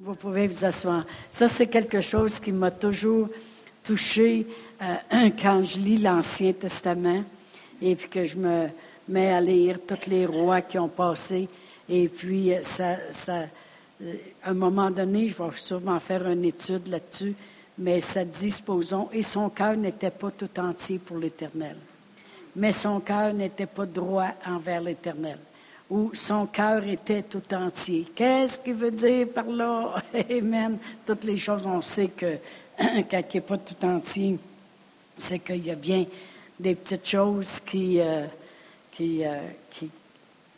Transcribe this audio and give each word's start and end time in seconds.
Vous 0.00 0.16
pouvez 0.16 0.48
vous 0.48 0.64
asseoir. 0.64 1.04
Ça, 1.30 1.46
c'est 1.46 1.68
quelque 1.68 2.00
chose 2.00 2.40
qui 2.40 2.50
m'a 2.50 2.72
toujours 2.72 3.28
touché 3.84 4.44
euh, 4.82 5.30
quand 5.40 5.62
je 5.62 5.78
lis 5.78 5.98
l'Ancien 5.98 6.52
Testament 6.52 7.22
et 7.80 7.94
puis 7.94 8.08
que 8.08 8.24
je 8.24 8.36
me 8.36 8.66
mets 9.08 9.32
à 9.32 9.40
lire 9.40 9.78
tous 9.86 10.10
les 10.10 10.26
rois 10.26 10.62
qui 10.62 10.80
ont 10.80 10.88
passé. 10.88 11.48
Et 11.88 12.08
puis, 12.08 12.52
euh, 12.52 12.62
ça, 12.62 12.96
euh, 13.28 14.14
à 14.42 14.50
un 14.50 14.54
moment 14.54 14.90
donné, 14.90 15.28
je 15.28 15.40
vais 15.40 15.50
sûrement 15.54 16.00
faire 16.00 16.26
une 16.26 16.44
étude 16.44 16.88
là-dessus, 16.88 17.34
mais 17.78 18.00
ça 18.00 18.24
dit, 18.24 18.52
et 19.12 19.22
son 19.22 19.48
cœur 19.48 19.76
n'était 19.76 20.10
pas 20.10 20.32
tout 20.32 20.58
entier 20.58 20.98
pour 20.98 21.18
l'Éternel. 21.18 21.76
Mais 22.56 22.72
son 22.72 22.98
cœur 22.98 23.32
n'était 23.32 23.66
pas 23.66 23.86
droit 23.86 24.30
envers 24.44 24.80
l'Éternel 24.80 25.38
où 25.94 26.10
son 26.12 26.46
cœur 26.46 26.84
était 26.88 27.22
tout 27.22 27.54
entier. 27.54 28.06
Qu'est-ce 28.16 28.58
qu'il 28.58 28.74
veut 28.74 28.90
dire 28.90 29.28
par 29.28 29.46
là? 29.46 30.02
Amen. 30.30 30.76
Toutes 31.06 31.22
les 31.22 31.36
choses, 31.36 31.64
on 31.66 31.80
sait 31.80 32.08
que 32.08 32.38
quand 32.78 33.22
il 33.32 33.36
n'est 33.36 33.40
pas 33.40 33.58
tout 33.58 33.86
entier, 33.86 34.36
c'est 35.16 35.38
qu'il 35.38 35.64
y 35.64 35.70
a 35.70 35.76
bien 35.76 36.04
des 36.58 36.74
petites 36.74 37.08
choses 37.08 37.60
qui, 37.64 38.00
euh, 38.00 38.26
qui, 38.90 39.24
euh, 39.24 39.38
qui, 39.70 39.88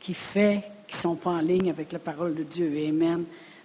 qui 0.01 0.15
fait, 0.15 0.63
qui 0.89 0.97
ne 0.97 1.01
sont 1.03 1.17
pas 1.17 1.33
en 1.33 1.41
ligne 1.41 1.69
avec 1.69 1.93
la 1.93 1.99
parole 1.99 2.35
de 2.35 2.43
Dieu. 2.43 2.73
Amen. 2.89 3.25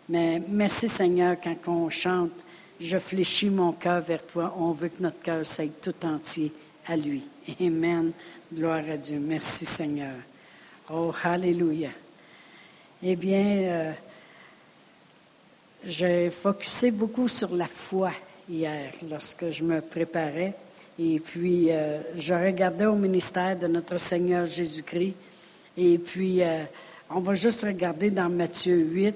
Mais 0.10 0.42
merci 0.46 0.90
Seigneur 0.90 1.38
quand 1.42 1.56
on 1.68 1.90
chante, 1.90 2.34
je 2.82 2.98
fléchis 2.98 3.50
mon 3.50 3.72
cœur 3.72 4.02
vers 4.02 4.28
toi. 4.28 4.54
On 4.60 4.74
veut 4.74 4.90
que 4.90 5.02
notre 5.02 5.22
cœur 5.22 5.46
soit 5.46 5.72
tout 5.82 6.06
entier 6.06 6.52
à 6.86 6.98
lui. 6.98 7.24
Amen. 7.62 8.12
Gloire 8.54 8.84
à 8.92 8.98
Dieu. 8.98 9.20
Merci 9.22 9.66
Seigneur. 9.66 10.16
Oh, 10.94 11.14
Alléluia. 11.24 11.90
Eh 13.02 13.16
bien, 13.16 13.46
euh, 13.46 13.92
j'ai 15.86 16.30
focusé 16.30 16.92
beaucoup 16.92 17.30
sur 17.30 17.56
la 17.56 17.68
foi 17.68 18.12
hier 18.50 18.92
lorsque 19.10 19.52
je 19.52 19.64
me 19.64 19.80
préparais. 19.80 20.54
Et 21.00 21.22
puis, 21.22 21.72
euh, 21.72 22.02
je 22.18 22.34
regardais 22.34 22.88
au 22.88 22.96
ministère 22.96 23.58
de 23.58 23.68
notre 23.68 23.96
Seigneur 23.96 24.46
Jésus-Christ. 24.46 25.16
Et 25.78 25.98
puis, 25.98 26.44
euh, 26.44 26.66
on 27.10 27.22
va 27.22 27.36
juste 27.36 27.62
regarder 27.62 28.10
dans 28.10 28.28
Matthieu 28.28 28.78
8. 28.78 29.16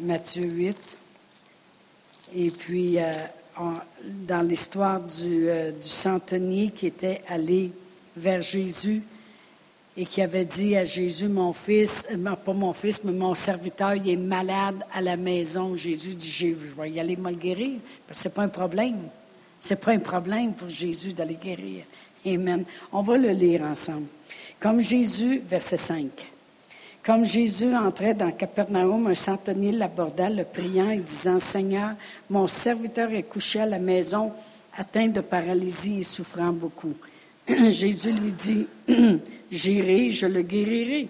Matthieu 0.00 0.50
8. 0.50 0.76
Et 2.34 2.50
puis, 2.50 2.98
dans 4.04 4.42
l'histoire 4.42 4.98
du, 4.98 5.48
du 5.80 5.88
centenier 5.88 6.72
qui 6.72 6.88
était 6.88 7.22
allé 7.28 7.70
vers 8.16 8.42
Jésus 8.42 9.02
et 9.96 10.06
qui 10.06 10.20
avait 10.22 10.44
dit 10.44 10.76
à 10.76 10.84
Jésus, 10.84 11.28
mon 11.28 11.52
fils, 11.52 12.06
euh, 12.10 12.34
pas 12.34 12.52
mon 12.52 12.72
fils, 12.72 13.02
mais 13.04 13.12
mon 13.12 13.34
serviteur, 13.34 13.94
il 13.94 14.08
est 14.08 14.16
malade 14.16 14.84
à 14.92 15.00
la 15.00 15.16
maison. 15.16 15.76
Jésus 15.76 16.16
dit, 16.16 16.30
je 16.30 16.46
vais 16.48 16.90
y 16.90 16.98
aller 16.98 17.16
me 17.16 17.30
le 17.30 17.36
guérir, 17.36 17.78
parce 18.06 18.18
que 18.18 18.22
ce 18.24 18.28
n'est 18.28 18.34
pas 18.34 18.42
un 18.42 18.48
problème. 18.48 18.98
Ce 19.60 19.70
n'est 19.70 19.80
pas 19.80 19.92
un 19.92 20.00
problème 20.00 20.52
pour 20.52 20.68
Jésus 20.68 21.12
d'aller 21.12 21.38
guérir. 21.40 21.84
Amen. 22.26 22.64
On 22.92 23.02
va 23.02 23.16
le 23.16 23.30
lire 23.30 23.62
ensemble. 23.62 24.06
Comme 24.58 24.80
Jésus, 24.80 25.42
verset 25.46 25.76
5. 25.76 26.08
Comme 27.04 27.24
Jésus 27.24 27.74
entrait 27.76 28.14
dans 28.14 28.32
Capernaum, 28.32 29.06
un 29.06 29.14
centenier 29.14 29.72
l'aborda, 29.72 30.30
le 30.30 30.44
priant 30.44 30.90
et 30.90 30.98
disant, 30.98 31.38
Seigneur, 31.38 31.90
mon 32.30 32.46
serviteur 32.46 33.12
est 33.12 33.24
couché 33.24 33.60
à 33.60 33.66
la 33.66 33.78
maison, 33.78 34.32
atteint 34.76 35.08
de 35.08 35.20
paralysie 35.20 35.98
et 36.00 36.02
souffrant 36.02 36.50
beaucoup. 36.50 36.94
Jésus 37.70 38.12
lui 38.12 38.32
dit, 38.32 38.66
J'irai, 39.50 40.10
je 40.10 40.26
le 40.26 40.42
guérirai. 40.42 41.08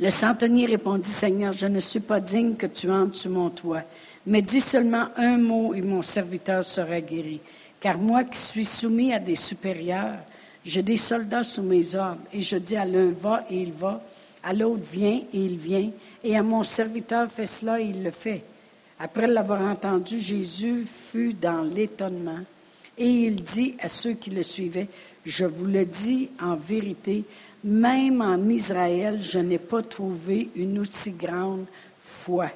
Le 0.00 0.10
centenier 0.10 0.66
répondit, 0.66 1.08
Seigneur, 1.08 1.52
je 1.52 1.66
ne 1.66 1.80
suis 1.80 2.00
pas 2.00 2.20
digne 2.20 2.54
que 2.54 2.66
tu 2.66 2.90
entres 2.90 3.16
sur 3.16 3.30
mon 3.30 3.48
toit, 3.48 3.84
mais 4.26 4.42
dis 4.42 4.60
seulement 4.60 5.06
un 5.16 5.38
mot 5.38 5.72
et 5.72 5.82
mon 5.82 6.02
serviteur 6.02 6.64
sera 6.64 7.00
guéri. 7.00 7.40
Car 7.80 7.98
moi 7.98 8.24
qui 8.24 8.38
suis 8.38 8.64
soumis 8.64 9.12
à 9.12 9.20
des 9.20 9.36
supérieurs, 9.36 10.18
j'ai 10.64 10.82
des 10.82 10.96
soldats 10.96 11.44
sous 11.44 11.62
mes 11.62 11.94
ordres, 11.94 12.22
et 12.32 12.40
je 12.40 12.56
dis 12.56 12.76
à 12.76 12.84
l'un 12.84 13.10
va 13.10 13.44
et 13.50 13.62
il 13.62 13.72
va, 13.72 14.02
à 14.42 14.52
l'autre 14.52 14.86
viens 14.90 15.20
et 15.32 15.38
il 15.38 15.56
vient, 15.56 15.90
et 16.24 16.36
à 16.36 16.42
mon 16.42 16.64
serviteur 16.64 17.30
fais 17.30 17.46
cela 17.46 17.80
et 17.80 17.84
il 17.84 18.02
le 18.02 18.10
fait. 18.10 18.42
Après 18.98 19.26
l'avoir 19.26 19.62
entendu, 19.62 20.18
Jésus 20.18 20.86
fut 20.86 21.34
dans 21.34 21.62
l'étonnement 21.62 22.40
et 22.96 23.08
il 23.08 23.42
dit 23.42 23.74
à 23.80 23.88
ceux 23.88 24.14
qui 24.14 24.30
le 24.30 24.42
suivaient, 24.42 24.88
je 25.24 25.44
vous 25.44 25.66
le 25.66 25.84
dis 25.84 26.30
en 26.40 26.54
vérité, 26.54 27.24
même 27.64 28.20
en 28.20 28.48
Israël, 28.48 29.22
je 29.22 29.38
n'ai 29.38 29.58
pas 29.58 29.82
trouvé 29.82 30.50
une 30.54 30.78
aussi 30.78 31.10
grande 31.12 31.66
foi. 32.22 32.50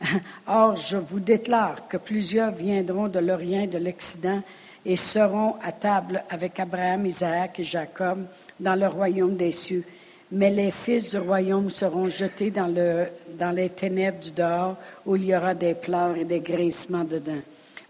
Or, 0.46 0.76
je 0.76 0.96
vous 0.96 1.20
déclare 1.20 1.88
que 1.88 1.96
plusieurs 1.96 2.52
viendront 2.52 3.08
de 3.08 3.18
l'Orient 3.18 3.62
et 3.62 3.66
de 3.66 3.78
l'Occident 3.78 4.42
et 4.84 4.96
seront 4.96 5.56
à 5.62 5.72
table 5.72 6.22
avec 6.30 6.58
Abraham, 6.58 7.06
Isaac 7.06 7.60
et 7.60 7.64
Jacob 7.64 8.24
dans 8.58 8.74
le 8.74 8.86
royaume 8.86 9.36
des 9.36 9.52
cieux. 9.52 9.84
Mais 10.32 10.50
les 10.50 10.70
fils 10.70 11.10
du 11.10 11.18
royaume 11.18 11.70
seront 11.70 12.08
jetés 12.08 12.50
dans, 12.50 12.72
dans 13.38 13.50
les 13.50 13.70
ténèbres 13.70 14.20
du 14.20 14.30
dehors, 14.30 14.76
où 15.04 15.16
il 15.16 15.24
y 15.24 15.36
aura 15.36 15.54
des 15.54 15.74
pleurs 15.74 16.16
et 16.16 16.24
des 16.24 16.40
grincements 16.40 17.04
dedans. 17.04 17.40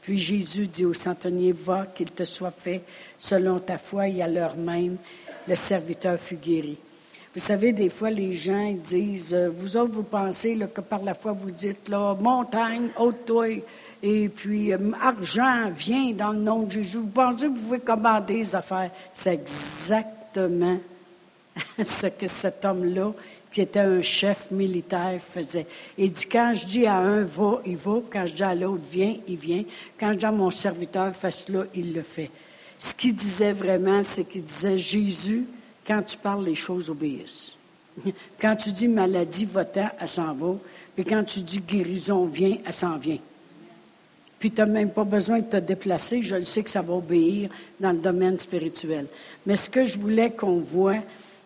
Puis 0.02 0.18
Jésus 0.18 0.66
dit 0.66 0.84
au 0.84 0.94
centenier, 0.94 1.52
va, 1.52 1.86
qu'il 1.86 2.10
te 2.10 2.24
soit 2.24 2.50
fait 2.50 2.82
selon 3.18 3.58
ta 3.58 3.78
foi, 3.78 4.08
et 4.08 4.22
à 4.22 4.28
l'heure 4.28 4.56
même, 4.56 4.96
le 5.46 5.54
serviteur 5.54 6.18
fut 6.18 6.36
guéri. 6.36 6.78
Vous 7.34 7.40
savez, 7.40 7.72
des 7.72 7.88
fois, 7.88 8.10
les 8.10 8.34
gens 8.34 8.72
disent, 8.72 9.32
euh, 9.32 9.50
vous 9.50 9.76
autres, 9.76 9.92
vous 9.92 10.02
pensez 10.02 10.58
que 10.74 10.80
par 10.80 11.02
la 11.02 11.14
foi, 11.14 11.30
vous 11.30 11.52
dites, 11.52 11.88
là, 11.88 12.16
montagne, 12.20 12.88
haute-toi, 12.98 13.62
et 14.02 14.28
puis 14.28 14.72
euh, 14.72 14.78
argent, 15.00 15.70
vient 15.70 16.12
dans 16.12 16.32
le 16.32 16.40
nom 16.40 16.62
de 16.62 16.72
Jésus. 16.72 16.98
Vous 16.98 17.06
pensez 17.06 17.46
que 17.46 17.52
vous 17.52 17.62
pouvez 17.62 17.78
commander 17.78 18.38
les 18.38 18.54
affaires. 18.56 18.90
C'est 19.12 19.34
exactement 19.34 20.78
ce 21.82 22.06
que 22.08 22.26
cet 22.26 22.64
homme-là 22.64 23.12
qui 23.52 23.60
était 23.60 23.80
un 23.80 24.02
chef 24.02 24.50
militaire, 24.50 25.20
faisait. 25.20 25.66
Il 25.98 26.12
dit, 26.12 26.26
quand 26.26 26.52
je 26.54 26.66
dis 26.66 26.86
à 26.86 26.96
un 26.96 27.24
va, 27.24 27.60
il 27.66 27.76
va. 27.76 28.00
Quand 28.10 28.26
je 28.26 28.34
dis 28.34 28.42
à 28.42 28.54
l'autre 28.54 28.84
viens, 28.90 29.16
il 29.26 29.36
vient. 29.36 29.64
Quand 29.98 30.12
je 30.12 30.18
dis 30.18 30.24
à 30.24 30.32
mon 30.32 30.50
serviteur 30.50 31.14
fais 31.14 31.30
cela, 31.30 31.64
il 31.74 31.92
le 31.92 32.02
fait. 32.02 32.30
Ce 32.78 32.94
qu'il 32.94 33.14
disait 33.14 33.52
vraiment, 33.52 34.02
c'est 34.02 34.24
qu'il 34.24 34.44
disait, 34.44 34.78
Jésus, 34.78 35.44
quand 35.86 36.02
tu 36.02 36.16
parles, 36.16 36.44
les 36.44 36.54
choses 36.54 36.88
obéissent. 36.88 37.56
Quand 38.40 38.54
tu 38.54 38.70
dis 38.70 38.86
maladie, 38.86 39.44
va-t'en, 39.44 39.90
elle 40.00 40.08
s'en 40.08 40.32
va. 40.32 40.54
Puis 40.94 41.04
quand 41.04 41.24
tu 41.24 41.40
dis 41.40 41.58
guérison, 41.58 42.24
viens, 42.24 42.56
elle 42.64 42.72
s'en 42.72 42.96
vient. 42.96 43.18
Puis 44.38 44.50
tu 44.50 44.60
n'as 44.60 44.66
même 44.66 44.90
pas 44.90 45.04
besoin 45.04 45.40
de 45.40 45.44
te 45.44 45.56
déplacer. 45.56 46.22
Je 46.22 46.36
le 46.36 46.44
sais 46.44 46.62
que 46.62 46.70
ça 46.70 46.80
va 46.80 46.94
obéir 46.94 47.50
dans 47.78 47.92
le 47.92 47.98
domaine 47.98 48.38
spirituel. 48.38 49.06
Mais 49.44 49.56
ce 49.56 49.68
que 49.68 49.84
je 49.84 49.98
voulais 49.98 50.30
qu'on 50.30 50.60
voit, 50.60 50.96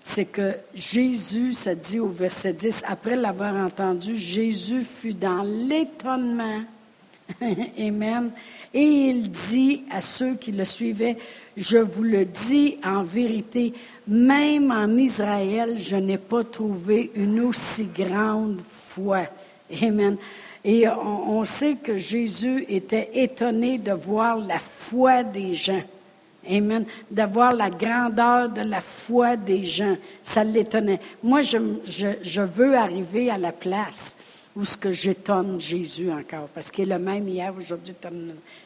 c'est 0.07 0.27
que 0.27 0.53
Jésus, 0.75 1.55
ça 1.55 1.75
dit 1.75 1.99
au 1.99 2.09
verset 2.09 2.53
10, 2.53 2.83
après 2.87 3.17
l'avoir 3.17 3.55
entendu, 3.55 4.17
Jésus 4.17 4.85
fut 4.85 5.15
dans 5.15 5.43
l'étonnement. 5.43 6.61
Amen. 7.79 8.31
Et 8.75 8.83
il 8.83 9.31
dit 9.31 9.83
à 9.91 10.03
ceux 10.03 10.35
qui 10.35 10.53
le 10.53 10.67
suivaient, 10.67 11.17
je 11.57 11.79
vous 11.79 12.03
le 12.03 12.27
dis 12.27 12.77
en 12.85 13.03
vérité, 13.03 13.73
même 14.07 14.71
en 14.71 14.95
Israël, 14.99 15.79
je 15.79 15.97
n'ai 15.97 16.19
pas 16.19 16.45
trouvé 16.45 17.11
une 17.15 17.41
aussi 17.41 17.87
grande 17.87 18.61
foi. 18.91 19.23
Amen. 19.83 20.19
Et 20.63 20.87
on, 20.87 21.39
on 21.39 21.45
sait 21.47 21.77
que 21.77 21.97
Jésus 21.97 22.67
était 22.69 23.09
étonné 23.15 23.79
de 23.79 23.93
voir 23.93 24.37
la 24.37 24.59
foi 24.59 25.23
des 25.23 25.55
gens. 25.55 25.83
Amen. 26.49 26.85
D'avoir 27.11 27.53
la 27.55 27.71
grandeur 27.71 28.49
de 28.49 28.63
la 28.63 28.81
foi 28.81 29.37
des 29.37 29.65
gens. 29.65 29.97
Ça 30.23 30.45
l'étonnait. 30.45 31.01
Moi, 31.23 31.43
je, 31.43 32.41
veux 32.41 32.77
arriver 32.77 33.31
à 33.31 33.39
la 33.39 33.53
place 33.53 34.17
où 34.57 34.65
ce 34.65 34.77
que 34.77 34.93
j'étonne 34.93 35.61
Jésus 35.61 36.11
encore, 36.11 36.49
parce 36.55 36.71
qu'il 36.71 36.91
est 36.91 36.95
le 36.95 37.03
même 37.03 37.29
hier, 37.29 37.53
aujourd'hui, 37.57 37.95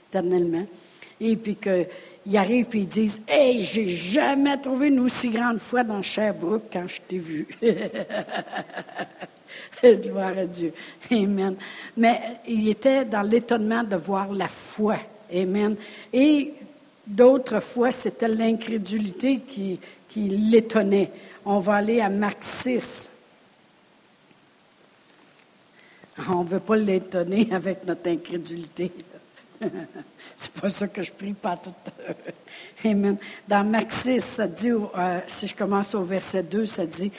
éternellement. 0.08 0.66
Et 1.20 1.36
puis 1.36 1.56
qu'il 1.56 2.36
arrive 2.36 2.66
et 2.74 2.78
il 2.78 2.86
dit 2.86 3.20
Hey, 3.26 3.62
j'ai 3.62 3.88
jamais 3.88 4.56
trouvé 4.58 4.88
une 4.88 5.00
aussi 5.00 5.30
grande 5.30 5.58
foi 5.58 5.82
dans 5.82 6.02
Sherbrooke 6.02 6.64
quand 6.72 6.86
je 6.86 7.00
t'ai 7.08 7.18
vu. 7.18 7.46
Gloire 9.82 10.36
à 10.36 10.46
Dieu. 10.46 10.72
Amen. 11.10 11.56
Mais 11.96 12.20
il 12.46 12.68
était 12.68 13.04
dans 13.04 13.22
l'étonnement 13.22 13.82
de 13.82 13.96
voir 13.96 14.32
la 14.32 14.48
foi. 14.48 14.98
Amen. 15.32 15.76
Et 16.12 16.54
D'autres 17.08 17.60
fois, 17.60 17.90
c'était 17.90 18.28
l'incrédulité 18.28 19.40
qui, 19.40 19.80
qui 20.10 20.28
l'étonnait. 20.28 21.10
On 21.42 21.58
va 21.58 21.76
aller 21.76 22.02
à 22.02 22.10
Marc 22.10 22.44
6. 22.44 23.08
On 26.28 26.44
ne 26.44 26.48
veut 26.48 26.60
pas 26.60 26.76
l'étonner 26.76 27.48
avec 27.52 27.86
notre 27.86 28.10
incrédulité. 28.10 28.92
C'est 30.36 30.52
pas 30.52 30.68
ça 30.68 30.86
que 30.86 31.02
je 31.02 31.10
prie 31.10 31.32
pas 31.32 31.56
tout. 31.56 31.72
Amen. 32.84 33.16
Dans 33.48 33.64
Marc 33.64 33.90
6, 33.90 34.20
ça 34.20 34.46
dit, 34.46 34.70
euh, 34.70 35.20
si 35.26 35.48
je 35.48 35.54
commence 35.54 35.94
au 35.94 36.02
verset 36.02 36.42
2, 36.42 36.66
ça 36.66 36.84
dit 36.84 37.10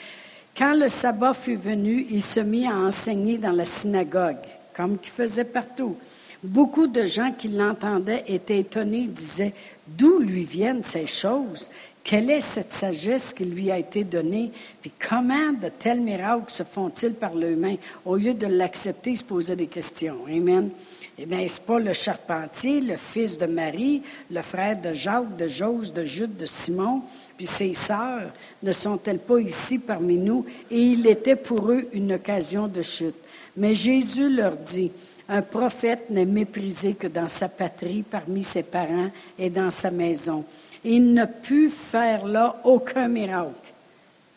Quand 0.56 0.74
le 0.74 0.86
sabbat 0.86 1.34
fut 1.34 1.56
venu, 1.56 2.06
il 2.10 2.22
se 2.22 2.38
mit 2.38 2.68
à 2.68 2.76
enseigner 2.76 3.38
dans 3.38 3.50
la 3.50 3.64
synagogue, 3.64 4.38
comme 4.72 4.98
qu'il 4.98 5.10
faisait 5.10 5.44
partout. 5.44 5.96
Beaucoup 6.42 6.86
de 6.86 7.04
gens 7.04 7.32
qui 7.32 7.48
l'entendaient 7.48 8.24
étaient 8.26 8.60
étonnés, 8.60 9.06
disaient, 9.06 9.52
d'où 9.96 10.18
lui 10.18 10.44
viennent 10.44 10.82
ces 10.82 11.06
choses? 11.06 11.70
Quelle 12.02 12.30
est 12.30 12.40
cette 12.40 12.72
sagesse 12.72 13.34
qui 13.34 13.44
lui 13.44 13.70
a 13.70 13.78
été 13.78 14.04
donnée? 14.04 14.50
Puis 14.80 14.90
comment 15.08 15.52
de 15.52 15.68
tels 15.68 16.00
miracles 16.00 16.50
se 16.50 16.62
font-ils 16.62 17.12
par 17.12 17.34
l'humain? 17.34 17.76
Au 18.06 18.16
lieu 18.16 18.32
de 18.32 18.46
l'accepter, 18.46 19.10
il 19.10 19.18
se 19.18 19.24
posait 19.24 19.54
des 19.54 19.66
questions. 19.66 20.16
Amen. 20.26 20.70
Eh 21.18 21.26
n'est-ce 21.26 21.60
pas 21.60 21.78
le 21.78 21.92
charpentier, 21.92 22.80
le 22.80 22.96
fils 22.96 23.36
de 23.36 23.44
Marie, 23.44 24.02
le 24.30 24.40
frère 24.40 24.80
de 24.80 24.94
Jacques, 24.94 25.36
de 25.36 25.46
Jose, 25.46 25.92
de 25.92 26.04
Jude, 26.04 26.36
de 26.38 26.46
Simon, 26.46 27.02
puis 27.36 27.46
ses 27.46 27.74
sœurs, 27.74 28.32
ne 28.62 28.72
sont-elles 28.72 29.18
pas 29.18 29.38
ici 29.38 29.78
parmi 29.78 30.16
nous? 30.16 30.46
Et 30.70 30.80
il 30.80 31.06
était 31.06 31.36
pour 31.36 31.70
eux 31.70 31.86
une 31.92 32.14
occasion 32.14 32.66
de 32.66 32.80
chute. 32.80 33.16
Mais 33.56 33.74
Jésus 33.74 34.30
leur 34.30 34.56
dit, 34.56 34.90
un 35.30 35.42
prophète 35.42 36.10
n'est 36.10 36.24
méprisé 36.24 36.94
que 36.94 37.06
dans 37.06 37.28
sa 37.28 37.48
patrie, 37.48 38.02
parmi 38.02 38.42
ses 38.42 38.64
parents 38.64 39.10
et 39.38 39.48
dans 39.48 39.70
sa 39.70 39.90
maison. 39.90 40.44
Il 40.84 41.12
n'a 41.12 41.28
pu 41.28 41.70
faire 41.70 42.26
là 42.26 42.60
aucun 42.64 43.08
miracle. 43.08 43.54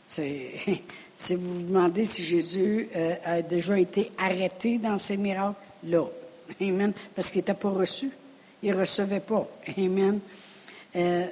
si 1.16 1.36
vous 1.36 1.54
vous 1.56 1.64
demandez 1.64 2.06
si 2.06 2.24
Jésus 2.24 2.88
euh, 2.96 3.16
a 3.26 3.42
déjà 3.42 3.80
été 3.80 4.12
arrêté 4.18 4.78
dans 4.78 5.00
ses 5.00 5.18
miracles, 5.18 5.56
là, 5.86 6.06
Amen. 6.62 6.94
Parce 7.16 7.32
qu'il 7.32 7.40
n'était 7.40 7.54
pas 7.54 7.70
reçu. 7.70 8.12
Il 8.62 8.72
ne 8.72 8.80
recevait 8.80 9.20
pas. 9.20 9.48
Amen. 9.78 10.20
Euh, 10.96 11.26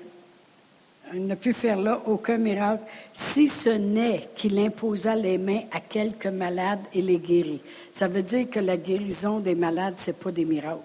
il 1.13 1.25
n'a 1.27 1.35
pu 1.35 1.53
faire 1.53 1.79
là 1.79 2.01
aucun 2.05 2.37
miracle, 2.37 2.83
si 3.13 3.47
ce 3.47 3.69
n'est 3.69 4.29
qu'il 4.35 4.57
imposa 4.59 5.15
les 5.15 5.37
mains 5.37 5.63
à 5.71 5.79
quelques 5.79 6.27
malades 6.27 6.81
et 6.93 7.01
les 7.01 7.17
guérit. 7.17 7.61
Ça 7.91 8.07
veut 8.07 8.23
dire 8.23 8.49
que 8.49 8.59
la 8.59 8.77
guérison 8.77 9.39
des 9.39 9.55
malades, 9.55 9.95
ce 9.97 10.11
n'est 10.11 10.17
pas 10.17 10.31
des 10.31 10.45
miracles. 10.45 10.81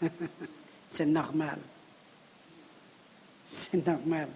c'est 0.88 1.06
normal. 1.06 1.58
C'est 3.46 3.86
normal. 3.86 4.28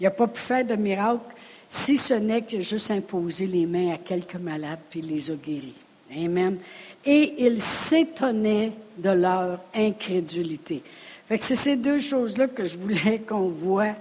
Il 0.00 0.04
n'a 0.04 0.10
pas 0.10 0.26
pu 0.26 0.40
faire 0.40 0.64
de 0.64 0.76
miracle 0.76 1.34
si 1.68 1.96
ce 1.98 2.14
n'est 2.14 2.42
que 2.42 2.60
juste 2.60 2.90
imposer 2.90 3.46
les 3.46 3.66
mains 3.66 3.94
à 3.94 3.98
quelques 3.98 4.36
malades 4.36 4.80
puis 4.90 5.00
les 5.00 5.30
a 5.30 5.34
guéris. 5.34 5.74
Amen 6.14 6.58
et 7.06 7.46
ils 7.46 7.62
s'étonnaient 7.62 8.72
de 8.98 9.10
leur 9.10 9.60
incrédulité. 9.72 10.82
Fait 11.28 11.38
que 11.38 11.44
c'est 11.44 11.56
ces 11.56 11.76
deux 11.76 11.98
choses-là 11.98 12.46
que 12.48 12.64
je 12.64 12.78
voulais 12.78 13.20
qu'on 13.28 13.48
voit, 13.48 13.94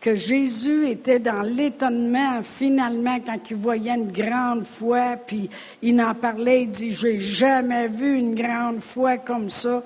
que 0.00 0.16
Jésus 0.16 0.88
était 0.88 1.18
dans 1.18 1.42
l'étonnement 1.42 2.42
finalement 2.42 3.18
quand 3.24 3.38
il 3.48 3.56
voyait 3.56 3.94
une 3.94 4.12
grande 4.12 4.66
foi, 4.66 5.16
puis 5.26 5.48
il 5.82 6.00
en 6.02 6.14
parlait, 6.14 6.62
il 6.62 6.70
dit, 6.70 6.94
j'ai 6.94 7.20
jamais 7.20 7.88
vu 7.88 8.18
une 8.18 8.34
grande 8.34 8.80
foi 8.80 9.16
comme 9.16 9.48
ça. 9.48 9.82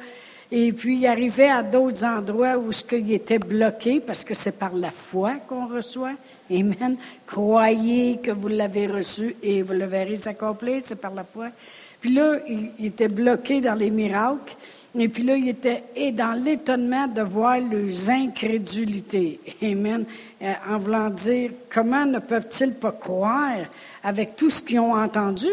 Et 0.50 0.73
puis 0.73 0.96
il 0.96 1.06
arrivait 1.06 1.50
à 1.50 1.62
d'autres 1.62 2.05
endroits 2.05 2.56
où 2.56 2.73
ce 2.73 2.82
qu'il 2.82 3.12
était 3.12 3.38
bloqué, 3.38 4.00
parce 4.00 4.25
que 4.25 4.32
c'est 4.32 4.52
par 4.52 4.75
la 4.75 4.90
foi 4.90 5.35
qu'on 5.46 5.67
reçoit. 5.67 6.14
Amen. 6.50 6.96
Croyez 7.26 8.17
que 8.17 8.31
vous 8.31 8.49
l'avez 8.49 8.87
reçu 8.87 9.37
et 9.43 9.61
vous 9.61 9.75
le 9.75 9.85
verrez 9.85 10.17
s'accomplir, 10.17 10.81
c'est 10.85 10.96
par 10.96 11.14
la 11.14 11.25
foi. 11.25 11.50
Puis 12.00 12.14
là, 12.14 12.38
il, 12.49 12.87
était 12.87 13.08
bloqué 13.08 13.61
dans 13.61 13.75
les 13.75 13.90
miracles. 13.90 14.56
Et 14.96 15.08
puis 15.08 15.23
là, 15.23 15.37
il 15.37 15.49
était 15.49 15.85
et 15.94 16.12
dans 16.12 16.32
l'étonnement 16.32 17.06
de 17.06 17.23
voir 17.23 17.58
leurs 17.61 18.11
incrédulités. 18.11 19.38
Amen. 19.62 20.05
Euh, 20.40 20.52
en 20.69 20.79
voulant 20.79 21.11
dire, 21.11 21.50
comment 21.73 22.06
ne 22.06 22.19
peuvent-ils 22.19 22.73
pas 22.73 22.93
croire 22.93 23.67
avec 24.02 24.35
tout 24.37 24.50
ce 24.50 24.62
qu'ils 24.62 24.81
ont 24.81 24.94
entendu? 24.94 25.50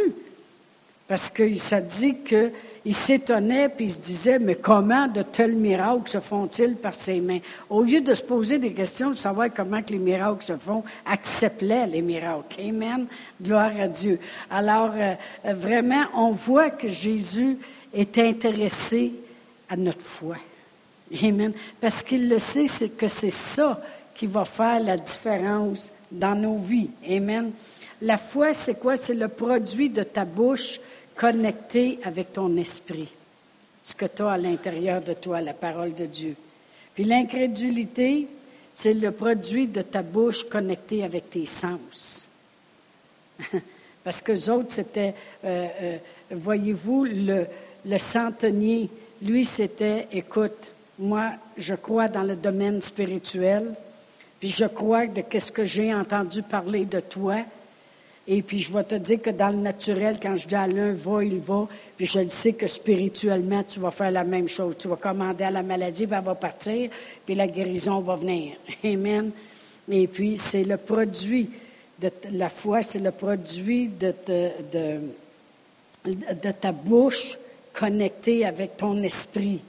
Parce 1.08 1.30
que 1.30 1.54
ça 1.56 1.82
dit 1.82 2.16
que 2.24 2.52
il 2.86 2.94
s'étonnait 2.94 3.68
puis 3.68 3.86
il 3.86 3.92
se 3.92 4.00
disait, 4.00 4.40
mais 4.40 4.56
comment 4.56 5.08
de 5.08 5.24
tels 5.24 5.56
miracles 5.56 6.08
se 6.08 6.20
font-ils 6.20 6.76
par 6.76 6.94
ses 6.94 7.20
mains? 7.20 7.40
Au 7.70 7.82
lieu 7.82 8.00
de 8.00 8.14
se 8.14 8.24
poser 8.24 8.60
des 8.60 8.74
questions, 8.74 9.10
de 9.10 9.16
savoir 9.16 9.50
comment 9.54 9.82
que 9.82 9.92
les 9.92 10.00
miracles 10.00 10.44
se 10.44 10.56
font, 10.56 10.84
acceptait 11.06 11.88
les 11.88 12.04
miracles. 12.04 12.62
Amen. 12.62 13.08
Gloire 13.42 13.72
à 13.80 13.88
Dieu. 13.88 14.20
Alors, 14.52 14.92
euh, 14.96 15.16
vraiment, 15.54 16.04
on 16.16 16.32
voit 16.32 16.70
que 16.70 16.88
Jésus 16.88 17.58
est 17.92 18.18
intéressé 18.20 19.14
à 19.70 19.76
notre 19.76 20.02
foi. 20.02 20.38
Amen. 21.24 21.54
Parce 21.80 22.04
qu'il 22.04 22.30
le 22.30 22.40
sait, 22.40 22.68
c'est 22.68 22.90
que 22.90 23.08
c'est 23.08 23.30
ça 23.30 23.82
qui 24.16 24.28
va 24.28 24.46
faire 24.46 24.80
la 24.80 24.98
différence 24.98 25.92
dans 26.12 26.36
nos 26.36 26.58
vies. 26.58 26.90
Amen. 27.08 27.52
La 28.02 28.18
foi, 28.18 28.54
c'est 28.54 28.80
quoi? 28.80 28.98
C'est 28.98 29.14
le 29.14 29.28
produit 29.28 29.90
de 29.90 30.04
ta 30.04 30.26
bouche 30.26 30.80
connecté 31.16 32.00
avec 32.04 32.34
ton 32.34 32.56
esprit, 32.58 33.10
ce 33.82 33.96
que 33.96 34.06
tu 34.06 34.22
as 34.22 34.32
à 34.32 34.38
l'intérieur 34.38 35.02
de 35.02 35.14
toi, 35.14 35.42
la 35.42 35.54
parole 35.54 35.94
de 35.94 36.06
Dieu. 36.06 36.36
Puis 36.94 37.04
l'incrédulité, 37.04 38.28
c'est 38.74 38.94
le 38.94 39.12
produit 39.12 39.68
de 39.68 39.82
ta 39.82 40.02
bouche 40.02 40.44
connectée 40.44 41.04
avec 41.04 41.30
tes 41.30 41.46
sens. 41.46 42.28
Parce 44.04 44.22
que 44.22 44.50
autres, 44.50 44.72
c'était, 44.72 45.14
euh, 45.44 45.68
euh, 45.82 45.98
voyez-vous, 46.32 47.06
le, 47.06 47.46
le 47.86 47.98
centenier, 47.98 48.90
lui, 49.26 49.46
c'était, 49.46 50.08
écoute, 50.12 50.72
moi, 51.00 51.32
je 51.58 51.76
crois 51.76 52.08
dans 52.08 52.24
le 52.24 52.36
domaine 52.36 52.82
spirituel, 52.82 53.74
puis 54.40 54.50
je 54.50 54.66
crois 54.66 55.08
de 55.08 55.22
qu'est-ce 55.22 55.52
que 55.52 55.66
j'ai 55.66 55.94
entendu 55.94 56.42
parler 56.42 56.86
de 56.86 57.00
toi, 57.00 57.38
et 58.28 58.42
puis, 58.42 58.60
je 58.60 58.74
vais 58.74 58.84
te 58.84 58.96
dire 58.96 59.22
que 59.22 59.30
dans 59.30 59.50
le 59.50 59.58
naturel, 59.58 60.18
quand 60.22 60.36
je 60.36 60.48
dis 60.48 60.56
à 60.56 60.66
l'un, 60.66 60.94
va, 60.94 61.24
il 61.24 61.40
va. 61.40 61.68
Puis, 61.96 62.08
je 62.08 62.20
le 62.20 62.30
sais 62.30 62.54
que 62.54 62.66
spirituellement, 62.66 63.64
tu 63.64 63.80
vas 63.80 63.92
faire 63.92 64.10
la 64.10 64.24
même 64.24 64.48
chose. 64.48 64.76
Tu 64.80 64.88
vas 64.88 64.96
commander 64.96 65.44
à 65.44 65.52
la 65.52 65.62
maladie, 65.62 66.08
puis 66.08 66.16
elle 66.18 66.24
va 66.24 66.34
partir, 66.34 66.90
puis 67.24 67.36
la 67.36 67.46
guérison 67.46 68.00
va 68.00 68.16
venir. 68.16 68.54
Amen. 68.84 69.30
Et 69.92 70.08
puis, 70.08 70.40
c'est 70.40 70.64
le 70.64 70.78
produit 70.78 71.52
de 72.02 72.10
la 72.32 72.50
foi, 72.50 72.82
c'est 72.82 73.00
le 73.00 73.12
produit 73.12 73.90
de, 73.90 74.12
ta 76.52 76.72
bouche 76.72 77.38
connectée 77.78 78.46
avec 78.46 78.78
ton 78.78 79.02
esprit. 79.04 79.62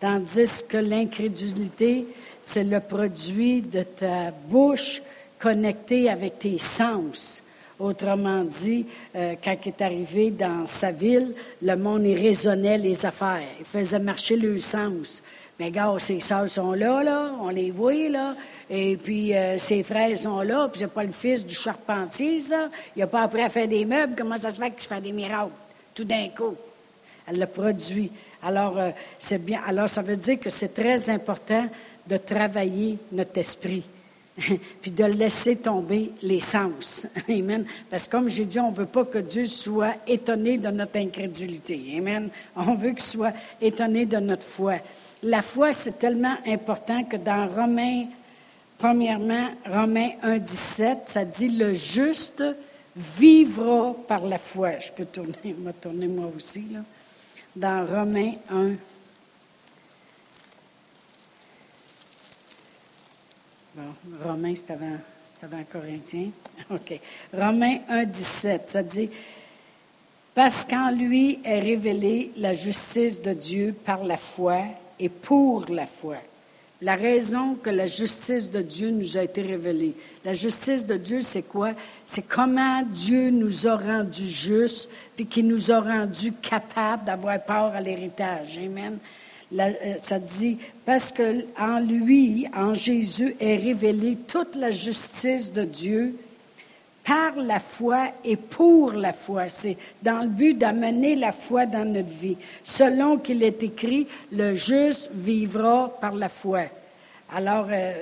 Tandis 0.00 0.62
que 0.68 0.76
l'incrédulité, 0.76 2.06
c'est 2.40 2.64
le 2.64 2.80
produit 2.80 3.62
de 3.62 3.82
ta 3.82 4.30
bouche 4.30 5.02
connectée 5.38 6.08
avec 6.08 6.38
tes 6.38 6.58
sens. 6.58 7.42
Autrement 7.78 8.42
dit, 8.44 8.86
euh, 9.14 9.34
quand 9.42 9.56
il 9.64 9.68
est 9.68 9.82
arrivé 9.82 10.30
dans 10.30 10.66
sa 10.66 10.90
ville, 10.90 11.34
le 11.62 11.76
monde 11.76 12.06
y 12.06 12.14
raisonnait 12.14 12.78
les 12.78 13.06
affaires. 13.06 13.46
Il 13.58 13.66
faisait 13.66 13.98
marcher 13.98 14.36
le 14.36 14.58
sens. 14.58 15.22
Mais 15.60 15.70
gars, 15.70 15.94
ses 15.98 16.20
soeurs 16.20 16.48
sont 16.48 16.72
là, 16.72 17.32
on 17.40 17.48
les 17.48 17.70
voit. 17.70 17.92
Et 18.70 18.96
puis, 18.96 19.34
euh, 19.34 19.58
ses 19.58 19.82
frères 19.82 20.16
sont 20.16 20.40
là, 20.42 20.68
puis 20.68 20.80
c'est 20.80 20.92
pas 20.92 21.04
le 21.04 21.12
fils 21.12 21.44
du 21.44 21.54
charpentier, 21.54 22.38
ça. 22.40 22.68
Il 22.94 23.00
n'a 23.00 23.06
pas 23.06 23.22
appris 23.22 23.42
à 23.42 23.48
faire 23.48 23.66
des 23.66 23.84
meubles. 23.84 24.14
Comment 24.16 24.38
ça 24.38 24.50
se 24.52 24.60
fait 24.60 24.70
qu'il 24.70 24.82
se 24.82 24.88
fait 24.88 25.00
des 25.00 25.12
miracles, 25.12 25.50
tout 25.94 26.04
d'un 26.04 26.28
coup? 26.28 26.56
Elle 27.28 27.40
le 27.40 27.46
produit. 27.46 28.10
Alors, 28.42 28.78
euh, 28.78 28.90
c'est 29.18 29.44
bien. 29.44 29.60
Alors, 29.66 29.88
ça 29.88 30.02
veut 30.02 30.16
dire 30.16 30.38
que 30.40 30.50
c'est 30.50 30.74
très 30.74 31.10
important 31.10 31.68
de 32.06 32.16
travailler 32.16 32.98
notre 33.12 33.38
esprit. 33.38 33.84
puis 34.80 34.90
de 34.90 35.04
laisser 35.04 35.56
tomber 35.56 36.12
les 36.22 36.40
sens. 36.40 37.06
Amen. 37.28 37.64
Parce 37.90 38.06
que 38.06 38.12
comme 38.12 38.28
j'ai 38.28 38.44
dit, 38.44 38.60
on 38.60 38.70
ne 38.70 38.76
veut 38.76 38.86
pas 38.86 39.04
que 39.04 39.18
Dieu 39.18 39.46
soit 39.46 39.96
étonné 40.06 40.58
de 40.58 40.68
notre 40.68 40.98
incrédulité. 40.98 41.94
Amen. 41.96 42.30
On 42.54 42.74
veut 42.74 42.90
qu'il 42.90 43.00
soit 43.00 43.34
étonné 43.60 44.06
de 44.06 44.18
notre 44.18 44.44
foi. 44.44 44.76
La 45.22 45.42
foi, 45.42 45.72
c'est 45.72 45.98
tellement 45.98 46.36
important 46.46 47.02
que 47.04 47.16
dans 47.16 47.48
Romains, 47.48 48.04
premièrement, 48.78 49.48
Romains 49.66 50.10
1, 50.22 50.38
17, 50.38 50.98
ça 51.06 51.24
dit 51.24 51.48
le 51.48 51.74
juste 51.74 52.44
vivra 52.96 53.94
par 54.06 54.24
la 54.24 54.38
foi. 54.38 54.78
Je 54.78 54.92
peux 54.92 55.06
tourner, 55.06 55.56
me 55.58 55.72
tourner 55.72 56.06
moi 56.06 56.30
aussi, 56.36 56.64
là. 56.72 56.80
Dans 57.58 57.84
Romains 57.84 58.34
1, 58.50 58.74
Romains, 64.22 64.54
c'est 64.54 64.72
avant, 64.72 64.96
avant 65.42 65.64
Corinthiens. 65.64 66.30
OK. 66.70 67.00
Romains 67.32 67.78
1, 67.88 68.04
17, 68.04 68.70
ça 68.70 68.82
dit 68.84 69.10
Parce 70.36 70.64
qu'en 70.64 70.92
lui 70.92 71.40
est 71.42 71.58
révélée 71.58 72.30
la 72.36 72.54
justice 72.54 73.20
de 73.20 73.32
Dieu 73.32 73.74
par 73.84 74.04
la 74.04 74.18
foi 74.18 74.60
et 75.00 75.08
pour 75.08 75.64
la 75.68 75.88
foi. 75.88 76.18
La 76.80 76.94
raison 76.94 77.56
que 77.56 77.70
la 77.70 77.86
justice 77.86 78.50
de 78.50 78.62
Dieu 78.62 78.90
nous 78.90 79.18
a 79.18 79.24
été 79.24 79.42
révélée. 79.42 79.94
La 80.24 80.32
justice 80.32 80.86
de 80.86 80.96
Dieu, 80.96 81.22
c'est 81.22 81.42
quoi? 81.42 81.72
C'est 82.06 82.22
comment 82.22 82.82
Dieu 82.82 83.30
nous 83.30 83.66
a 83.66 83.76
rendus 83.76 84.28
justes, 84.28 84.88
puis 85.16 85.26
qui 85.26 85.42
nous 85.42 85.72
a 85.72 85.80
rendus 85.80 86.32
capables 86.40 87.04
d'avoir 87.04 87.42
part 87.44 87.74
à 87.74 87.80
l'héritage. 87.80 88.58
Amen. 88.58 88.98
Euh, 89.58 89.94
ça 90.02 90.18
dit, 90.18 90.58
parce 90.84 91.10
que 91.10 91.44
en 91.58 91.80
lui, 91.80 92.46
en 92.54 92.74
Jésus, 92.74 93.34
est 93.40 93.56
révélée 93.56 94.16
toute 94.28 94.54
la 94.54 94.70
justice 94.70 95.52
de 95.52 95.64
Dieu 95.64 96.14
par 97.08 97.36
la 97.36 97.58
foi 97.58 98.08
et 98.22 98.36
pour 98.36 98.92
la 98.92 99.14
foi. 99.14 99.48
C'est 99.48 99.78
dans 100.02 100.20
le 100.20 100.28
but 100.28 100.58
d'amener 100.58 101.16
la 101.16 101.32
foi 101.32 101.64
dans 101.64 101.90
notre 101.90 102.10
vie. 102.10 102.36
Selon 102.62 103.16
qu'il 103.16 103.42
est 103.42 103.62
écrit, 103.62 104.06
le 104.30 104.54
juste 104.54 105.10
vivra 105.14 105.90
par 106.02 106.14
la 106.14 106.28
foi. 106.28 106.64
Alors, 107.32 107.66
euh, 107.70 107.94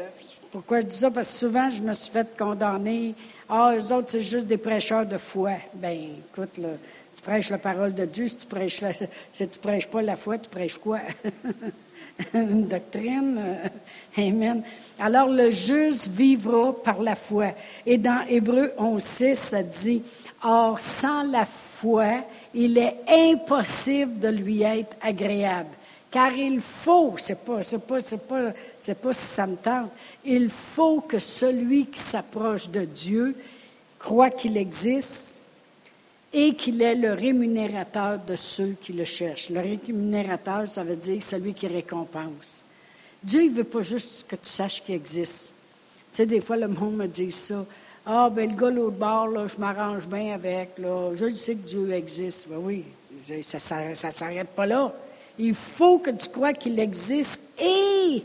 pourquoi 0.51 0.81
je 0.81 0.87
dis 0.87 0.97
ça? 0.97 1.11
Parce 1.13 1.31
que 1.31 1.39
souvent, 1.39 1.71
je 1.71 1.83
me 1.85 1.93
suis 1.93 2.11
fait 2.11 2.37
condamner. 2.37 3.15
Ah, 3.49 3.75
eux 3.77 3.93
autres, 3.93 4.11
c'est 4.11 4.21
juste 4.21 4.49
des 4.49 4.59
prêcheurs 4.59 5.07
de 5.07 5.19
foi. 5.19 5.53
Ben, 5.75 5.97
écoute, 6.33 6.59
là, 6.59 6.71
tu 7.15 7.23
prêches 7.23 7.51
la 7.51 7.59
parole 7.59 7.95
de 7.95 8.07
Dieu. 8.07 8.27
Prêches, 8.49 8.83
si 9.33 9.47
tu 9.47 9.59
prêches 9.61 9.87
pas 9.87 10.03
la 10.03 10.17
foi, 10.17 10.37
tu 10.39 10.51
prêches 10.51 10.79
quoi? 10.79 10.99
une 12.35 12.67
doctrine. 12.69 13.39
Euh, 13.39 14.29
amen. 14.29 14.63
Alors 14.99 15.29
le 15.29 15.51
juste 15.51 16.09
vivra 16.09 16.73
par 16.73 17.03
la 17.03 17.15
foi. 17.15 17.49
Et 17.85 17.99
dans 17.99 18.25
Hébreu 18.29 18.73
11.6, 18.79 19.35
ça 19.35 19.63
dit, 19.63 20.03
Or 20.43 20.81
sans 20.81 21.23
la 21.25 21.45
foi, 21.45 22.25
il 22.55 22.79
est 22.79 22.97
impossible 23.09 24.19
de 24.19 24.29
lui 24.29 24.63
être 24.63 24.97
agréable. 25.03 25.71
Car 26.11 26.33
il 26.33 26.61
faut, 26.61 27.15
c'est 27.19 27.39
pas, 27.39 27.63
c'est 27.63 27.79
pas, 27.79 28.01
c'est 28.01 28.27
pas, 28.27 28.53
c'est 28.79 28.95
pas 28.95 29.13
si 29.13 29.27
ça 29.27 29.47
me 29.47 29.57
tente, 29.57 29.91
il 30.25 30.49
faut 30.49 31.01
que 31.01 31.19
celui 31.19 31.87
qui 31.87 32.01
s'approche 32.01 32.71
de 32.71 32.85
Dieu 32.85 33.37
croit 33.99 34.31
qu'il 34.31 34.57
existe 34.57 35.41
et 36.33 36.55
qu'il 36.55 36.83
est 36.83 36.95
le 36.95 37.13
rémunérateur 37.13 38.19
de 38.19 38.35
ceux 38.35 38.77
qui 38.81 38.93
le 38.93 39.05
cherchent. 39.05 39.51
Le 39.51 39.61
rémunérateur, 39.61 40.67
ça 40.69 40.83
veut 40.83 40.97
dire 40.97 41.23
celui 41.23 41.55
qui 41.55 41.67
récompense. 41.67 42.65
Dieu, 43.23 43.45
il 43.45 43.53
ne 43.53 43.57
veut 43.57 43.65
pas 43.65 43.83
juste 43.83 44.27
que 44.29 44.37
tu 44.37 44.49
saches 44.49 44.83
qu'il 44.85 44.95
existe. 44.95 45.53
Tu 46.13 46.17
sais, 46.17 46.27
des 46.27 46.41
fois, 46.41 46.57
le 46.57 46.69
monde 46.69 46.97
me 46.97 47.07
dit 47.07 47.33
ça. 47.33 47.65
Ah, 48.05 48.31
ben 48.31 48.51
le 48.51 48.57
gars 48.57 48.71
l'autre 48.71 48.97
bord, 48.97 49.27
là, 49.29 49.47
je 49.47 49.59
m'arrange 49.59 50.07
bien 50.07 50.35
avec, 50.35 50.79
là. 50.79 51.13
Je 51.15 51.31
sais 51.31 51.55
que 51.55 51.67
Dieu 51.67 51.91
existe. 51.93 52.49
Ben 52.49 52.59
oui, 52.59 52.85
ça 53.43 53.89
ne 53.89 53.95
s'arrête 53.95 54.49
pas 54.49 54.67
là. 54.67 54.95
Il 55.39 55.55
faut 55.55 55.99
que 55.99 56.11
tu 56.11 56.29
crois 56.29 56.53
qu'il 56.53 56.79
existe 56.79 57.43
et 57.59 58.25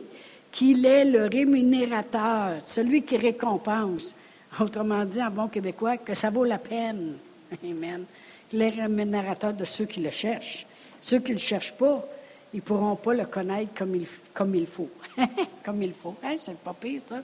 qu'il 0.52 0.86
est 0.86 1.06
le 1.06 1.28
rémunérateur, 1.28 2.58
celui 2.62 3.02
qui 3.04 3.18
récompense. 3.18 4.16
Autrement 4.60 5.04
dit, 5.06 5.22
en 5.24 5.32
bon 5.32 5.48
québécois, 5.48 5.98
que 5.98 6.14
ça 6.14 6.30
vaut 6.30 6.44
la 6.44 6.58
peine. 6.58 7.16
Amen. 7.64 8.06
Les 8.54 8.70
rémunérateurs 8.70 9.54
de 9.54 9.66
ceux 9.66 9.86
qui 9.86 10.02
le 10.02 10.10
cherchent. 10.10 10.66
Ceux 11.02 11.20
qui 11.20 11.32
ne 11.32 11.36
le 11.36 11.42
cherchent 11.42 11.74
pas, 11.74 12.06
ils 12.54 12.58
ne 12.58 12.62
pourront 12.62 12.96
pas 12.96 13.14
le 13.14 13.26
connaître 13.26 13.74
comme 13.74 13.96
il, 13.96 14.08
comme 14.34 14.56
il 14.56 14.68
faut. 14.68 14.90
comme 15.64 15.82
il 15.82 15.94
faut. 15.94 16.16
Hein, 16.24 16.36
c'est 16.40 16.58
pas 16.58 16.74
pire, 16.74 17.02
ça. 17.06 17.22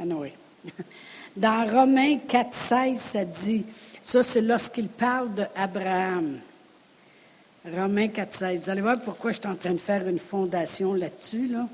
ah 0.00 0.04
non, 0.04 0.20
oui. 0.20 0.32
Dans 1.36 1.66
Romains 1.70 2.18
4, 2.26 2.54
16, 2.54 2.98
ça 2.98 3.24
dit, 3.24 3.64
ça 4.02 4.22
c'est 4.22 4.40
lorsqu'il 4.40 4.88
parle 4.88 5.34
d'Abraham. 5.34 6.38
Romains 7.64 8.08
4, 8.08 8.34
16. 8.34 8.62
Vous 8.62 8.70
allez 8.70 8.80
voir 8.80 9.00
pourquoi 9.00 9.32
je 9.32 9.38
suis 9.38 9.46
en 9.46 9.54
train 9.54 9.72
de 9.72 9.78
faire 9.78 10.08
une 10.08 10.18
fondation 10.18 10.94
là-dessus. 10.94 11.48
Là. 11.48 11.68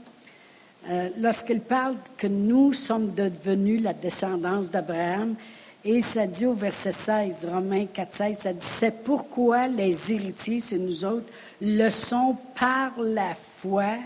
Euh, 0.90 1.08
lorsqu'il 1.18 1.60
parle 1.60 1.96
que 2.16 2.26
nous 2.26 2.72
sommes 2.72 3.14
devenus 3.14 3.80
la 3.80 3.94
descendance 3.94 4.70
d'Abraham, 4.70 5.34
et 5.84 6.00
ça 6.00 6.26
dit 6.26 6.46
au 6.46 6.54
verset 6.54 6.92
16, 6.92 7.46
Romains 7.52 7.86
4, 7.86 8.14
16, 8.14 8.38
ça 8.38 8.52
dit, 8.52 8.64
c'est 8.64 9.02
pourquoi 9.04 9.68
les 9.68 10.12
héritiers, 10.12 10.60
c'est 10.60 10.78
nous 10.78 11.04
autres, 11.04 11.28
le 11.60 11.90
sont 11.90 12.36
par 12.58 12.92
la 12.98 13.34
foi, 13.58 13.96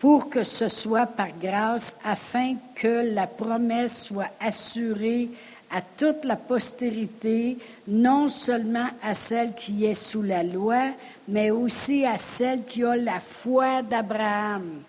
pour 0.00 0.28
que 0.28 0.42
ce 0.42 0.68
soit 0.68 1.06
par 1.06 1.28
grâce, 1.40 1.96
afin 2.04 2.56
que 2.74 3.14
la 3.14 3.26
promesse 3.26 4.04
soit 4.04 4.30
assurée 4.40 5.28
à 5.70 5.80
toute 5.80 6.24
la 6.24 6.36
postérité, 6.36 7.58
non 7.86 8.28
seulement 8.28 8.88
à 9.02 9.14
celle 9.14 9.54
qui 9.54 9.84
est 9.84 9.94
sous 9.94 10.22
la 10.22 10.42
loi, 10.42 10.90
mais 11.28 11.50
aussi 11.50 12.04
à 12.04 12.18
celle 12.18 12.64
qui 12.64 12.84
a 12.84 12.96
la 12.96 13.20
foi 13.20 13.82
d'Abraham. 13.82 14.82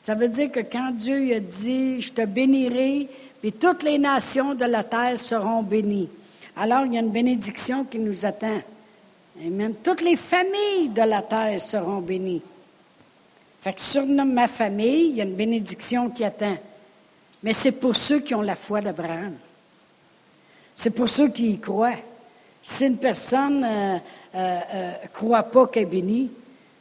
Ça 0.00 0.14
veut 0.14 0.28
dire 0.28 0.50
que 0.50 0.60
quand 0.60 0.92
Dieu 0.92 1.34
a 1.34 1.40
dit, 1.40 2.00
je 2.00 2.12
te 2.12 2.24
bénirai, 2.24 3.08
puis 3.40 3.52
toutes 3.52 3.82
les 3.82 3.98
nations 3.98 4.54
de 4.54 4.64
la 4.64 4.84
terre 4.84 5.18
seront 5.18 5.62
bénies. 5.62 6.08
Alors, 6.56 6.84
il 6.84 6.94
y 6.94 6.96
a 6.98 7.00
une 7.00 7.10
bénédiction 7.10 7.84
qui 7.84 7.98
nous 7.98 8.26
attend. 8.26 8.60
Amen. 9.44 9.74
Toutes 9.82 10.02
les 10.02 10.16
familles 10.16 10.90
de 10.90 11.02
la 11.02 11.22
terre 11.22 11.60
seront 11.60 12.00
bénies. 12.00 12.42
Fait 13.62 13.72
que 13.72 13.80
sur 13.80 14.06
ma 14.06 14.48
famille, 14.48 15.10
il 15.10 15.16
y 15.16 15.20
a 15.20 15.24
une 15.24 15.36
bénédiction 15.36 16.10
qui 16.10 16.24
attend. 16.24 16.56
Mais 17.42 17.52
c'est 17.52 17.72
pour 17.72 17.96
ceux 17.96 18.20
qui 18.20 18.34
ont 18.34 18.42
la 18.42 18.56
foi 18.56 18.80
d'Abraham. 18.80 19.34
C'est 20.74 20.90
pour 20.90 21.08
ceux 21.08 21.28
qui 21.28 21.52
y 21.52 21.58
croient. 21.58 21.96
Si 22.62 22.86
une 22.86 22.98
personne 22.98 23.60
ne 23.60 23.66
euh, 23.66 23.98
euh, 24.34 24.60
euh, 24.74 24.92
croit 25.12 25.42
pas 25.44 25.66
qu'elle 25.66 25.84
est 25.84 25.86
bénie, 25.86 26.30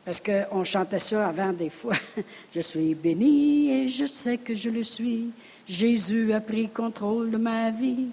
parce 0.03 0.21
qu'on 0.21 0.63
chantait 0.63 0.99
ça 0.99 1.27
avant 1.27 1.53
des 1.53 1.69
fois, 1.69 1.95
je 2.53 2.59
suis 2.59 2.95
béni 2.95 3.71
et 3.71 3.87
je 3.87 4.05
sais 4.05 4.37
que 4.37 4.55
je 4.55 4.69
le 4.69 4.83
suis. 4.83 5.29
Jésus 5.69 6.33
a 6.33 6.41
pris 6.41 6.67
contrôle 6.67 7.29
de 7.29 7.37
ma 7.37 7.69
vie. 7.69 8.07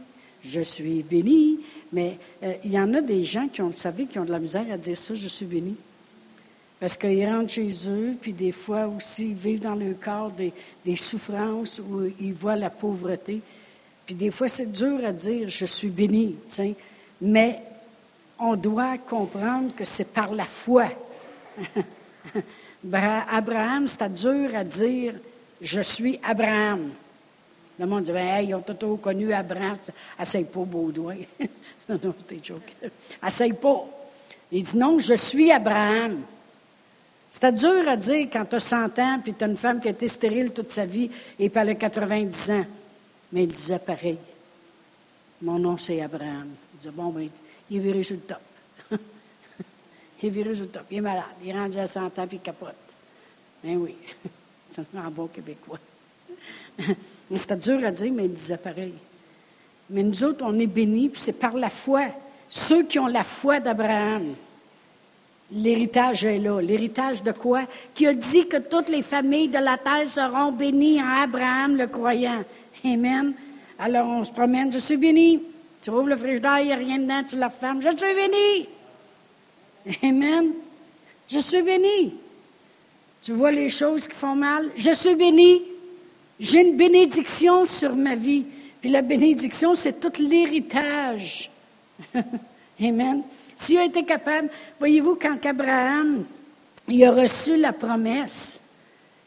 Je 0.44 0.60
suis 0.60 1.02
béni. 1.02 1.60
Mais 1.90 2.18
euh, 2.42 2.52
il 2.62 2.72
y 2.72 2.78
en 2.78 2.92
a 2.92 3.00
des 3.00 3.24
gens 3.24 3.48
qui 3.48 3.62
ont, 3.62 3.70
vous 3.70 4.06
qui 4.06 4.18
ont 4.18 4.24
de 4.24 4.32
la 4.32 4.38
misère 4.38 4.66
à 4.70 4.76
dire 4.76 4.98
ça, 4.98 5.14
je 5.14 5.26
suis 5.26 5.46
béni. 5.46 5.74
Parce 6.78 6.98
qu'ils 6.98 7.26
rentrent 7.26 7.52
chez 7.52 7.70
eux, 7.88 8.14
puis 8.20 8.34
des 8.34 8.52
fois 8.52 8.86
aussi, 8.86 9.28
ils 9.28 9.34
vivent 9.34 9.60
dans 9.60 9.74
leur 9.74 9.98
corps 9.98 10.30
des, 10.30 10.96
souffrances 10.96 11.80
où 11.80 12.02
ils 12.20 12.34
voient 12.34 12.56
la 12.56 12.68
pauvreté. 12.68 13.40
Puis 14.04 14.14
des 14.14 14.30
fois, 14.30 14.48
c'est 14.48 14.70
dur 14.70 15.02
à 15.02 15.12
dire, 15.12 15.48
je 15.48 15.64
suis 15.64 15.88
béni. 15.88 16.36
Mais 17.22 17.62
on 18.38 18.54
doit 18.56 18.98
comprendre 18.98 19.74
que 19.74 19.84
c'est 19.86 20.12
par 20.12 20.34
la 20.34 20.44
foi. 20.44 20.88
Abraham, 22.92 23.86
c'était 23.86 24.10
dur 24.10 24.54
à 24.54 24.62
dire, 24.62 25.14
je 25.62 25.80
suis 25.80 26.20
Abraham. 26.22 26.90
Le 27.78 27.86
monde 27.86 28.04
dit, 28.04 28.12
ben, 28.12 28.26
hey, 28.26 28.48
ils 28.48 28.54
ont 28.54 28.62
tout 28.62 28.96
connu 28.96 29.32
Abraham. 29.32 29.76
Essaye 30.20 30.44
pas, 30.44 30.60
Baudouin. 30.60 31.16
non, 31.88 31.98
non, 32.02 32.14
c'était 32.18 32.42
joke. 32.42 32.72
Essaye 33.24 33.52
pas. 33.52 33.84
Il 34.50 34.62
dit, 34.62 34.76
non, 34.76 34.98
je 34.98 35.14
suis 35.14 35.52
Abraham. 35.52 36.22
C'était 37.30 37.52
dur 37.52 37.86
à 37.86 37.96
dire 37.96 38.28
quand 38.32 38.46
tu 38.46 38.56
as 38.56 38.60
100 38.60 38.98
ans, 38.98 39.20
puis 39.22 39.34
tu 39.34 39.44
as 39.44 39.46
une 39.46 39.58
femme 39.58 39.80
qui 39.80 39.88
a 39.88 39.90
été 39.90 40.08
stérile 40.08 40.52
toute 40.52 40.72
sa 40.72 40.86
vie 40.86 41.10
et 41.38 41.50
puis 41.50 41.60
elle 41.60 41.70
a 41.70 41.74
90 41.74 42.50
ans. 42.50 42.64
Mais 43.32 43.42
il 43.42 43.52
disait 43.52 43.78
pareil. 43.78 44.18
Mon 45.42 45.58
nom, 45.58 45.76
c'est 45.76 46.00
Abraham. 46.00 46.48
Il 46.74 46.78
disait, 46.78 46.90
bon, 46.92 47.10
ben, 47.10 47.28
il 47.68 47.76
est 47.76 47.80
viré 47.80 48.02
sur 48.02 48.16
le 48.16 48.22
top. 48.22 48.40
il 50.22 50.28
est 50.28 50.30
viré 50.30 50.54
sur 50.54 50.64
le 50.64 50.70
top. 50.70 50.84
Il 50.90 50.96
est 50.98 51.00
malade. 51.02 51.24
Il 51.42 51.50
est 51.50 51.52
rendu 51.52 51.78
à 51.78 51.86
100 51.86 52.18
ans, 52.18 52.26
puis 52.26 52.38
il 52.38 52.40
capote. 52.40 52.74
Ben 53.62 53.76
oui. 53.76 53.96
c'est 54.70 54.86
un 54.96 55.10
bon 55.10 55.26
québécois. 55.26 55.78
C'était 57.34 57.56
dur 57.56 57.84
à 57.84 57.90
dire, 57.90 58.12
mais 58.12 58.26
il 58.26 58.32
disait 58.32 58.56
pareil. 58.56 58.94
Mais 59.90 60.02
nous 60.02 60.24
autres, 60.24 60.44
on 60.46 60.58
est 60.58 60.66
bénis, 60.66 61.08
puis 61.08 61.20
c'est 61.20 61.32
par 61.32 61.56
la 61.56 61.70
foi. 61.70 62.06
Ceux 62.48 62.84
qui 62.84 62.98
ont 62.98 63.06
la 63.06 63.24
foi 63.24 63.60
d'Abraham, 63.60 64.34
l'héritage 65.52 66.24
est 66.24 66.38
là. 66.38 66.60
L'héritage 66.60 67.22
de 67.22 67.32
quoi? 67.32 67.62
Qui 67.94 68.06
a 68.06 68.14
dit 68.14 68.46
que 68.46 68.56
toutes 68.56 68.88
les 68.88 69.02
familles 69.02 69.48
de 69.48 69.58
la 69.58 69.76
terre 69.76 70.06
seront 70.06 70.52
bénies 70.52 71.00
en 71.00 71.22
Abraham, 71.22 71.76
le 71.76 71.86
croyant. 71.86 72.44
Amen. 72.84 73.34
Alors, 73.78 74.06
on 74.06 74.24
se 74.24 74.32
promène, 74.32 74.72
je 74.72 74.78
suis 74.78 74.96
béni. 74.96 75.42
Tu 75.82 75.90
ouvres 75.90 76.08
le 76.08 76.16
frigidaire, 76.16 76.60
il 76.60 76.66
n'y 76.66 76.72
a 76.72 76.76
rien 76.76 76.98
dedans, 76.98 77.22
tu 77.22 77.36
la 77.36 77.50
fermes. 77.50 77.80
Je 77.80 77.90
suis 77.96 78.14
béni. 78.14 78.68
Amen. 80.02 80.52
Je 81.28 81.38
suis 81.38 81.62
béni. 81.62 82.14
Tu 83.22 83.32
vois 83.32 83.52
les 83.52 83.68
choses 83.68 84.08
qui 84.08 84.14
font 84.14 84.34
mal? 84.34 84.70
Je 84.76 84.92
suis 84.92 85.14
béni. 85.14 85.62
J'ai 86.38 86.60
une 86.60 86.76
bénédiction 86.76 87.64
sur 87.64 87.94
ma 87.94 88.14
vie. 88.14 88.44
Puis 88.80 88.90
la 88.90 89.02
bénédiction, 89.02 89.74
c'est 89.74 89.98
tout 89.98 90.12
l'héritage. 90.20 91.50
Amen. 92.80 93.22
S'il 93.56 93.78
a 93.78 93.84
été 93.84 94.04
capable, 94.04 94.50
voyez-vous, 94.78 95.16
quand 95.16 95.44
Abraham, 95.44 96.24
il 96.88 97.04
a 97.04 97.10
reçu 97.10 97.56
la 97.56 97.72
promesse, 97.72 98.60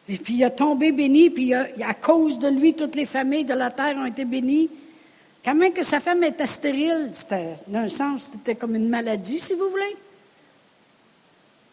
puis 0.06 0.36
il 0.36 0.44
a 0.44 0.52
tombé 0.52 0.92
béni, 0.92 1.30
puis 1.30 1.54
à 1.54 1.94
cause 1.96 2.38
de 2.38 2.48
lui, 2.48 2.74
toutes 2.74 2.96
les 2.96 3.06
familles 3.06 3.46
de 3.46 3.54
la 3.54 3.72
terre 3.72 3.96
ont 3.98 4.06
été 4.06 4.24
bénies. 4.24 4.70
Quand 5.44 5.56
même 5.56 5.74
que 5.74 5.84
sa 5.84 6.00
femme 6.00 6.24
était 6.24 6.46
stérile, 6.46 7.10
c'était, 7.14 7.56
dans 7.68 7.80
un 7.80 7.88
sens, 7.88 8.30
c'était 8.32 8.56
comme 8.56 8.76
une 8.76 8.90
maladie, 8.90 9.40
si 9.40 9.54
vous 9.54 9.70
voulez. 9.70 9.96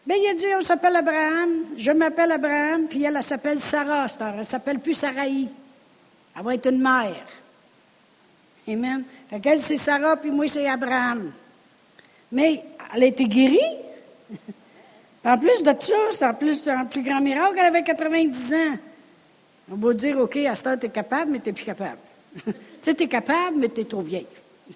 Bien, 0.07 0.15
il 0.15 0.29
a 0.29 0.33
dit, 0.35 0.45
on 0.57 0.61
s'appelle 0.61 0.95
Abraham, 0.95 1.49
je 1.75 1.91
m'appelle 1.91 2.31
Abraham, 2.31 2.87
puis 2.87 3.03
elle, 3.03 3.17
elle 3.17 3.23
s'appelle 3.23 3.59
Sarah, 3.59 4.07
elle 4.21 4.37
ne 4.37 4.43
s'appelle 4.43 4.79
plus 4.79 4.93
Saraï. 4.93 5.49
Elle 6.33 6.43
va 6.43 6.55
être 6.55 6.69
une 6.69 6.81
mère. 6.81 7.25
Amen. 8.69 9.03
Fait 9.29 9.41
qu'elle, 9.41 9.59
c'est 9.59 9.75
Sarah, 9.75 10.15
puis 10.15 10.31
moi, 10.31 10.47
c'est 10.47 10.65
Abraham. 10.65 11.33
Mais 12.31 12.63
elle 12.95 13.03
a 13.03 13.05
été 13.07 13.25
guérie. 13.25 13.59
en 15.25 15.37
plus 15.37 15.61
de 15.61 15.73
ça, 15.77 15.95
c'est 16.11 16.25
en 16.25 16.33
plus 16.33 16.65
un 16.69 16.85
plus 16.85 17.03
grand 17.03 17.19
miracle, 17.19 17.55
elle 17.59 17.65
avait 17.65 17.83
90 17.83 18.53
ans. 18.53 18.77
On 19.69 19.75
va 19.75 19.93
dire, 19.93 20.17
OK, 20.21 20.37
à 20.37 20.55
ce 20.55 20.73
tu 20.77 20.85
es 20.85 20.89
capable, 20.89 21.31
mais 21.31 21.39
tu 21.41 21.49
n'es 21.49 21.53
plus 21.53 21.65
capable. 21.65 21.99
Tu 22.81 22.91
es 22.91 23.07
capable, 23.07 23.57
mais 23.57 23.67
tu 23.67 23.81
es 23.81 23.83
trop 23.83 23.99
vieille. 23.99 24.27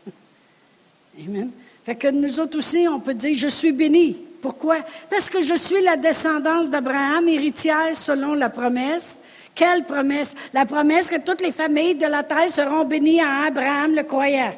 Amen. 1.25 1.51
Fait 1.85 1.95
que 1.95 2.09
nous 2.09 2.37
autres 2.41 2.57
aussi, 2.57 2.85
on 2.89 2.99
peut 2.99 3.13
dire, 3.13 3.33
je 3.37 3.47
suis 3.47 3.71
béni. 3.71 4.25
Pourquoi? 4.41 4.77
Parce 5.09 5.29
que 5.29 5.41
je 5.41 5.55
suis 5.55 5.81
la 5.81 5.97
descendance 5.97 6.69
d'Abraham, 6.69 7.27
héritière 7.27 7.95
selon 7.95 8.33
la 8.33 8.49
promesse. 8.49 9.19
Quelle 9.53 9.85
promesse? 9.85 10.35
La 10.53 10.65
promesse 10.65 11.09
que 11.09 11.19
toutes 11.19 11.41
les 11.41 11.51
familles 11.51 11.95
de 11.95 12.07
la 12.07 12.23
terre 12.23 12.49
seront 12.49 12.85
bénies 12.85 13.23
en 13.23 13.43
Abraham 13.47 13.95
le 13.95 14.03
croyant. 14.03 14.55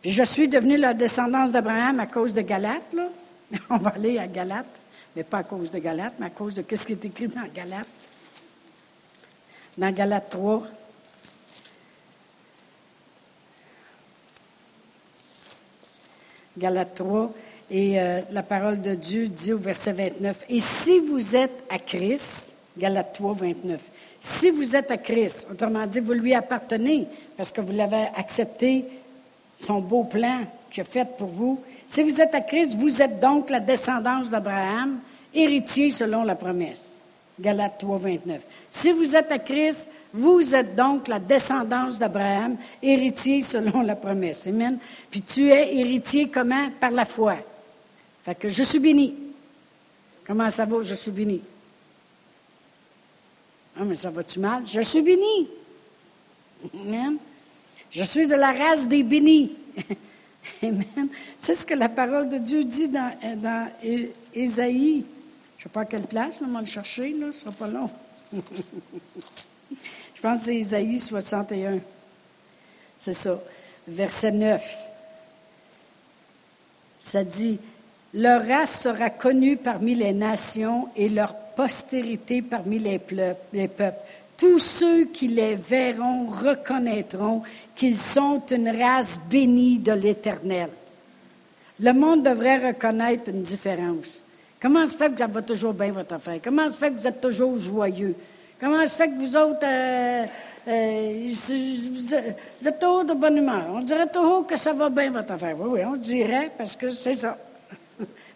Puis 0.00 0.12
je 0.12 0.22
suis 0.22 0.48
devenue 0.48 0.76
la 0.76 0.94
descendance 0.94 1.52
d'Abraham 1.52 2.00
à 2.00 2.06
cause 2.06 2.32
de 2.32 2.40
Galate, 2.40 2.92
là. 2.92 3.08
On 3.70 3.78
va 3.78 3.90
aller 3.90 4.18
à 4.18 4.26
Galate, 4.26 4.66
mais 5.16 5.24
pas 5.24 5.38
à 5.38 5.42
cause 5.42 5.70
de 5.70 5.78
Galate, 5.78 6.14
mais 6.18 6.26
à 6.26 6.30
cause 6.30 6.54
de 6.54 6.64
ce 6.70 6.86
qui 6.86 6.92
est 6.92 7.04
écrit 7.04 7.28
dans 7.28 7.46
Galate. 7.52 7.88
Dans 9.76 9.92
Galate 9.92 10.30
3. 10.30 10.66
Galate 16.56 16.94
3. 16.94 17.32
Et 17.70 18.00
euh, 18.00 18.20
la 18.30 18.42
parole 18.42 18.80
de 18.80 18.94
Dieu 18.94 19.28
dit 19.28 19.52
au 19.52 19.58
verset 19.58 19.92
29, 19.92 20.44
Et 20.48 20.60
si 20.60 21.00
vous 21.00 21.36
êtes 21.36 21.64
à 21.68 21.78
Christ, 21.78 22.54
Galate 22.78 23.12
3, 23.14 23.34
29, 23.34 23.80
si 24.20 24.50
vous 24.50 24.74
êtes 24.74 24.90
à 24.90 24.96
Christ, 24.96 25.46
autrement 25.50 25.86
dit, 25.86 26.00
vous 26.00 26.12
lui 26.12 26.34
appartenez 26.34 27.06
parce 27.36 27.52
que 27.52 27.60
vous 27.60 27.72
l'avez 27.72 28.06
accepté, 28.16 28.84
son 29.54 29.80
beau 29.80 30.04
plan 30.04 30.44
qu'il 30.70 30.82
a 30.82 30.84
fait 30.84 31.08
pour 31.16 31.28
vous, 31.28 31.60
si 31.86 32.02
vous 32.02 32.20
êtes 32.20 32.34
à 32.34 32.40
Christ, 32.40 32.76
vous 32.76 33.02
êtes 33.02 33.20
donc 33.20 33.50
la 33.50 33.60
descendance 33.60 34.30
d'Abraham, 34.30 35.00
héritier 35.34 35.90
selon 35.90 36.22
la 36.22 36.34
promesse. 36.34 36.98
Galates 37.40 37.78
3, 37.78 37.98
29. 37.98 38.40
Si 38.70 38.92
vous 38.92 39.14
êtes 39.14 39.30
à 39.30 39.38
Christ, 39.38 39.90
vous 40.12 40.54
êtes 40.54 40.74
donc 40.74 41.06
la 41.06 41.18
descendance 41.18 41.98
d'Abraham, 41.98 42.56
héritier 42.82 43.40
selon 43.40 43.82
la 43.82 43.94
promesse. 43.94 44.46
Amen. 44.46 44.78
Puis 45.10 45.22
tu 45.22 45.50
es 45.50 45.76
héritier 45.76 46.28
comment? 46.28 46.68
Par 46.80 46.90
la 46.90 47.04
foi. 47.04 47.36
Que 48.34 48.48
je 48.48 48.62
suis 48.62 48.78
béni. 48.78 49.14
Comment 50.26 50.50
ça 50.50 50.64
va? 50.64 50.82
Je 50.82 50.94
suis 50.94 51.10
béni. 51.10 51.40
Ah, 53.76 53.84
mais 53.84 53.96
ça 53.96 54.10
va-tu 54.10 54.40
mal? 54.40 54.66
Je 54.66 54.80
suis 54.80 55.00
béni. 55.00 55.48
Amen. 56.74 57.16
Je 57.90 58.02
suis 58.02 58.26
de 58.26 58.34
la 58.34 58.52
race 58.52 58.86
des 58.86 59.02
bénis. 59.02 59.52
Amen. 60.62 61.08
C'est 61.38 61.54
ce 61.54 61.64
que 61.64 61.74
la 61.74 61.88
parole 61.88 62.28
de 62.28 62.38
Dieu 62.38 62.64
dit 62.64 62.88
dans, 62.88 63.70
Ésaïe. 64.34 65.04
Je 65.56 65.62
ne 65.62 65.62
sais 65.62 65.68
pas 65.70 65.82
à 65.82 65.84
quelle 65.84 66.06
place, 66.06 66.40
on 66.42 66.48
va 66.48 66.60
le 66.60 66.66
chercher, 66.66 67.12
là, 67.12 67.20
ce 67.20 67.26
ne 67.26 67.32
sera 67.32 67.52
pas 67.52 67.68
long. 67.68 67.90
Je 70.14 70.20
pense 70.20 70.40
que 70.40 70.46
c'est 70.46 70.56
Ésaïe 70.56 70.98
61. 70.98 71.78
C'est 72.98 73.12
ça. 73.12 73.40
Verset 73.86 74.32
9. 74.32 74.62
Ça 77.00 77.24
dit 77.24 77.58
Leur 78.14 78.46
race 78.46 78.82
sera 78.82 79.10
connue 79.10 79.56
parmi 79.56 79.94
les 79.94 80.12
nations 80.12 80.88
et 80.96 81.08
leur 81.08 81.34
postérité 81.34 82.40
parmi 82.40 82.78
les 82.78 82.98
peuples. 82.98 84.00
Tous 84.36 84.58
ceux 84.60 85.06
qui 85.06 85.28
les 85.28 85.56
verront 85.56 86.26
reconnaîtront 86.26 87.42
qu'ils 87.74 87.96
sont 87.96 88.40
une 88.50 88.70
race 88.70 89.18
bénie 89.28 89.78
de 89.78 89.92
l'Éternel. 89.92 90.70
Le 91.80 91.92
monde 91.92 92.22
devrait 92.22 92.68
reconnaître 92.68 93.30
une 93.30 93.42
différence. 93.42 94.22
Comment 94.60 94.86
se 94.86 94.96
fait 94.96 95.10
que 95.10 95.18
ça 95.18 95.26
va 95.26 95.42
toujours 95.42 95.74
bien 95.74 95.92
votre 95.92 96.14
affaire? 96.14 96.38
Comment 96.42 96.68
se 96.68 96.76
fait 96.76 96.90
que 96.90 97.00
vous 97.00 97.06
êtes 97.06 97.20
toujours 97.20 97.58
joyeux? 97.58 98.14
Comment 98.60 98.84
se 98.86 98.96
fait 98.96 99.08
que 99.08 99.14
vous 99.16 99.36
autres, 99.36 99.64
euh, 99.64 100.24
euh, 100.66 101.28
vous 101.92 102.68
êtes 102.68 102.78
toujours 102.78 103.04
de 103.04 103.14
bonne 103.14 103.36
humeur? 103.36 103.66
On 103.72 103.80
dirait 103.80 104.08
toujours 104.08 104.46
que 104.46 104.56
ça 104.56 104.72
va 104.72 104.88
bien 104.88 105.10
votre 105.10 105.32
affaire. 105.32 105.56
Oui, 105.60 105.68
oui, 105.74 105.80
on 105.84 105.96
dirait 105.96 106.50
parce 106.56 106.76
que 106.76 106.90
c'est 106.90 107.14
ça. 107.14 107.36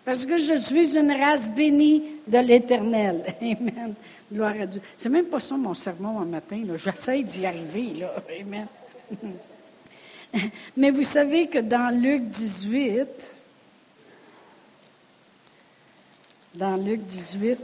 Parce 0.05 0.27
que 0.27 0.37
je 0.37 0.57
suis 0.57 0.99
une 0.99 1.13
race 1.13 1.51
bénie 1.51 2.03
de 2.27 2.39
l'Éternel. 2.39 3.25
Amen. 3.41 3.95
Gloire 4.33 4.55
à 4.61 4.67
Dieu. 4.67 4.81
C'est 4.97 5.09
même 5.09 5.27
pas 5.27 5.39
ça 5.39 5.57
mon 5.57 5.75
sermon 5.75 6.21
un 6.21 6.25
matin. 6.25 6.63
J'essaie 6.75 7.23
d'y 7.23 7.47
arriver. 7.47 8.01
Là. 8.01 8.15
Amen. 8.41 8.67
Mais 10.77 10.91
vous 10.91 11.05
savez 11.05 11.47
que 11.47 11.59
dans 11.59 11.95
Luc 11.95 12.23
18, 12.25 13.07
dans 16.55 16.77
Luc 16.77 17.03
18, 17.03 17.59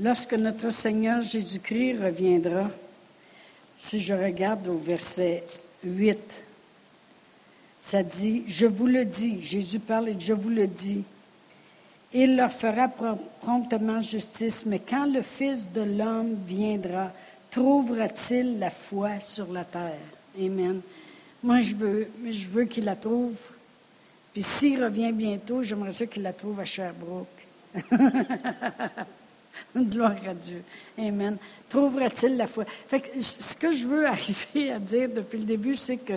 lorsque 0.00 0.34
notre 0.34 0.70
Seigneur 0.70 1.20
Jésus-Christ 1.20 1.98
reviendra, 2.02 2.68
si 3.76 4.00
je 4.00 4.14
regarde 4.14 4.66
au 4.66 4.78
verset 4.78 5.44
8, 5.84 6.44
ça 7.80 8.02
dit, 8.02 8.44
je 8.46 8.66
vous 8.66 8.86
le 8.86 9.04
dis, 9.04 9.42
Jésus 9.42 9.78
parle 9.78 10.08
et 10.10 10.16
je 10.18 10.32
vous 10.32 10.50
le 10.50 10.66
dis, 10.66 11.02
il 12.12 12.36
leur 12.36 12.52
fera 12.52 12.88
promptement 13.40 14.00
justice, 14.00 14.64
mais 14.64 14.78
quand 14.78 15.06
le 15.06 15.22
Fils 15.22 15.70
de 15.70 15.82
l'homme 15.82 16.36
viendra, 16.46 17.12
trouvera-t-il 17.50 18.58
la 18.58 18.70
foi 18.70 19.20
sur 19.20 19.52
la 19.52 19.64
terre? 19.64 19.98
Amen. 20.38 20.80
Moi, 21.42 21.60
je 21.60 21.74
veux, 21.74 22.08
je 22.30 22.46
veux 22.48 22.64
qu'il 22.64 22.84
la 22.84 22.96
trouve. 22.96 23.36
Puis 24.32 24.42
s'il 24.42 24.82
revient 24.82 25.12
bientôt, 25.12 25.62
j'aimerais 25.62 25.92
ça 25.92 26.06
qu'il 26.06 26.22
la 26.22 26.32
trouve 26.32 26.58
à 26.60 26.64
Sherbrooke. 26.64 27.26
Gloire 29.76 30.16
à 30.26 30.34
Dieu. 30.34 30.62
Amen. 30.96 31.36
Trouvera-t-il 31.68 32.36
la 32.36 32.46
foi? 32.46 32.64
Fait 32.86 33.00
que 33.00 33.20
ce 33.20 33.54
que 33.54 33.70
je 33.70 33.86
veux 33.86 34.06
arriver 34.08 34.72
à 34.72 34.78
dire 34.78 35.08
depuis 35.08 35.38
le 35.38 35.44
début, 35.44 35.74
c'est 35.74 35.96
que 35.98 36.14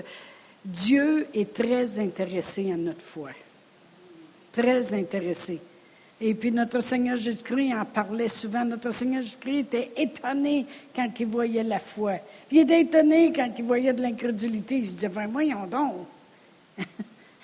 Dieu 0.64 1.28
est 1.34 1.54
très 1.54 2.00
intéressé 2.00 2.72
à 2.72 2.78
notre 2.78 3.02
foi. 3.02 3.30
Très 4.52 4.94
intéressé. 4.94 5.60
Et 6.24 6.36
puis 6.36 6.52
notre 6.52 6.82
Seigneur 6.82 7.16
Jésus-Christ 7.16 7.74
en 7.74 7.84
parlait 7.84 8.28
souvent. 8.28 8.64
Notre 8.64 8.92
Seigneur 8.92 9.24
Jésus-Christ 9.24 9.60
était 9.60 9.92
étonné 9.98 10.68
quand 10.96 11.10
il 11.20 11.26
voyait 11.26 11.64
la 11.64 11.80
foi. 11.80 12.18
Il 12.52 12.60
était 12.60 12.82
étonné 12.82 13.34
quand 13.34 13.50
il 13.58 13.64
voyait 13.64 13.94
de 13.94 14.04
l'incrédulité. 14.04 14.78
Il 14.78 14.88
se 14.88 14.94
disait, 14.94 15.08
ben 15.08 15.28
voyons 15.28 15.66
donc. 15.66 16.06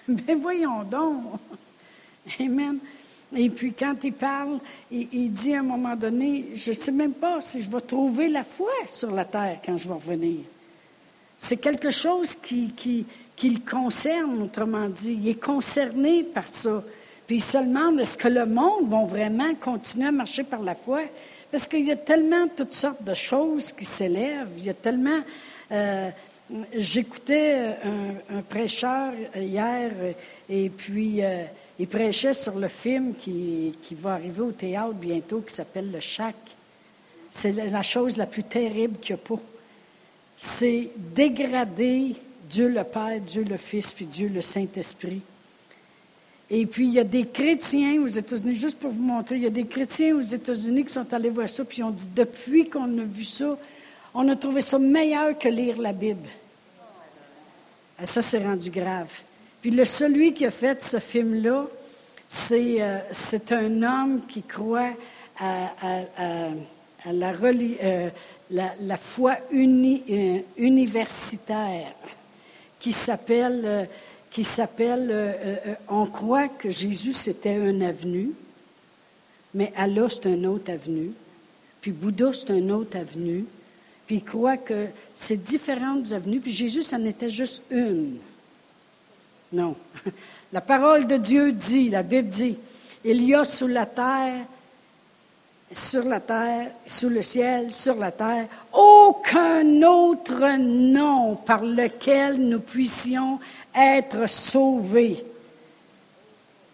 ben 0.08 0.40
voyons 0.40 0.84
donc. 0.84 1.24
Amen. 2.40 2.78
Et 3.36 3.50
puis 3.50 3.74
quand 3.74 3.96
il 4.04 4.14
parle, 4.14 4.60
il, 4.92 5.34
dit 5.34 5.56
à 5.56 5.60
un 5.60 5.64
moment 5.64 5.96
donné, 5.96 6.50
je 6.54 6.70
ne 6.70 6.76
sais 6.76 6.92
même 6.92 7.14
pas 7.14 7.42
si 7.42 7.64
je 7.64 7.70
vais 7.70 7.82
trouver 7.82 8.30
la 8.30 8.44
foi 8.44 8.72
sur 8.86 9.12
la 9.12 9.26
terre 9.26 9.60
quand 9.66 9.76
je 9.76 9.88
vais 9.88 9.96
revenir. 9.96 10.42
C'est 11.38 11.58
quelque 11.58 11.92
chose 11.92 12.36
qui, 12.36 13.06
le 13.44 13.70
concerne, 13.70 14.42
autrement 14.42 14.90
dit. 14.90 15.18
Il 15.22 15.30
est 15.30 15.42
concerné 15.42 16.24
par 16.24 16.48
ça. 16.48 16.84
Puis 17.28 17.38
il 17.38 17.44
se 17.44 17.58
demande 17.58 18.00
est-ce 18.00 18.18
que 18.18 18.28
le 18.28 18.46
monde 18.46 18.90
va 18.90 19.06
vraiment 19.06 19.54
continuer 19.56 20.08
à 20.08 20.12
marcher 20.12 20.44
par 20.44 20.62
la 20.62 20.76
foi? 20.76 21.02
Parce 21.52 21.68
qu'il 21.68 21.86
y 21.86 21.92
a 21.92 21.96
tellement 21.96 22.48
toutes 22.56 22.74
sortes 22.74 23.04
de 23.04 23.14
choses 23.14 23.72
qui 23.72 23.86
s'élèvent. 23.86 24.50
Il 24.58 24.66
y 24.66 24.70
a 24.70 24.74
tellement. 24.74 25.20
Euh, 25.72 26.10
j'écoutais 26.74 27.76
un, 27.84 28.42
prêcheur 28.42 29.12
hier 29.36 29.92
et 30.50 30.70
puis 30.70 31.22
euh, 31.22 31.44
il 31.78 31.88
prêchait 31.88 32.32
sur 32.32 32.56
le 32.56 32.70
film 32.70 33.16
qui, 33.16 33.78
qui, 33.84 33.96
va 33.96 34.14
arriver 34.14 34.42
au 34.42 34.52
théâtre 34.54 34.94
bientôt 34.94 35.42
qui 35.42 35.54
s'appelle 35.54 35.92
Le 35.92 36.00
Chac. 36.00 36.36
C'est 37.30 37.52
la 37.52 37.84
chose 37.84 38.16
la 38.16 38.26
plus 38.26 38.44
terrible 38.44 38.98
qu'il 39.00 39.16
n'y 39.16 39.22
a 39.22 39.28
pas. 39.28 39.42
C'est 40.38 40.90
dégrader 40.96 42.16
Dieu 42.48 42.70
le 42.70 42.84
Père, 42.84 43.20
Dieu 43.20 43.44
le 43.44 43.58
Fils, 43.58 43.92
puis 43.92 44.06
Dieu 44.06 44.30
le 44.30 44.42
Saint-Esprit. 44.42 45.22
Et 46.50 46.66
puis, 46.66 46.88
il 46.88 46.94
y 46.94 47.00
a 47.00 47.04
des 47.04 47.26
chrétiens 47.26 48.02
aux 48.02 48.08
États-Unis, 48.08 48.56
juste 48.56 48.80
pour 48.80 48.92
vous 48.92 49.04
montrer, 49.04 49.36
il 49.36 49.44
y 49.44 49.48
a 49.48 49.50
des 49.50 49.66
chrétiens 49.66 50.16
aux 50.16 50.22
États-Unis 50.22 50.86
qui 50.86 50.94
sont 50.94 51.14
allés 51.14 51.30
voir 51.30 51.50
ça, 51.50 51.66
puis 51.66 51.80
ils 51.80 51.84
ont 51.84 51.92
dit, 51.92 52.08
depuis 52.16 52.70
qu'on 52.70 52.98
a 53.00 53.04
vu 53.04 53.26
ça, 53.26 53.58
on 54.14 54.28
a 54.30 54.36
trouvé 54.36 54.62
ça 54.62 54.80
meilleur 54.80 55.38
que 55.38 55.50
lire 55.50 55.82
la 55.82 55.92
Bible. 55.92 56.30
Et 58.00 58.04
ah, 58.04 58.06
ça, 58.06 58.22
c'est 58.22 58.38
rendu 58.38 58.70
grave. 58.70 59.12
Puis 59.62 59.72
le, 59.72 59.84
celui 59.84 60.34
qui 60.34 60.46
a 60.46 60.52
fait 60.52 60.82
ce 60.84 61.00
film-là, 61.00 61.66
c'est, 62.26 62.82
euh, 62.82 63.00
un 63.52 63.84
homme 63.84 64.22
qui 64.28 64.44
croit 64.44 64.92
à, 65.40 65.72
la, 67.12 67.32
euh, 67.32 68.10
la, 68.52 68.98
foi 68.98 69.38
euh, 69.54 70.40
universitaire, 70.58 71.94
qui 72.80 72.94
s'appelle 72.94 73.88
qui 74.38 74.44
s'appelle 74.44 75.10
euh, 75.10 75.34
euh, 75.66 75.76
On 75.90 76.06
croit 76.06 76.48
que 76.48 76.70
Jésus, 76.70 77.14
c'était 77.14 77.56
un 77.56 77.82
avenue, 77.82 78.34
mais 79.54 79.74
Allah, 79.76 80.08
c'est 80.10 80.28
un 80.28 80.44
autre 80.44 80.72
avenue, 80.72 81.12
puis 81.82 81.92
Bouddha, 81.92 82.34
c'est 82.34 82.52
un 82.52 82.70
autre 82.70 82.98
avenue, 82.98 83.46
puis 84.06 84.18
il 84.18 84.24
croit 84.24 84.58
que 84.58 84.88
c'est 85.16 85.44
différentes 85.44 86.12
avenues, 86.12 86.40
puis 86.40 86.52
Jésus, 86.52 86.84
ça 86.84 87.00
n'était 87.00 87.32
juste 87.32 87.64
une. 87.72 88.18
Non. 89.52 89.76
La 90.54 90.62
parole 90.62 91.08
de 91.08 91.18
Dieu 91.18 91.52
dit, 91.52 91.90
la 91.90 92.04
Bible 92.04 92.30
dit, 92.30 92.58
il 93.04 93.24
y 93.24 93.34
a 93.34 93.44
sous 93.44 93.68
la 93.68 93.88
terre 93.88 94.46
sur 95.72 96.04
la 96.04 96.20
terre, 96.20 96.72
sous 96.86 97.10
le 97.10 97.22
ciel, 97.22 97.72
sur 97.72 97.96
la 97.96 98.12
terre, 98.12 98.48
aucun 98.72 99.82
autre 99.84 100.58
nom 100.58 101.36
par 101.36 101.64
lequel 101.64 102.36
nous 102.36 102.62
puissions 102.62 103.40
être 103.76 104.28
sauvés. 104.28 105.26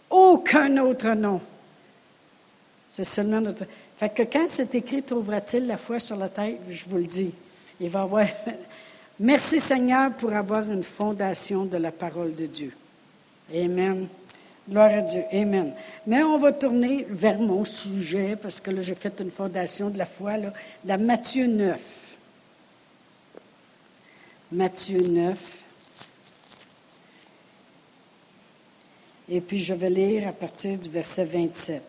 Aucun 0.09 0.77
autre 0.77 1.09
nom. 1.09 1.41
C'est 2.87 3.03
seulement 3.03 3.41
notre. 3.41 3.65
Fait 3.97 4.09
que 4.09 4.23
quand 4.23 4.45
c'est 4.47 4.75
écrit, 4.75 5.01
trouvera-t-il 5.01 5.65
la 5.65 5.77
foi 5.77 5.99
sur 5.99 6.15
la 6.15 6.29
tête? 6.29 6.59
Je 6.69 6.83
vous 6.87 6.97
le 6.97 7.07
dis. 7.07 7.31
Il 7.79 7.89
va 7.89 8.01
avoir. 8.01 8.27
Merci 9.19 9.59
Seigneur 9.59 10.11
pour 10.11 10.33
avoir 10.33 10.69
une 10.69 10.83
fondation 10.83 11.65
de 11.65 11.77
la 11.77 11.91
parole 11.91 12.35
de 12.35 12.45
Dieu. 12.45 12.73
Amen. 13.53 14.07
Gloire 14.69 14.93
à 14.93 15.01
Dieu. 15.01 15.23
Amen. 15.33 15.73
Mais 16.07 16.23
on 16.23 16.37
va 16.37 16.53
tourner 16.53 17.05
vers 17.09 17.37
mon 17.37 17.65
sujet, 17.65 18.37
parce 18.37 18.61
que 18.61 18.71
là, 18.71 18.81
j'ai 18.81 18.95
fait 18.95 19.19
une 19.19 19.31
fondation 19.31 19.89
de 19.89 19.97
la 19.97 20.05
foi, 20.05 20.37
là, 20.37 20.53
dans 20.85 21.01
Matthieu 21.01 21.47
9. 21.47 21.79
Matthieu 24.53 25.01
9. 25.01 25.37
Et 29.29 29.41
puis, 29.41 29.59
je 29.59 29.73
vais 29.73 29.89
lire 29.89 30.29
à 30.29 30.31
partir 30.31 30.77
du 30.77 30.89
verset 30.89 31.25
27. 31.25 31.81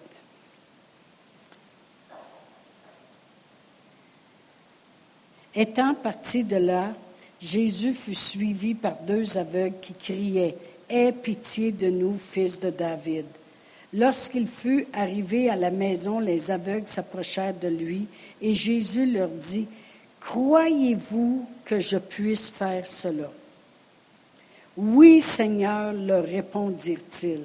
Étant 5.55 5.95
parti 5.95 6.43
de 6.43 6.57
là, 6.57 6.93
Jésus 7.41 7.95
fut 7.95 8.17
suivi 8.17 8.75
par 8.75 8.95
deux 9.03 9.39
aveugles 9.39 9.79
qui 9.81 9.93
criaient 9.93 10.57
Aie 10.95 11.11
pitié 11.11 11.73
de 11.73 11.91
nous, 11.91 12.17
fils 12.31 12.61
de 12.61 12.71
David. 12.71 13.25
Lorsqu'il 13.93 14.47
fut 14.47 14.87
arrivé 14.93 15.51
à 15.51 15.57
la 15.57 15.73
maison, 15.73 16.21
les 16.21 16.53
aveugles 16.53 16.87
s'approchèrent 16.87 17.59
de 17.59 17.67
lui 17.67 18.07
et 18.41 18.55
Jésus 18.55 19.05
leur 19.05 19.27
dit, 19.27 19.67
Croyez-vous 20.21 21.49
que 21.65 21.81
je 21.81 21.99
puisse 21.99 22.49
faire 22.49 22.87
cela? 22.87 23.29
Oui, 24.77 25.21
Seigneur, 25.21 25.93
leur 25.93 26.27
répondirent-ils. 26.27 27.43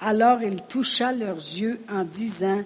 Alors 0.00 0.42
il 0.42 0.62
toucha 0.62 1.12
leurs 1.12 1.36
yeux 1.36 1.80
en 1.90 2.04
disant, 2.04 2.62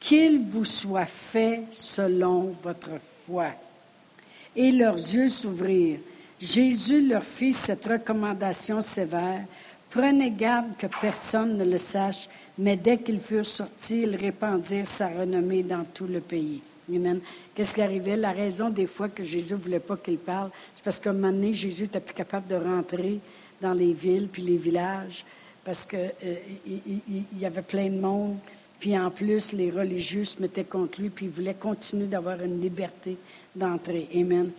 Qu'il 0.00 0.38
vous 0.46 0.64
soit 0.64 1.04
fait 1.04 1.64
selon 1.72 2.54
votre 2.62 2.92
foi. 3.26 3.48
Et 4.56 4.72
leurs 4.72 4.96
yeux 4.96 5.28
s'ouvrirent. 5.28 6.00
Jésus 6.40 7.08
leur 7.08 7.24
fit 7.24 7.52
cette 7.52 7.84
recommandation 7.84 8.80
sévère. 8.80 9.44
Prenez 9.90 10.30
garde 10.30 10.76
que 10.78 10.86
personne 11.00 11.56
ne 11.56 11.64
le 11.64 11.78
sache, 11.78 12.28
mais 12.58 12.76
dès 12.76 12.98
qu'ils 12.98 13.20
furent 13.20 13.46
sortis, 13.46 14.02
ils 14.02 14.16
répandirent 14.16 14.86
sa 14.86 15.08
renommée 15.08 15.62
dans 15.62 15.84
tout 15.84 16.06
le 16.06 16.20
pays. 16.20 16.60
Amen. 16.94 17.20
Qu'est-ce 17.54 17.74
qui 17.74 17.82
arrivait? 17.82 18.16
La 18.16 18.32
raison 18.32 18.70
des 18.70 18.86
fois 18.86 19.08
que 19.08 19.22
Jésus 19.22 19.54
ne 19.54 19.58
voulait 19.58 19.80
pas 19.80 19.96
qu'il 19.96 20.18
parle, 20.18 20.50
c'est 20.74 20.84
parce 20.84 21.00
qu'à 21.00 21.10
un 21.10 21.14
moment 21.14 21.32
donné, 21.32 21.52
Jésus 21.52 21.82
n'était 21.82 22.00
plus 22.00 22.14
capable 22.14 22.46
de 22.46 22.56
rentrer 22.56 23.18
dans 23.60 23.74
les 23.74 23.92
villes 23.92 24.28
puis 24.30 24.42
les 24.42 24.56
villages 24.56 25.24
parce 25.64 25.84
qu'il 25.84 25.98
euh, 25.98 26.36
il, 26.66 27.24
y 27.38 27.44
avait 27.44 27.62
plein 27.62 27.90
de 27.90 27.98
monde. 27.98 28.38
Puis 28.80 28.98
en 28.98 29.10
plus, 29.10 29.52
les 29.52 29.70
religieux 29.70 30.24
se 30.24 30.40
mettaient 30.40 30.64
contre 30.64 31.00
lui, 31.00 31.10
puis 31.10 31.26
il 31.26 31.32
voulait 31.32 31.52
continuer 31.52 32.06
d'avoir 32.06 32.40
une 32.42 32.60
liberté 32.60 33.18
d'entrer. 33.54 34.08
Amen. 34.14 34.50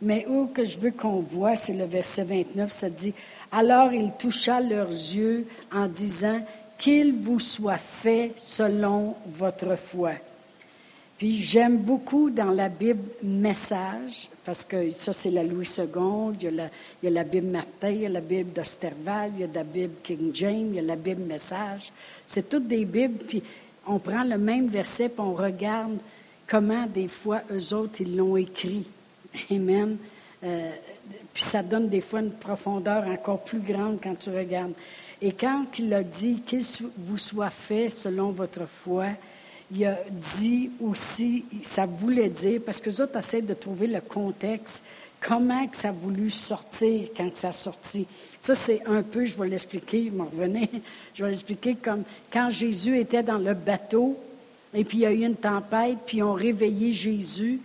Mais 0.00 0.26
où 0.28 0.46
que 0.46 0.64
je 0.64 0.78
veux 0.78 0.92
qu'on 0.92 1.20
voit, 1.20 1.56
c'est 1.56 1.72
le 1.72 1.84
verset 1.84 2.24
29, 2.24 2.70
ça 2.70 2.88
dit, 2.88 3.12
Alors 3.50 3.92
il 3.92 4.12
toucha 4.12 4.60
leurs 4.60 4.88
yeux 4.88 5.46
en 5.72 5.86
disant, 5.86 6.40
Qu'il 6.78 7.14
vous 7.14 7.40
soit 7.40 7.78
fait 7.78 8.32
selon 8.36 9.16
votre 9.26 9.76
foi. 9.76 10.12
Puis 11.18 11.42
j'aime 11.42 11.78
beaucoup 11.78 12.30
dans 12.30 12.52
la 12.52 12.68
Bible 12.68 13.02
Message, 13.24 14.30
parce 14.44 14.64
que 14.64 14.92
ça 14.92 15.12
c'est 15.12 15.32
la 15.32 15.42
Louis 15.42 15.68
II, 15.76 15.84
il 16.40 16.44
y, 16.44 16.46
a 16.46 17.10
la, 17.10 17.24
Bible 17.24 17.48
Martin, 17.48 17.88
il 17.88 18.02
y 18.02 18.06
a 18.06 18.08
la 18.08 18.20
Bible 18.20 18.52
d'Osterval, 18.52 19.32
il 19.34 19.40
y 19.40 19.44
a 19.44 19.48
la 19.52 19.64
Bible 19.64 19.94
King 20.04 20.30
James, 20.32 20.68
il 20.68 20.76
y 20.76 20.78
a 20.78 20.82
la 20.82 20.94
Bible 20.94 21.22
Message. 21.22 21.92
C'est 22.24 22.48
toutes 22.48 22.68
des 22.68 22.84
Bibles, 22.84 23.24
puis 23.26 23.42
on 23.84 23.98
prend 23.98 24.22
le 24.22 24.38
même 24.38 24.68
verset, 24.68 25.08
puis 25.08 25.20
on 25.20 25.34
regarde 25.34 25.98
comment 26.46 26.86
des 26.86 27.08
fois 27.08 27.42
eux 27.50 27.74
autres, 27.74 28.00
ils 28.00 28.16
l'ont 28.16 28.36
écrit. 28.36 28.86
Amen. 29.50 29.96
Euh, 30.44 30.70
puis 31.34 31.42
ça 31.42 31.62
donne 31.62 31.88
des 31.88 32.00
fois 32.00 32.20
une 32.20 32.32
profondeur 32.32 33.06
encore 33.08 33.42
plus 33.42 33.60
grande 33.60 33.98
quand 34.02 34.16
tu 34.18 34.30
regardes. 34.30 34.72
Et 35.20 35.32
quand 35.32 35.64
il 35.78 35.92
a 35.92 36.02
dit 36.02 36.42
qu'il 36.46 36.62
vous 36.96 37.16
soit 37.16 37.50
fait 37.50 37.88
selon 37.88 38.30
votre 38.30 38.66
foi, 38.66 39.06
il 39.70 39.84
a 39.84 39.98
dit 40.10 40.70
aussi, 40.80 41.44
ça 41.62 41.86
voulait 41.86 42.30
dire, 42.30 42.60
parce 42.64 42.80
que 42.80 42.88
les 42.88 43.00
autres 43.00 43.18
essaient 43.18 43.42
de 43.42 43.54
trouver 43.54 43.86
le 43.88 44.00
contexte, 44.00 44.84
comment 45.20 45.68
ça 45.72 45.88
a 45.88 45.92
voulu 45.92 46.30
sortir 46.30 47.08
quand 47.16 47.36
ça 47.36 47.48
a 47.48 47.52
sorti. 47.52 48.06
Ça, 48.40 48.54
c'est 48.54 48.82
un 48.86 49.02
peu, 49.02 49.26
je 49.26 49.36
vais 49.36 49.48
l'expliquer, 49.48 50.06
je 50.06 50.10
m'en 50.10 50.26
revenais, 50.26 50.70
je 51.14 51.24
vais 51.24 51.30
l'expliquer 51.30 51.74
comme 51.74 52.04
quand 52.32 52.48
Jésus 52.50 52.98
était 52.98 53.22
dans 53.22 53.38
le 53.38 53.54
bateau, 53.54 54.16
et 54.72 54.84
puis 54.84 54.98
il 54.98 55.00
y 55.00 55.06
a 55.06 55.12
eu 55.12 55.24
une 55.24 55.36
tempête, 55.36 55.98
puis 56.06 56.18
ils 56.18 56.22
ont 56.22 56.34
réveillé 56.34 56.92
Jésus, 56.92 57.60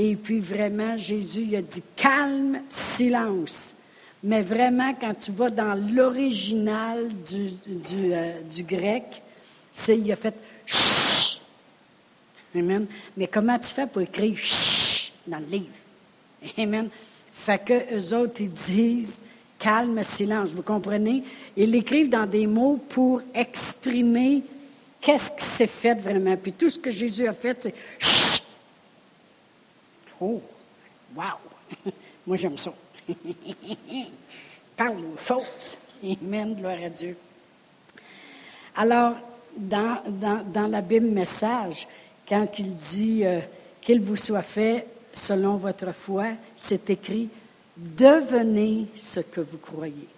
et 0.00 0.14
puis 0.14 0.38
vraiment, 0.38 0.96
Jésus 0.96 1.42
il 1.42 1.56
a 1.56 1.62
dit 1.62 1.82
calme, 1.96 2.60
silence. 2.70 3.74
Mais 4.22 4.42
vraiment, 4.42 4.94
quand 4.94 5.14
tu 5.14 5.32
vas 5.32 5.50
dans 5.50 5.74
l'original 5.74 7.08
du, 7.28 7.50
du, 7.66 8.12
euh, 8.12 8.32
grec, 8.60 9.20
c'est 9.72 9.98
il 9.98 10.12
a 10.12 10.14
fait 10.14 10.36
chut. 10.64 11.42
Amen. 12.54 12.86
Mais 13.16 13.26
comment 13.26 13.58
tu 13.58 13.74
fais 13.74 13.88
pour 13.88 14.02
écrire 14.02 14.36
chut 14.36 15.12
dans 15.26 15.40
le 15.40 15.46
livre? 15.46 15.66
Amen. 16.56 16.90
Fait 17.32 17.58
que 17.64 17.96
eux 17.96 18.14
autres, 18.14 18.40
ils 18.40 18.52
disent 18.52 19.20
calme, 19.58 20.00
silence. 20.04 20.50
Vous 20.50 20.62
comprenez? 20.62 21.24
Ils 21.56 21.72
l'écrivent 21.72 22.08
dans 22.08 22.26
des 22.26 22.46
mots 22.46 22.78
pour 22.88 23.20
exprimer 23.34 24.44
qu'est-ce 25.00 25.32
qui 25.32 25.44
s'est 25.44 25.66
fait 25.66 25.94
vraiment. 25.94 26.36
Puis 26.36 26.52
tout 26.52 26.70
ce 26.70 26.78
que 26.78 26.92
Jésus 26.92 27.26
a 27.26 27.32
fait, 27.32 27.62
c'est. 27.62 27.74
Oh, 30.20 30.40
wow! 31.14 31.24
Moi, 32.26 32.36
j'aime 32.36 32.58
ça. 32.58 32.72
Parle 34.76 35.04
aux 35.04 35.18
choses. 35.18 35.78
Amen, 36.02 36.54
gloire 36.54 36.78
à 36.84 36.88
Dieu. 36.88 37.16
Alors, 38.76 39.16
dans, 39.56 40.02
dans, 40.06 40.68
la 40.68 40.80
Bible 40.80 41.08
Message, 41.08 41.88
quand 42.28 42.46
il 42.58 42.74
dit 42.74 43.24
euh, 43.24 43.40
qu'il 43.80 44.00
vous 44.00 44.16
soit 44.16 44.42
fait 44.42 44.86
selon 45.12 45.56
votre 45.56 45.92
foi, 45.92 46.32
c'est 46.56 46.90
écrit 46.90 47.28
devenez 47.76 48.86
ce 48.96 49.20
que 49.20 49.40
vous 49.40 49.58
croyez. 49.58 50.08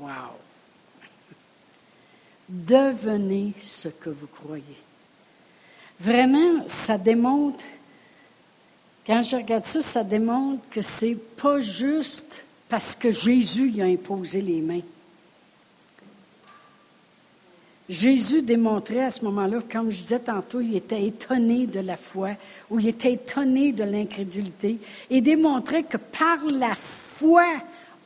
Wow! 0.00 0.10
Devenez 2.48 3.52
ce 3.60 3.88
que 3.88 4.10
vous 4.10 4.26
croyez. 4.26 4.78
Vraiment, 6.00 6.66
ça 6.66 6.98
démontre 6.98 7.62
quand 9.06 9.22
je 9.22 9.36
regarde 9.36 9.64
ça, 9.64 9.82
ça 9.82 10.02
démontre 10.02 10.68
que 10.70 10.82
c'est 10.82 11.16
pas 11.36 11.60
juste 11.60 12.42
parce 12.68 12.94
que 12.94 13.10
Jésus 13.10 13.70
y 13.70 13.82
a 13.82 13.84
imposé 13.84 14.40
les 14.40 14.60
mains. 14.60 14.80
Jésus 17.88 18.40
démontrait 18.40 19.04
à 19.04 19.10
ce 19.10 19.22
moment-là, 19.24 19.58
comme 19.70 19.90
je 19.90 20.00
disais 20.00 20.18
tantôt, 20.18 20.60
il 20.60 20.74
était 20.74 21.04
étonné 21.04 21.66
de 21.66 21.80
la 21.80 21.98
foi 21.98 22.30
ou 22.70 22.80
il 22.80 22.88
était 22.88 23.12
étonné 23.12 23.72
de 23.72 23.84
l'incrédulité 23.84 24.78
et 25.10 25.20
démontrait 25.20 25.82
que 25.82 25.98
par 25.98 26.38
la 26.46 26.74
foi, 26.74 27.44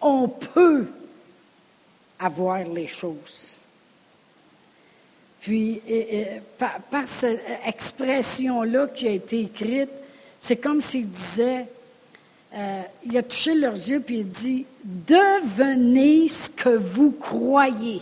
on 0.00 0.28
peut 0.28 0.86
avoir 2.18 2.64
les 2.64 2.88
choses. 2.88 3.54
Puis, 5.40 5.80
par, 6.58 6.80
par, 6.90 7.06
cette 7.06 7.40
expression-là 7.64 8.88
qui 8.88 9.06
a 9.06 9.12
été 9.12 9.42
écrite, 9.42 9.90
c'est 10.40 10.56
comme 10.56 10.80
s'il 10.80 11.08
disait, 11.08 11.66
euh, 12.54 12.82
il 13.04 13.16
a 13.16 13.22
touché 13.22 13.54
leurs 13.54 13.74
yeux 13.74 14.00
puis 14.00 14.20
il 14.20 14.30
dit, 14.30 14.66
devenez 14.84 16.28
ce 16.28 16.48
que 16.48 16.70
vous 16.70 17.10
croyez. 17.10 18.00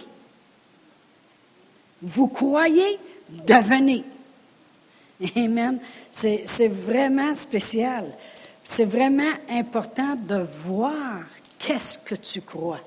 Vous 2.03 2.29
croyez, 2.29 2.99
devenez. 3.29 4.05
Amen. 5.37 5.79
C'est, 6.12 6.68
vraiment 6.68 7.35
spécial. 7.35 8.05
C'est 8.64 8.85
vraiment 8.85 9.33
important 9.49 10.14
de 10.14 10.46
voir 10.64 11.22
qu'est-ce 11.59 11.99
que 11.99 12.14
tu 12.14 12.40
crois. 12.42 12.81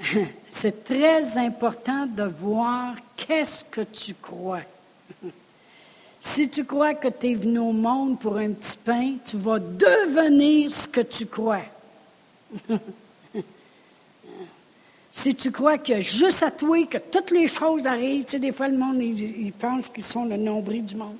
C'est 0.48 0.84
très 0.84 1.36
important 1.36 2.06
de 2.06 2.24
voir 2.24 2.94
qu'est-ce 3.16 3.64
que 3.64 3.82
tu 3.82 4.14
crois. 4.14 4.62
Si 6.20 6.50
tu 6.50 6.64
crois 6.64 6.92
que 6.92 7.08
tu 7.08 7.30
es 7.30 7.34
venu 7.34 7.58
au 7.58 7.72
monde 7.72 8.20
pour 8.20 8.36
un 8.36 8.50
petit 8.50 8.76
pain, 8.76 9.14
tu 9.24 9.38
vas 9.38 9.58
devenir 9.58 10.70
ce 10.70 10.86
que 10.86 11.00
tu 11.00 11.26
crois. 11.26 11.62
Si 15.12 15.34
tu 15.34 15.50
crois 15.50 15.76
que 15.76 16.00
juste 16.00 16.44
à 16.44 16.52
toi 16.52 16.86
que 16.86 16.98
toutes 16.98 17.32
les 17.32 17.48
choses 17.48 17.84
arrivent, 17.86 18.24
tu 18.24 18.30
sais, 18.30 18.38
des 18.38 18.52
fois 18.52 18.68
le 18.68 18.78
monde, 18.78 19.02
il, 19.02 19.52
pense 19.52 19.90
qu'ils 19.90 20.04
sont 20.04 20.24
le 20.24 20.36
nombril 20.36 20.84
du 20.84 20.94
monde. 20.94 21.16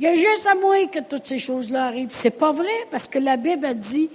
Il 0.00 0.06
y 0.06 0.08
a 0.08 0.14
juste 0.14 0.46
à 0.48 0.56
moi 0.56 0.84
que 0.86 0.98
toutes 0.98 1.28
ces 1.28 1.38
choses-là 1.38 1.86
arrivent. 1.86 2.10
C'est 2.10 2.30
pas 2.30 2.50
vrai, 2.50 2.66
parce 2.90 3.06
que 3.06 3.20
la 3.20 3.36
Bible 3.36 3.64
a 3.64 3.74
dit 3.74 4.10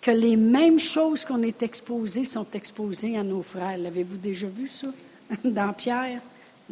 que 0.00 0.10
les 0.10 0.36
mêmes 0.36 0.78
choses 0.78 1.26
qu'on 1.26 1.42
est 1.42 1.62
exposées 1.62 2.24
sont 2.24 2.46
exposées 2.54 3.18
à 3.18 3.22
nos 3.22 3.42
frères. 3.42 3.76
L'avez-vous 3.76 4.16
déjà 4.16 4.46
vu, 4.46 4.66
ça? 4.66 4.88
Dans 5.44 5.74
Pierre? 5.74 6.22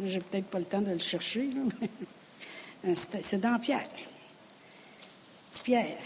J'ai 0.03 0.19
peut-être 0.19 0.45
pas 0.45 0.59
le 0.59 0.65
temps 0.65 0.81
de 0.81 0.91
le 0.91 0.99
chercher, 0.99 1.47
C'est 3.21 3.39
dans 3.39 3.59
Pierre. 3.59 3.89
C'est 5.51 5.63
Pierre. 5.63 5.97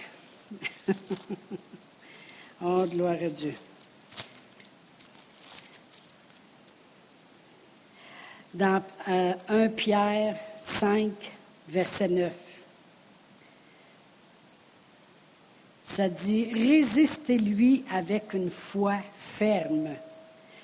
oh, 2.62 2.86
gloire 2.86 3.18
à 3.22 3.30
Dieu. 3.30 3.54
dans 8.54 8.84
1 9.08 9.36
euh, 9.50 9.70
Pierre 9.70 10.38
5, 10.58 11.12
verset 11.68 12.08
9. 12.08 12.34
Ça 15.82 16.10
dit, 16.10 16.52
résistez-lui 16.54 17.84
avec 17.92 18.34
une 18.34 18.50
foi 18.50 18.98
ferme, 19.38 19.90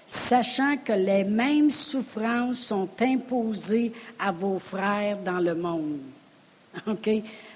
sachant 0.08 0.78
que 0.78 0.94
les 0.94 1.24
mêmes 1.24 1.70
souffrances 1.70 2.60
sont 2.60 2.90
imposées 3.00 3.92
à 4.18 4.32
vos 4.32 4.58
frères 4.58 5.18
dans 5.18 5.40
le 5.40 5.54
monde. 5.54 6.00
OK? 6.88 7.10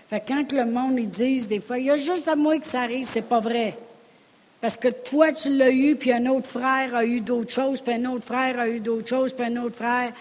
Fait 0.10 0.24
quand 0.28 0.52
le 0.52 0.66
monde, 0.66 1.00
ils 1.00 1.10
disent 1.10 1.48
des 1.48 1.62
fois, 1.62 1.80
il 1.80 1.86
y 1.86 1.92
a 1.92 1.98
juste 1.98 2.28
à 2.28 2.36
moi 2.36 2.60
que 2.60 2.68
ça 2.68 2.82
arrive, 2.82 3.06
c'est 3.06 3.22
pas 3.22 3.40
vrai. 3.40 3.78
Parce 4.60 4.78
que 4.78 4.90
toi, 4.90 5.32
tu 5.32 5.50
l'as 5.50 5.72
eu, 5.72 5.96
puis 5.96 6.12
un 6.12 6.28
autre 6.28 6.48
frère 6.48 6.96
a 6.96 7.06
eu 7.06 7.22
d'autres 7.22 7.52
choses, 7.52 7.82
puis 7.82 7.94
un 7.94 8.06
autre 8.06 8.26
frère 8.26 8.60
a 8.60 8.68
eu 8.68 8.80
d'autres 8.80 9.08
choses, 9.08 9.34
puis 9.34 9.46
un 9.46 9.58
autre 9.58 9.76
frère. 9.76 10.12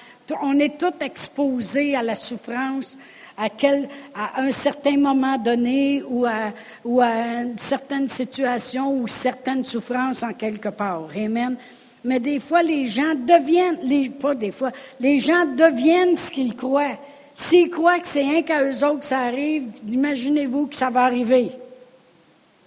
On 0.42 0.58
est 0.60 0.78
tous 0.78 1.04
exposés 1.04 1.96
à 1.96 2.02
la 2.02 2.14
souffrance 2.14 2.96
à, 3.36 4.40
un 4.40 4.50
certain 4.52 4.96
moment 4.96 5.38
donné 5.38 6.02
ou 6.06 6.26
à, 6.26 6.52
ou 6.84 7.00
à 7.00 7.42
une 7.42 7.58
certaine 7.58 8.08
situation 8.08 8.92
ou 8.94 9.08
certaines 9.08 9.64
souffrances 9.64 10.22
en 10.22 10.32
quelque 10.34 10.68
part. 10.68 11.08
Amen. 11.16 11.56
Mais 12.04 12.18
des 12.18 12.40
fois, 12.40 12.62
les 12.62 12.86
gens 12.86 13.14
deviennent, 13.14 14.12
pas 14.12 14.34
des 14.34 14.50
fois, 14.50 14.70
les 14.98 15.20
gens 15.20 15.44
deviennent 15.44 16.16
ce 16.16 16.30
qu'ils 16.30 16.56
croient. 16.56 16.98
S'ils 17.34 17.70
croient 17.70 17.98
que 17.98 18.08
c'est 18.08 18.24
un 18.24 18.42
qu'à 18.42 18.62
eux 18.62 18.84
autres 18.84 19.00
que 19.00 19.06
ça 19.06 19.20
arrive, 19.20 19.64
imaginez-vous 19.88 20.66
que 20.66 20.76
ça 20.76 20.90
va 20.90 21.04
arriver 21.04 21.50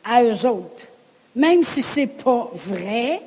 à 0.04 0.24
eux 0.24 0.46
autres 0.48 0.88
même 1.36 1.63
si 1.63 1.82
ce 1.82 2.02
n'est 2.02 2.08
pas 2.08 2.52
vrai, 2.54 3.22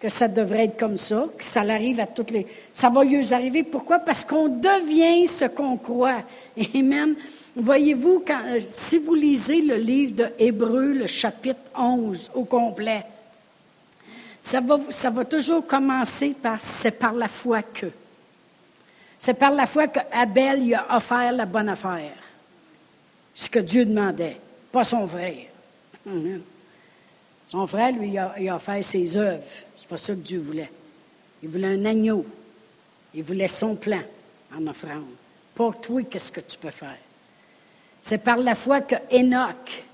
que 0.00 0.08
ça 0.08 0.28
devrait 0.28 0.64
être 0.64 0.78
comme 0.78 0.96
ça, 0.96 1.26
que 1.36 1.42
ça 1.42 1.60
arrive 1.60 1.98
à 1.98 2.06
toutes 2.06 2.30
les... 2.30 2.46
Ça 2.72 2.88
va 2.88 3.04
y 3.04 3.34
arriver. 3.34 3.64
Pourquoi? 3.64 3.98
Parce 3.98 4.24
qu'on 4.24 4.48
devient 4.48 5.26
ce 5.26 5.46
qu'on 5.46 5.76
croit. 5.76 6.22
Amen. 6.74 7.16
Voyez-vous, 7.56 8.22
euh, 8.30 8.60
si 8.60 8.98
vous 8.98 9.14
lisez 9.14 9.60
le 9.60 9.74
livre 9.74 10.14
de 10.14 10.26
Hébreu, 10.38 10.92
le 10.92 11.08
chapitre 11.08 11.60
11 11.76 12.30
au 12.34 12.44
complet, 12.44 13.02
ça 14.48 14.62
va, 14.62 14.78
ça 14.88 15.10
va 15.10 15.26
toujours 15.26 15.66
commencer 15.66 16.30
par 16.30 16.62
c'est 16.62 16.92
par 16.92 17.12
la 17.12 17.28
foi 17.28 17.62
que. 17.62 17.86
C'est 19.18 19.34
par 19.34 19.50
la 19.50 19.66
foi 19.66 19.88
que 19.88 20.00
Abel 20.10 20.64
lui 20.64 20.74
a 20.74 20.96
offert 20.96 21.32
la 21.32 21.44
bonne 21.44 21.68
affaire. 21.68 22.14
Ce 23.34 23.50
que 23.50 23.58
Dieu 23.58 23.84
demandait, 23.84 24.40
pas 24.72 24.84
son 24.84 25.06
frère. 25.06 25.48
Amen. 26.06 26.40
Son 27.46 27.66
frère, 27.66 27.92
lui, 27.92 28.08
il 28.08 28.18
a, 28.18 28.34
il 28.38 28.48
a 28.48 28.58
fait 28.58 28.82
ses 28.82 29.18
œuvres. 29.18 29.44
C'est 29.76 29.88
pas 29.88 29.98
ça 29.98 30.14
que 30.14 30.20
Dieu 30.20 30.38
voulait. 30.38 30.70
Il 31.42 31.50
voulait 31.50 31.74
un 31.74 31.84
agneau. 31.84 32.24
Il 33.12 33.24
voulait 33.24 33.48
son 33.48 33.74
plan 33.74 34.00
en 34.56 34.66
offrande. 34.66 35.12
Pas 35.54 35.72
toi, 35.72 36.02
qu'est-ce 36.04 36.32
que 36.32 36.40
tu 36.40 36.56
peux 36.56 36.70
faire? 36.70 36.98
C'est 38.00 38.18
par 38.18 38.38
la 38.38 38.54
foi 38.54 38.80
que 38.80 38.94
Enoch, 39.12 39.84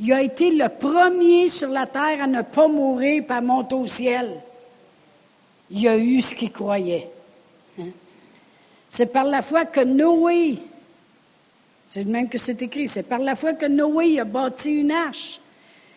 il 0.00 0.10
a 0.14 0.22
été 0.22 0.50
le 0.50 0.66
premier 0.70 1.48
sur 1.48 1.68
la 1.68 1.86
terre 1.86 2.22
à 2.22 2.26
ne 2.26 2.40
pas 2.40 2.66
mourir 2.66 3.26
par 3.26 3.42
monter 3.42 3.74
au 3.74 3.86
ciel. 3.86 4.40
Il 5.70 5.86
a 5.86 5.98
eu 5.98 6.22
ce 6.22 6.34
qu'il 6.34 6.50
croyait. 6.50 7.10
Hein? 7.78 7.88
C'est 8.88 9.12
par 9.12 9.24
la 9.24 9.42
foi 9.42 9.66
que 9.66 9.84
Noé, 9.84 10.56
c'est 11.86 12.02
le 12.04 12.10
même 12.10 12.30
que 12.30 12.38
c'est 12.38 12.60
écrit, 12.62 12.88
c'est 12.88 13.02
par 13.02 13.18
la 13.18 13.34
foi 13.34 13.52
que 13.52 13.66
Noé 13.66 14.18
a 14.18 14.24
bâti 14.24 14.72
une 14.72 14.90
arche. 14.90 15.38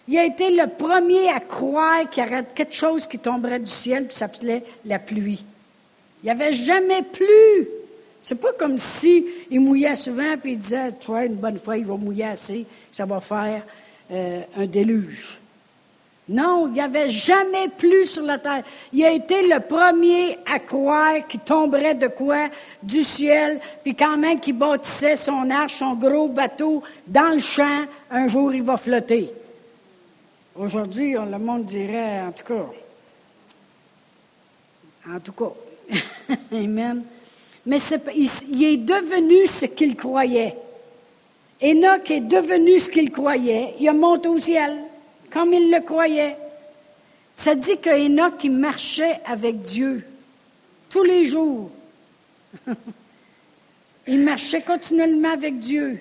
Il 0.09 0.17
a 0.17 0.25
été 0.25 0.49
le 0.49 0.67
premier 0.67 1.29
à 1.29 1.39
croire 1.39 2.09
qu'il 2.09 2.25
y 2.25 2.27
aurait 2.27 2.45
quelque 2.53 2.75
chose 2.75 3.07
qui 3.07 3.17
tomberait 3.17 3.59
du 3.59 3.71
ciel, 3.71 4.09
qui 4.09 4.17
s'appelait 4.17 4.65
la 4.83 4.99
pluie. 4.99 5.45
Il 6.21 6.25
n'y 6.25 6.31
avait 6.31 6.51
jamais 6.51 7.03
plu. 7.03 7.69
C'est 8.21 8.35
pas 8.35 8.51
comme 8.51 8.77
si 8.77 9.25
il 9.49 9.61
mouillait 9.61 9.95
souvent 9.95 10.35
puis 10.41 10.53
il 10.53 10.59
disait, 10.59 10.91
toi, 10.91 11.23
une 11.23 11.35
bonne 11.35 11.57
fois, 11.57 11.77
il 11.77 11.85
va 11.85 11.95
mouiller 11.95 12.25
assez, 12.25 12.65
ça 12.91 13.05
va 13.05 13.21
faire 13.21 13.63
euh, 14.11 14.41
un 14.57 14.65
déluge. 14.65 15.39
Non, 16.29 16.67
il 16.67 16.73
n'y 16.73 16.81
avait 16.81 17.09
jamais 17.09 17.67
plu 17.67 18.05
sur 18.05 18.23
la 18.23 18.37
terre. 18.37 18.63
Il 18.93 19.03
a 19.03 19.11
été 19.11 19.45
le 19.47 19.59
premier 19.59 20.37
à 20.45 20.59
croire 20.59 21.27
qu'il 21.27 21.41
tomberait 21.41 21.95
de 21.95 22.07
quoi? 22.07 22.47
Du 22.81 23.03
ciel, 23.03 23.59
puis 23.83 23.93
quand 23.93 24.17
même 24.17 24.39
qu'il 24.39 24.57
bâtissait 24.57 25.17
son 25.17 25.49
arche, 25.49 25.75
son 25.75 25.95
gros 25.95 26.29
bateau 26.29 26.81
dans 27.05 27.33
le 27.33 27.39
champ, 27.39 27.83
un 28.09 28.27
jour 28.29 28.53
il 28.53 28.63
va 28.63 28.77
flotter. 28.77 29.31
Aujourd'hui, 30.55 31.13
le 31.13 31.39
monde 31.39 31.65
dirait, 31.65 32.21
en 32.21 32.31
tout 32.31 32.45
cas, 32.45 32.65
en 35.13 35.19
tout 35.19 35.33
cas, 35.33 35.51
Amen. 36.51 37.03
Mais 37.65 37.77
il, 38.15 38.63
est 38.63 38.77
devenu 38.77 39.47
ce 39.47 39.65
qu'il 39.65 39.95
croyait. 39.95 40.55
Enoch 41.63 42.11
est 42.11 42.21
devenu 42.21 42.79
ce 42.79 42.89
qu'il 42.89 43.11
croyait. 43.11 43.75
Il 43.79 43.87
a 43.87 43.93
monté 43.93 44.27
au 44.27 44.37
ciel, 44.37 44.77
comme 45.31 45.53
il 45.53 45.71
le 45.71 45.79
croyait. 45.81 46.37
Ça 47.33 47.55
dit 47.55 47.77
qu'Enoch, 47.77 48.43
il 48.43 48.51
marchait 48.51 49.19
avec 49.25 49.61
Dieu 49.61 50.05
tous 50.89 51.03
les 51.03 51.25
jours. 51.25 51.71
il 54.07 54.19
marchait 54.19 54.61
continuellement 54.61 55.31
avec 55.31 55.57
Dieu 55.59 55.99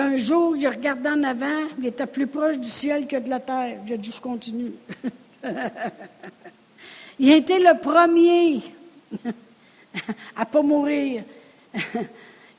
un 0.00 0.16
jour, 0.16 0.56
il 0.56 0.68
regardait 0.68 1.08
en 1.08 1.22
avant, 1.22 1.68
il 1.78 1.86
était 1.86 2.06
plus 2.06 2.26
proche 2.26 2.58
du 2.58 2.68
ciel 2.68 3.06
que 3.06 3.16
de 3.16 3.30
la 3.30 3.40
terre. 3.40 3.78
Il 3.86 3.92
a 3.92 3.96
dit, 3.96 4.12
je 4.14 4.20
continue. 4.20 4.72
il 7.18 7.32
a 7.32 7.36
été 7.36 7.58
le 7.58 7.78
premier 7.80 8.62
à 10.36 10.40
ne 10.40 10.44
pas 10.44 10.62
mourir. 10.62 11.24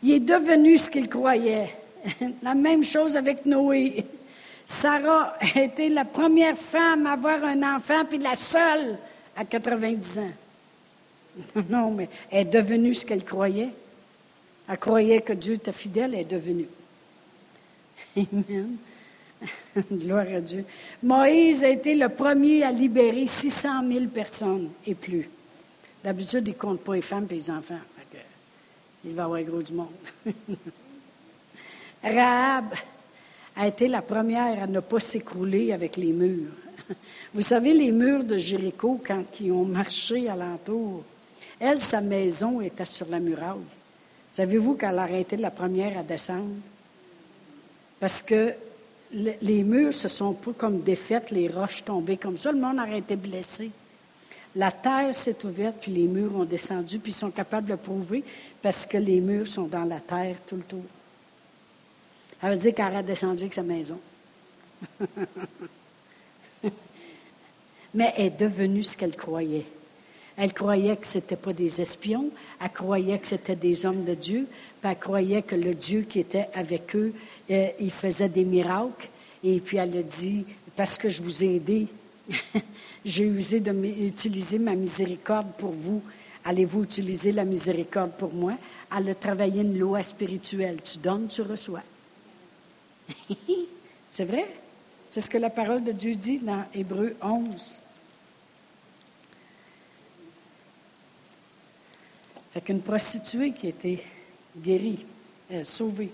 il 0.03 0.12
est 0.12 0.19
devenu 0.19 0.77
ce 0.77 0.89
qu'il 0.89 1.08
croyait. 1.10 1.75
La 2.43 2.54
même 2.54 2.84
chose 2.84 3.15
avec 3.15 3.46
Noé. 3.46 4.06
Sarah 4.65 5.38
a 5.39 5.62
été 5.62 5.89
la 5.89 6.06
première 6.06 6.58
femme 6.58 7.08
à 7.08 7.13
avoir 7.13 7.43
un 7.43 7.76
enfant, 7.76 8.04
puis 8.06 8.17
la 8.17 8.36
seule 8.36 8.98
à 9.36 9.46
90 9.46 10.20
ans. 10.20 10.32
Non, 11.70 11.91
mais 11.91 12.10
elle 12.32 12.48
est 12.48 12.50
devenue 12.50 12.93
ce 12.93 13.06
qu'elle 13.06 13.24
croyait. 13.24 13.70
Elle 14.67 14.78
croyait 14.80 15.22
que 15.22 15.34
Dieu 15.34 15.54
était 15.54 15.72
fidèle, 15.72 16.13
elle 16.15 16.22
est 16.22 16.26
devenue. 16.26 16.67
Amen. 18.17 18.78
Gloire 19.93 20.26
à 20.36 20.41
Dieu. 20.41 20.65
Moïse 21.04 21.63
a 21.63 21.70
été 21.70 21.93
le 21.93 22.10
premier 22.10 22.63
à 22.63 22.72
libérer 22.72 23.28
600 23.28 23.88
000 23.88 24.06
personnes 24.08 24.70
et 24.86 24.96
plus. 24.96 25.30
D'habitude, 26.04 26.48
il 26.48 26.54
ne 26.54 26.58
compte 26.58 26.82
pas 26.82 26.96
les 26.96 27.02
femmes 27.02 27.28
et 27.30 27.36
les 27.36 27.52
enfants. 27.52 27.76
Il 29.06 29.13
va 29.13 29.26
avoir 29.26 29.41
gros 29.43 29.62
du 29.62 29.74
monde. 29.74 29.93
Rahab 32.03 32.73
a 33.55 33.67
été 33.67 33.88
la 33.88 34.01
première 34.01 34.63
à 34.63 34.67
ne 34.67 34.79
pas 34.79 34.99
s'écrouler 34.99 35.71
avec 35.73 35.97
les 35.97 36.12
murs. 36.12 36.51
Vous 37.33 37.41
savez, 37.41 37.73
les 37.73 37.91
murs 37.91 38.23
de 38.23 38.38
Jéricho, 38.38 39.01
quand 39.05 39.23
ils 39.41 39.51
ont 39.51 39.65
marché 39.65 40.29
alentour, 40.29 41.03
elle, 41.60 41.79
sa 41.79 42.01
maison 42.01 42.62
était 42.62 42.86
sur 42.86 43.07
la 43.10 43.19
muraille. 43.19 43.57
Savez-vous 44.29 44.75
qu'elle 44.75 44.99
a 44.99 45.10
été 45.12 45.38
la 45.38 45.51
première 45.51 45.97
à 45.97 46.03
descendre? 46.03 46.55
Parce 47.99 48.21
que 48.21 48.53
les 49.12 49.63
murs 49.63 49.93
se 49.93 50.07
sont 50.07 50.33
pas 50.33 50.51
comme 50.53 50.81
défaites, 50.81 51.31
les 51.31 51.47
roches 51.47 51.83
tombées 51.83 52.17
comme 52.17 52.38
ça. 52.38 52.51
Le 52.51 52.60
monde 52.60 52.79
a 52.79 52.95
été 52.95 53.15
blessé. 53.15 53.71
La 54.55 54.71
terre 54.71 55.13
s'est 55.15 55.45
ouverte, 55.45 55.77
puis 55.81 55.91
les 55.91 56.07
murs 56.07 56.36
ont 56.36 56.45
descendu, 56.45 56.99
puis 56.99 57.12
ils 57.12 57.15
sont 57.15 57.31
capables 57.31 57.69
de 57.69 57.75
prouver 57.75 58.23
parce 58.62 58.86
que 58.86 58.97
les 58.97 59.19
murs 59.19 59.47
sont 59.47 59.67
dans 59.67 59.86
la 59.86 59.99
terre 59.99 60.38
tout 60.45 60.55
le 60.55 60.63
tour. 60.63 60.83
Ça 62.41 62.50
veut 62.50 62.58
dire 62.58 62.73
qu'elle 62.73 62.95
a 62.95 63.04
descendu 63.04 63.43
avec 63.43 63.54
sa 63.54 63.63
maison. 63.63 64.00
Mais 67.93 68.13
elle 68.17 68.26
est 68.28 68.39
devenue 68.39 68.84
ce 68.84 68.95
qu'elle 68.95 69.15
croyait. 69.15 69.65
Elle 70.36 70.54
croyait 70.54 70.95
que 70.97 71.08
ce 71.08 71.17
n'était 71.17 71.36
pas 71.36 71.54
des 71.54 71.82
espions, 71.82 72.30
elle 72.62 72.69
croyait 72.69 73.17
que 73.17 73.28
c'était 73.28 73.56
des 73.56 73.88
hommes 73.88 74.04
de 74.04 74.13
Dieu, 74.13 74.47
elle 74.84 75.00
croyait 75.00 75.41
que 75.41 75.56
le 75.56 75.73
Dieu 75.73 76.02
qui 76.02 76.19
était 76.19 76.47
avec 76.54 76.95
eux 76.95 77.13
il 77.50 77.91
faisait 77.91 78.30
des 78.30 78.45
miracles. 78.45 79.10
Et 79.43 79.60
puis 79.60 79.78
elle 79.78 79.97
a 79.97 80.04
dit, 80.04 80.45
parce 80.76 80.97
que 80.97 81.10
je 81.10 81.23
vous 81.23 81.43
ai 81.43 81.56
aidé, 81.56 81.88
J'ai 83.06 83.23
usé 83.26 83.60
de 83.60 83.71
utiliser 83.71 84.60
ma 84.60 84.76
miséricorde 84.76 85.47
pour 85.58 85.71
vous. 85.71 86.02
Allez-vous 86.43 86.84
utiliser 86.84 87.32
la 87.32 87.45
miséricorde 87.45 88.12
pour 88.12 88.34
moi? 88.34 88.54
À 88.91 89.02
travailler 89.13 89.62
une 89.62 89.78
loi 89.78 90.04
spirituelle. 90.04 90.78
Tu 90.82 90.97
donnes, 91.00 91.28
tu 91.28 91.41
reçois. 91.41 91.84
C'est 94.10 94.26
vrai? 94.26 94.48
C'est 95.08 95.22
ce 95.22 95.30
que 95.30 95.38
la 95.38 95.50
parole 95.50 95.84
de 95.84 95.91
Dieu 95.91 96.15
dit 96.15 96.38
dans 96.39 96.65
Hébreu 96.74 97.15
11. 97.22 97.82
Fait 102.54 102.62
qu'une 102.62 102.82
prostituée 102.82 103.52
qui 103.52 103.67
été 103.67 104.04
guérie, 104.58 105.06
euh, 105.52 105.63
sauvée, 105.63 106.12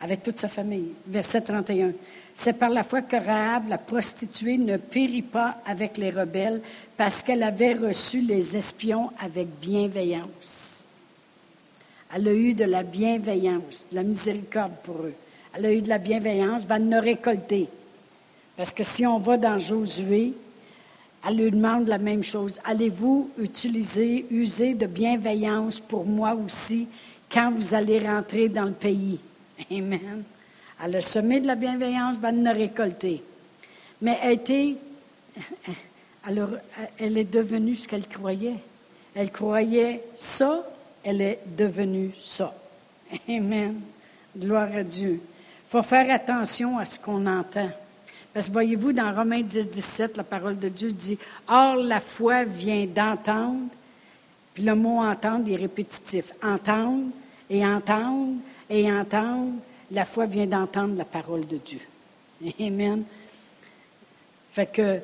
avec 0.00 0.22
toute 0.22 0.38
sa 0.38 0.48
famille. 0.48 0.92
Verset 1.06 1.42
31. 1.42 1.92
C'est 2.34 2.54
par 2.54 2.70
la 2.70 2.82
foi 2.82 3.02
que 3.02 3.16
Rahab, 3.16 3.68
la 3.68 3.78
prostituée, 3.78 4.58
ne 4.58 4.76
périt 4.76 5.22
pas 5.22 5.58
avec 5.66 5.96
les 5.98 6.10
rebelles 6.10 6.62
parce 6.96 7.22
qu'elle 7.22 7.42
avait 7.42 7.74
reçu 7.74 8.20
les 8.20 8.56
espions 8.56 9.10
avec 9.18 9.48
bienveillance. 9.60 10.88
Elle 12.14 12.28
a 12.28 12.32
eu 12.32 12.54
de 12.54 12.64
la 12.64 12.82
bienveillance, 12.82 13.86
de 13.90 13.96
la 13.96 14.02
miséricorde 14.02 14.72
pour 14.82 15.02
eux. 15.02 15.14
Elle 15.54 15.66
a 15.66 15.72
eu 15.72 15.82
de 15.82 15.88
la 15.88 15.98
bienveillance, 15.98 16.64
va 16.64 16.78
nous 16.78 17.00
récolter. 17.00 17.68
Parce 18.56 18.72
que 18.72 18.82
si 18.82 19.06
on 19.06 19.18
va 19.18 19.36
dans 19.36 19.58
Josué, 19.58 20.34
elle 21.26 21.36
lui 21.36 21.50
demande 21.50 21.88
la 21.88 21.98
même 21.98 22.22
chose. 22.22 22.60
Allez-vous 22.64 23.30
utiliser, 23.38 24.26
user 24.30 24.74
de 24.74 24.86
bienveillance 24.86 25.80
pour 25.80 26.04
moi 26.04 26.34
aussi 26.34 26.86
quand 27.30 27.52
vous 27.52 27.74
allez 27.74 27.98
rentrer 27.98 28.48
dans 28.48 28.64
le 28.64 28.72
pays? 28.72 29.18
Amen. 29.70 30.22
Elle 30.82 30.96
a 30.96 31.00
semé 31.00 31.40
de 31.40 31.46
la 31.46 31.56
bienveillance, 31.56 32.16
va 32.16 32.32
nous 32.32 32.52
récolter. 32.52 33.22
Mais 34.00 34.18
elle, 34.22 34.32
était, 34.32 34.76
elle 36.26 37.18
est 37.18 37.30
devenue 37.30 37.74
ce 37.74 37.86
qu'elle 37.86 38.08
croyait. 38.08 38.56
Elle 39.14 39.30
croyait 39.30 40.02
ça, 40.14 40.64
elle 41.04 41.20
est 41.20 41.40
devenue 41.56 42.12
ça. 42.16 42.54
Amen. 43.28 43.80
Gloire 44.36 44.74
à 44.74 44.82
Dieu. 44.82 45.20
Il 45.70 45.78
faut 45.78 45.82
faire 45.82 46.10
attention 46.10 46.78
à 46.78 46.84
ce 46.84 46.98
qu'on 46.98 47.24
entend. 47.26 47.70
Parce 48.34 48.48
que 48.48 48.52
voyez-vous, 48.52 48.92
dans 48.92 49.14
Romains 49.14 49.42
10, 49.42 49.70
17, 49.70 50.16
la 50.16 50.24
parole 50.24 50.58
de 50.58 50.68
Dieu 50.68 50.90
dit 50.90 51.16
Or, 51.46 51.76
la 51.76 52.00
foi 52.00 52.42
vient 52.42 52.86
d'entendre, 52.86 53.68
puis 54.52 54.64
le 54.64 54.74
mot 54.74 54.98
entendre 54.98 55.48
est 55.48 55.54
répétitif. 55.54 56.32
Entendre 56.42 57.10
et 57.48 57.64
entendre 57.64 58.38
et 58.68 58.90
entendre. 58.90 59.52
La 59.92 60.04
foi 60.04 60.26
vient 60.26 60.46
d'entendre 60.46 60.96
la 60.96 61.04
parole 61.04 61.46
de 61.46 61.58
Dieu. 61.58 61.80
Amen. 62.58 63.04
Fait 64.52 64.66
que, 64.66 64.98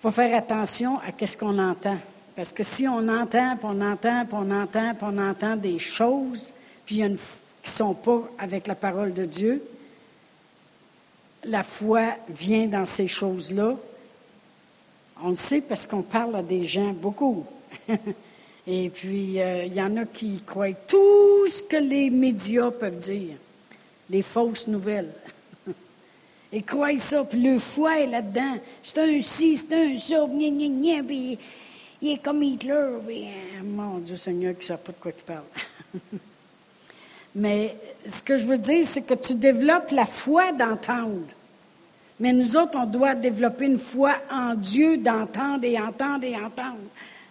faut 0.00 0.10
faire 0.10 0.34
attention 0.34 0.98
à 0.98 1.26
ce 1.26 1.36
qu'on 1.36 1.58
entend. 1.58 1.98
Parce 2.34 2.54
que 2.54 2.62
si 2.62 2.88
on 2.88 3.06
entend, 3.06 3.58
puis 3.58 3.68
on 3.68 3.82
entend, 3.82 4.24
puis 4.24 4.34
on 4.40 4.50
entend, 4.50 4.94
puis 4.94 5.06
on 5.06 5.18
entend 5.18 5.56
des 5.56 5.78
choses, 5.78 6.54
puis 6.86 6.96
il 6.96 6.98
y 7.00 7.02
a 7.02 7.06
une 7.06 7.18
qui 7.62 7.70
ne 7.70 7.76
sont 7.76 7.94
pas 7.94 8.22
avec 8.38 8.66
la 8.66 8.74
parole 8.74 9.12
de 9.12 9.24
Dieu. 9.24 9.62
La 11.44 11.62
foi 11.62 12.16
vient 12.28 12.66
dans 12.66 12.84
ces 12.84 13.08
choses-là. 13.08 13.76
On 15.22 15.30
le 15.30 15.36
sait 15.36 15.60
parce 15.60 15.86
qu'on 15.86 16.02
parle 16.02 16.36
à 16.36 16.42
des 16.42 16.64
gens 16.64 16.92
beaucoup. 16.92 17.46
Et 18.66 18.90
puis, 18.90 19.40
euh, 19.40 19.64
il 19.64 19.74
y 19.74 19.82
en 19.82 19.96
a 19.96 20.04
qui 20.04 20.40
croient 20.46 20.72
tout 20.86 21.46
ce 21.48 21.62
que 21.64 21.76
les 21.76 22.10
médias 22.10 22.70
peuvent 22.70 22.98
dire, 22.98 23.36
les 24.08 24.22
fausses 24.22 24.68
nouvelles. 24.68 25.12
Ils 26.52 26.64
croient 26.64 26.96
ça, 26.96 27.24
puis 27.24 27.42
le 27.42 27.58
foi 27.58 28.00
est 28.00 28.06
là-dedans. 28.06 28.58
C'est 28.82 28.98
un 28.98 29.20
ci, 29.20 29.56
c'est 29.56 29.72
un 29.72 29.98
ça, 29.98 30.26
gna, 30.26 31.02
il 32.02 32.10
est 32.10 32.22
comme 32.22 32.42
Hitler. 32.42 32.98
Puis, 33.06 33.24
euh, 33.24 33.62
mon 33.64 33.98
Dieu 33.98 34.16
Seigneur, 34.16 34.54
qui 34.54 34.60
ne 34.60 34.76
sait 34.76 34.82
pas 34.82 34.92
de 34.92 34.98
quoi 34.98 35.12
il 35.16 35.24
parle. 35.24 36.20
Mais 37.34 37.76
ce 38.06 38.22
que 38.22 38.36
je 38.36 38.46
veux 38.46 38.58
dire, 38.58 38.84
c'est 38.84 39.02
que 39.02 39.14
tu 39.14 39.34
développes 39.34 39.90
la 39.90 40.06
foi 40.06 40.52
d'entendre. 40.52 41.26
Mais 42.20 42.32
nous 42.32 42.56
autres, 42.56 42.78
on 42.78 42.86
doit 42.86 43.14
développer 43.14 43.66
une 43.66 43.78
foi 43.78 44.14
en 44.30 44.54
Dieu 44.54 44.98
d'entendre 44.98 45.64
et 45.64 45.80
entendre 45.80 46.24
et 46.24 46.36
entendre 46.36 46.78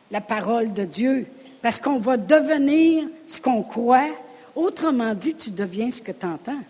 la 0.10 0.22
parole 0.22 0.74
de 0.74 0.86
Dieu. 0.86 1.28
Parce 1.62 1.80
qu'on 1.80 1.98
va 1.98 2.18
devenir 2.18 3.08
ce 3.28 3.40
qu'on 3.40 3.64
croit. 3.64 4.10
Autrement 4.56 5.14
dit, 5.14 5.36
tu 5.36 5.52
deviens 5.52 5.92
ce 5.92 6.02
que 6.02 6.12
tu 6.12 6.26
entends. 6.26 6.62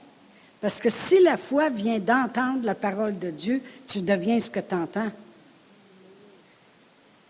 Parce 0.60 0.80
que 0.80 0.90
si 0.90 1.20
la 1.20 1.38
foi 1.38 1.70
vient 1.70 1.98
d'entendre 1.98 2.64
la 2.64 2.76
parole 2.76 3.18
de 3.18 3.32
Dieu, 3.32 3.62
tu 3.88 4.02
deviens 4.02 4.40
ce 4.40 4.50
que 4.50 4.60
tu 4.60 4.76
entends. 4.76 5.10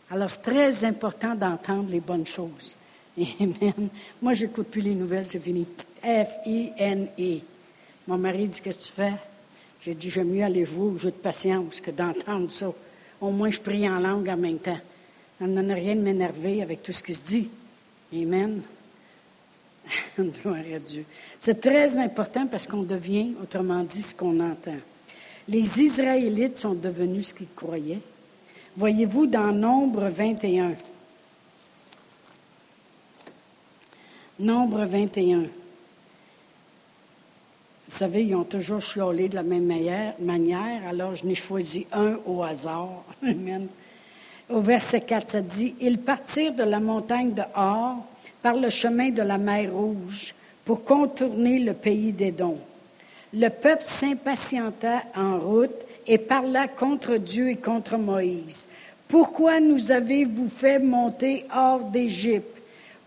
Alors, 0.10 0.30
c'est 0.30 0.42
très 0.42 0.84
important 0.84 1.36
d'entendre 1.36 1.90
les 1.90 2.02
bonnes 2.02 2.28
choses. 2.28 2.76
Amen. 3.17 3.89
Moi, 4.21 4.34
je 4.34 4.45
n'écoute 4.45 4.67
plus 4.67 4.82
les 4.82 4.95
nouvelles, 4.95 5.26
c'est 5.26 5.39
fini. 5.39 5.65
F-I-N-E. 6.02 7.39
Mon 8.08 8.17
mari 8.17 8.47
dit 8.47 8.62
Qu'est-ce 8.62 8.78
que 8.78 8.84
tu 8.84 8.93
fais? 8.93 9.13
J'ai 9.82 9.93
dit 9.93 10.10
J'aime 10.10 10.30
mieux 10.30 10.43
aller 10.43 10.65
jouer 10.65 10.91
au 10.93 10.97
jeu 10.97 11.12
de 11.12 11.15
patience 11.15 11.82
que 11.82 11.91
d'entendre 11.91 12.50
ça. 12.50 12.71
Au 13.19 13.30
moins, 13.30 13.52
je 13.52 13.60
prie 13.60 13.88
en 13.88 14.00
langue 14.00 14.30
en 14.30 14.38
même 14.38 14.58
temps. 14.60 14.80
Ça 15.39 15.45
ne 15.47 15.56
donne 15.56 15.71
rien 15.71 15.95
de 15.95 16.02
m'énerver 16.02 16.62
avec 16.62 16.84
tout 16.84 16.91
ce 16.91 17.04
qui 17.04 17.13
se 17.13 17.26
dit. 17.26 17.50
Amen. 18.13 18.62
Gloire 20.17 20.63
à 20.76 20.80
Dieu. 20.80 21.06
C'est 21.39 21.60
très 21.60 21.97
important 21.97 22.47
parce 22.47 22.65
qu'on 22.67 22.84
devient, 22.84 23.32
autrement 23.41 23.84
dit, 23.84 24.02
ce 24.02 24.15
qu'on 24.15 24.39
entend. 24.39 24.78
Les 25.47 25.82
Israélites 25.82 26.60
sont 26.60 26.74
devenus 26.74 27.28
ce 27.28 27.34
qu'ils 27.34 27.54
croyaient. 27.56 28.02
Voyez-vous 28.78 29.28
dans 29.28 29.52
Nombre 29.52 30.08
21. 30.10 30.74
Nombre 34.42 34.86
21. 34.86 35.42
Vous 35.42 35.48
savez, 37.90 38.24
ils 38.24 38.36
ont 38.36 38.44
toujours 38.44 38.82
chiolé 38.82 39.30
de 39.30 39.36
la 39.36 39.44
même 39.44 39.68
manière, 40.20 40.88
alors 40.88 41.14
je 41.14 41.28
n'ai 41.28 41.36
choisi 41.36 41.86
un 41.94 42.18
au 42.26 42.42
hasard. 42.42 43.04
Au 44.50 44.60
verset 44.60 45.02
4, 45.02 45.30
ça 45.30 45.42
dit 45.42 45.76
Ils 45.80 46.00
partirent 46.00 46.56
de 46.56 46.64
la 46.64 46.80
montagne 46.80 47.36
de 47.36 47.44
Hor 47.56 47.98
par 48.42 48.56
le 48.56 48.72
chemin 48.72 49.12
de 49.12 49.22
la 49.22 49.38
mer 49.38 49.72
Rouge 49.72 50.34
pour 50.66 50.84
contourner 50.84 51.60
le 51.60 51.74
pays 51.74 52.12
des 52.12 52.32
dons. 52.32 52.58
Le 53.34 53.50
peuple 53.50 53.86
s'impatienta 53.86 55.04
en 55.16 55.38
route 55.38 55.86
et 56.08 56.18
parla 56.18 56.68
contre 56.68 57.18
Dieu 57.18 57.50
et 57.50 57.58
contre 57.58 57.96
Moïse. 57.96 58.68
Pourquoi 59.08 59.60
nous 59.60 59.92
avez-vous 59.92 60.50
fait 60.50 60.80
monter 60.80 61.46
hors 61.56 61.84
d'Égypte 61.84 62.61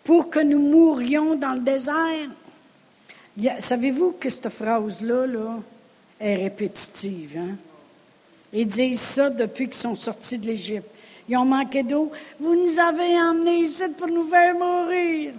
Pour 0.05 0.31
que 0.31 0.41
nous 0.41 0.59
mourions 0.59 1.35
dans 1.35 1.55
le 1.55 1.61
désert 1.61 2.29
Savez-vous 3.59 4.13
que 4.13 4.29
cette 4.29 4.49
phrase-là 4.49 5.27
là, 5.27 5.59
est 6.21 6.37
répétitive? 6.37 7.37
Hein? 7.37 7.57
Ils 8.53 8.69
disent 8.69 9.01
ça 9.01 9.29
depuis 9.31 9.65
qu'ils 9.65 9.75
sont 9.75 9.97
sortis 9.97 10.39
de 10.39 10.47
l'Égypte. 10.47 10.89
Ils 11.29 11.37
ont 11.37 11.45
manqué 11.45 11.83
d'eau. 11.83 12.13
Vous 12.39 12.55
nous 12.55 12.79
avez 12.79 13.19
emmenés 13.19 13.63
ici 13.63 13.83
pour 13.99 14.07
nous 14.09 14.25
faire 14.29 14.55
mourir. 14.55 15.33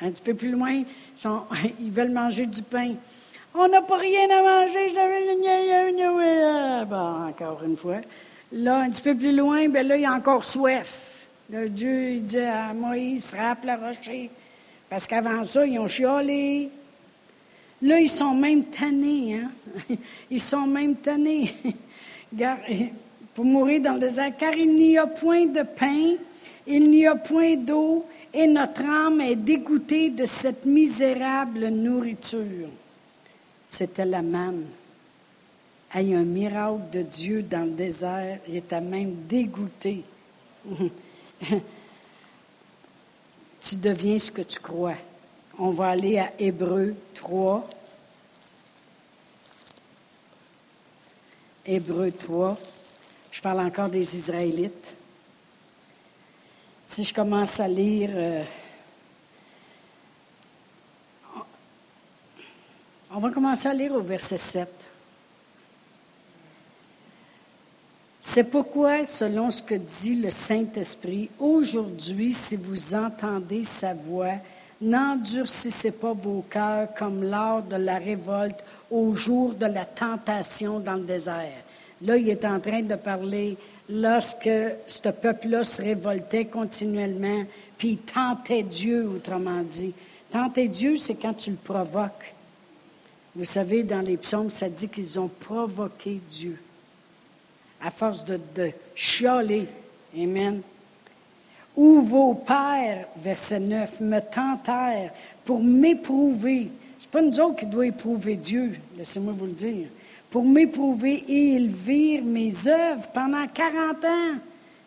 Un 0.00 0.10
petit 0.10 0.22
peu 0.22 0.34
plus 0.34 0.50
loin, 0.50 0.82
ils, 1.80 1.90
veulent 1.90 2.12
manger 2.12 2.46
du 2.46 2.62
pain. 2.62 2.94
On 3.54 3.68
n'a 3.68 3.82
pas 3.82 3.96
rien 3.96 4.28
à 4.30 4.42
manger. 4.42 4.88
Bon, 6.88 7.28
encore 7.28 7.62
une 7.64 7.76
fois. 7.76 8.00
Là, 8.52 8.80
un 8.80 8.90
petit 8.90 9.02
peu 9.02 9.14
plus 9.16 9.34
loin, 9.34 9.68
ben 9.68 9.86
là, 9.86 9.96
il 9.96 10.02
y 10.02 10.06
a 10.06 10.12
encore 10.12 10.44
soif. 10.44 11.11
Dieu 11.52 12.20
dit 12.20 12.38
à 12.38 12.72
Moïse, 12.72 13.26
frappe 13.26 13.64
le 13.64 13.74
rocher. 13.74 14.30
Parce 14.88 15.06
qu'avant 15.06 15.44
ça, 15.44 15.66
ils 15.66 15.78
ont 15.78 15.88
chiolé. 15.88 16.70
Là, 17.82 18.00
ils 18.00 18.08
sont 18.08 18.34
même 18.34 18.64
tannés. 18.64 19.40
Hein? 19.42 19.96
Ils 20.30 20.40
sont 20.40 20.66
même 20.66 20.96
tannés 20.96 21.52
pour 23.34 23.44
mourir 23.44 23.80
dans 23.80 23.94
le 23.94 24.00
désert, 24.00 24.36
car 24.36 24.54
il 24.54 24.74
n'y 24.74 24.96
a 24.96 25.06
point 25.06 25.46
de 25.46 25.62
pain, 25.62 26.14
il 26.66 26.90
n'y 26.90 27.06
a 27.06 27.14
point 27.14 27.56
d'eau, 27.56 28.06
et 28.32 28.46
notre 28.46 28.84
âme 28.84 29.20
est 29.20 29.36
dégoûtée 29.36 30.10
de 30.10 30.24
cette 30.24 30.64
misérable 30.64 31.68
nourriture. 31.68 32.68
C'était 33.66 34.04
la 34.04 34.22
manne. 34.22 34.64
Il 35.94 36.08
y 36.08 36.14
a 36.14 36.18
un 36.18 36.24
miracle 36.24 36.80
de 36.92 37.02
Dieu 37.02 37.42
dans 37.42 37.64
le 37.64 37.72
désert, 37.72 38.38
il 38.48 38.56
était 38.56 38.80
même 38.80 39.14
dégoûté. 39.28 40.02
tu 43.62 43.76
deviens 43.76 44.18
ce 44.18 44.30
que 44.30 44.42
tu 44.42 44.60
crois. 44.60 44.96
On 45.58 45.70
va 45.70 45.90
aller 45.90 46.18
à 46.18 46.32
Hébreu 46.38 46.94
3. 47.14 47.68
Hébreu 51.66 52.12
3. 52.12 52.58
Je 53.30 53.40
parle 53.40 53.60
encore 53.60 53.88
des 53.88 54.16
Israélites. 54.16 54.96
Si 56.84 57.04
je 57.04 57.14
commence 57.14 57.58
à 57.60 57.68
lire 57.68 58.10
euh, 58.12 58.44
on 63.14 63.18
va 63.18 63.30
commencer 63.30 63.68
à 63.68 63.74
lire 63.74 63.92
au 63.92 64.00
verset 64.00 64.38
7. 64.38 64.68
C'est 68.24 68.44
pourquoi, 68.44 69.04
selon 69.04 69.50
ce 69.50 69.64
que 69.64 69.74
dit 69.74 70.14
le 70.14 70.30
Saint-Esprit, 70.30 71.28
aujourd'hui, 71.40 72.32
si 72.32 72.54
vous 72.54 72.94
entendez 72.94 73.64
sa 73.64 73.94
voix, 73.94 74.34
n'endurcissez 74.80 75.90
pas 75.90 76.12
vos 76.12 76.44
cœurs 76.48 76.94
comme 76.96 77.24
lors 77.24 77.62
de 77.62 77.74
la 77.74 77.98
révolte 77.98 78.62
au 78.92 79.16
jour 79.16 79.54
de 79.54 79.66
la 79.66 79.84
tentation 79.84 80.78
dans 80.78 80.94
le 80.94 81.02
désert. 81.02 81.64
Là, 82.00 82.16
il 82.16 82.28
est 82.28 82.44
en 82.44 82.60
train 82.60 82.82
de 82.82 82.94
parler 82.94 83.56
lorsque 83.90 84.50
ce 84.86 85.08
peuple-là 85.08 85.64
se 85.64 85.82
révoltait 85.82 86.44
continuellement, 86.44 87.42
puis 87.76 87.90
il 87.90 87.98
tentait 87.98 88.62
Dieu, 88.62 89.08
autrement 89.08 89.62
dit. 89.62 89.92
Tenter 90.30 90.68
Dieu, 90.68 90.96
c'est 90.96 91.16
quand 91.16 91.34
tu 91.34 91.50
le 91.50 91.56
provoques. 91.56 92.32
Vous 93.34 93.44
savez, 93.44 93.82
dans 93.82 94.00
les 94.00 94.16
psaumes, 94.16 94.50
ça 94.50 94.68
dit 94.68 94.88
qu'ils 94.88 95.18
ont 95.18 95.30
provoqué 95.40 96.20
Dieu 96.30 96.56
à 97.84 97.90
force 97.90 98.24
de, 98.24 98.38
de 98.54 98.70
chialer. 98.94 99.66
Amen. 100.16 100.60
Où 101.76 102.02
vos 102.02 102.34
pères, 102.34 103.06
verset 103.16 103.60
9, 103.60 104.00
me 104.00 104.20
tentèrent 104.20 105.12
pour 105.44 105.62
m'éprouver. 105.62 106.68
Ce 106.98 107.06
n'est 107.06 107.10
pas 107.10 107.22
nous 107.22 107.40
autres 107.40 107.60
qui 107.60 107.66
doit 107.66 107.86
éprouver 107.86 108.36
Dieu, 108.36 108.74
laissez-moi 108.96 109.34
vous 109.36 109.46
le 109.46 109.52
dire. 109.52 109.86
Pour 110.30 110.44
m'éprouver 110.44 111.24
et 111.28 111.54
ils 111.54 111.68
virent 111.68 112.24
mes 112.24 112.52
œuvres 112.66 113.08
pendant 113.12 113.46
40 113.46 114.04
ans. 114.04 114.38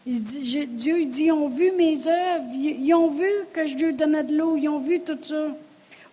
Dieu 0.06 1.00
il 1.00 1.10
dit, 1.10 1.24
ils 1.26 1.32
ont 1.32 1.50
vu 1.50 1.72
mes 1.72 2.08
œuvres, 2.08 2.46
ils, 2.54 2.94
ont 2.94 3.10
vu 3.10 3.30
que 3.52 3.66
je 3.66 3.76
lui 3.76 3.94
donnais 3.94 4.24
de 4.24 4.38
l'eau, 4.38 4.56
ils 4.56 4.70
ont 4.70 4.80
vu 4.80 5.00
tout 5.00 5.18
ça. 5.22 5.48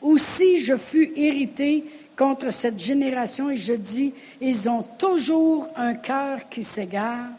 Aussi 0.01 0.57
je 0.57 0.77
fus 0.77 1.13
irrité 1.15 1.85
contre 2.23 2.53
cette 2.53 2.79
génération 2.79 3.51
et 3.51 3.57
je 3.57 3.73
dis, 3.73 4.13
ils 4.41 4.69
ont 4.69 4.85
toujours 4.97 5.69
un 5.75 5.95
cœur 5.95 6.49
qui 6.49 6.63
s'égare 6.63 7.31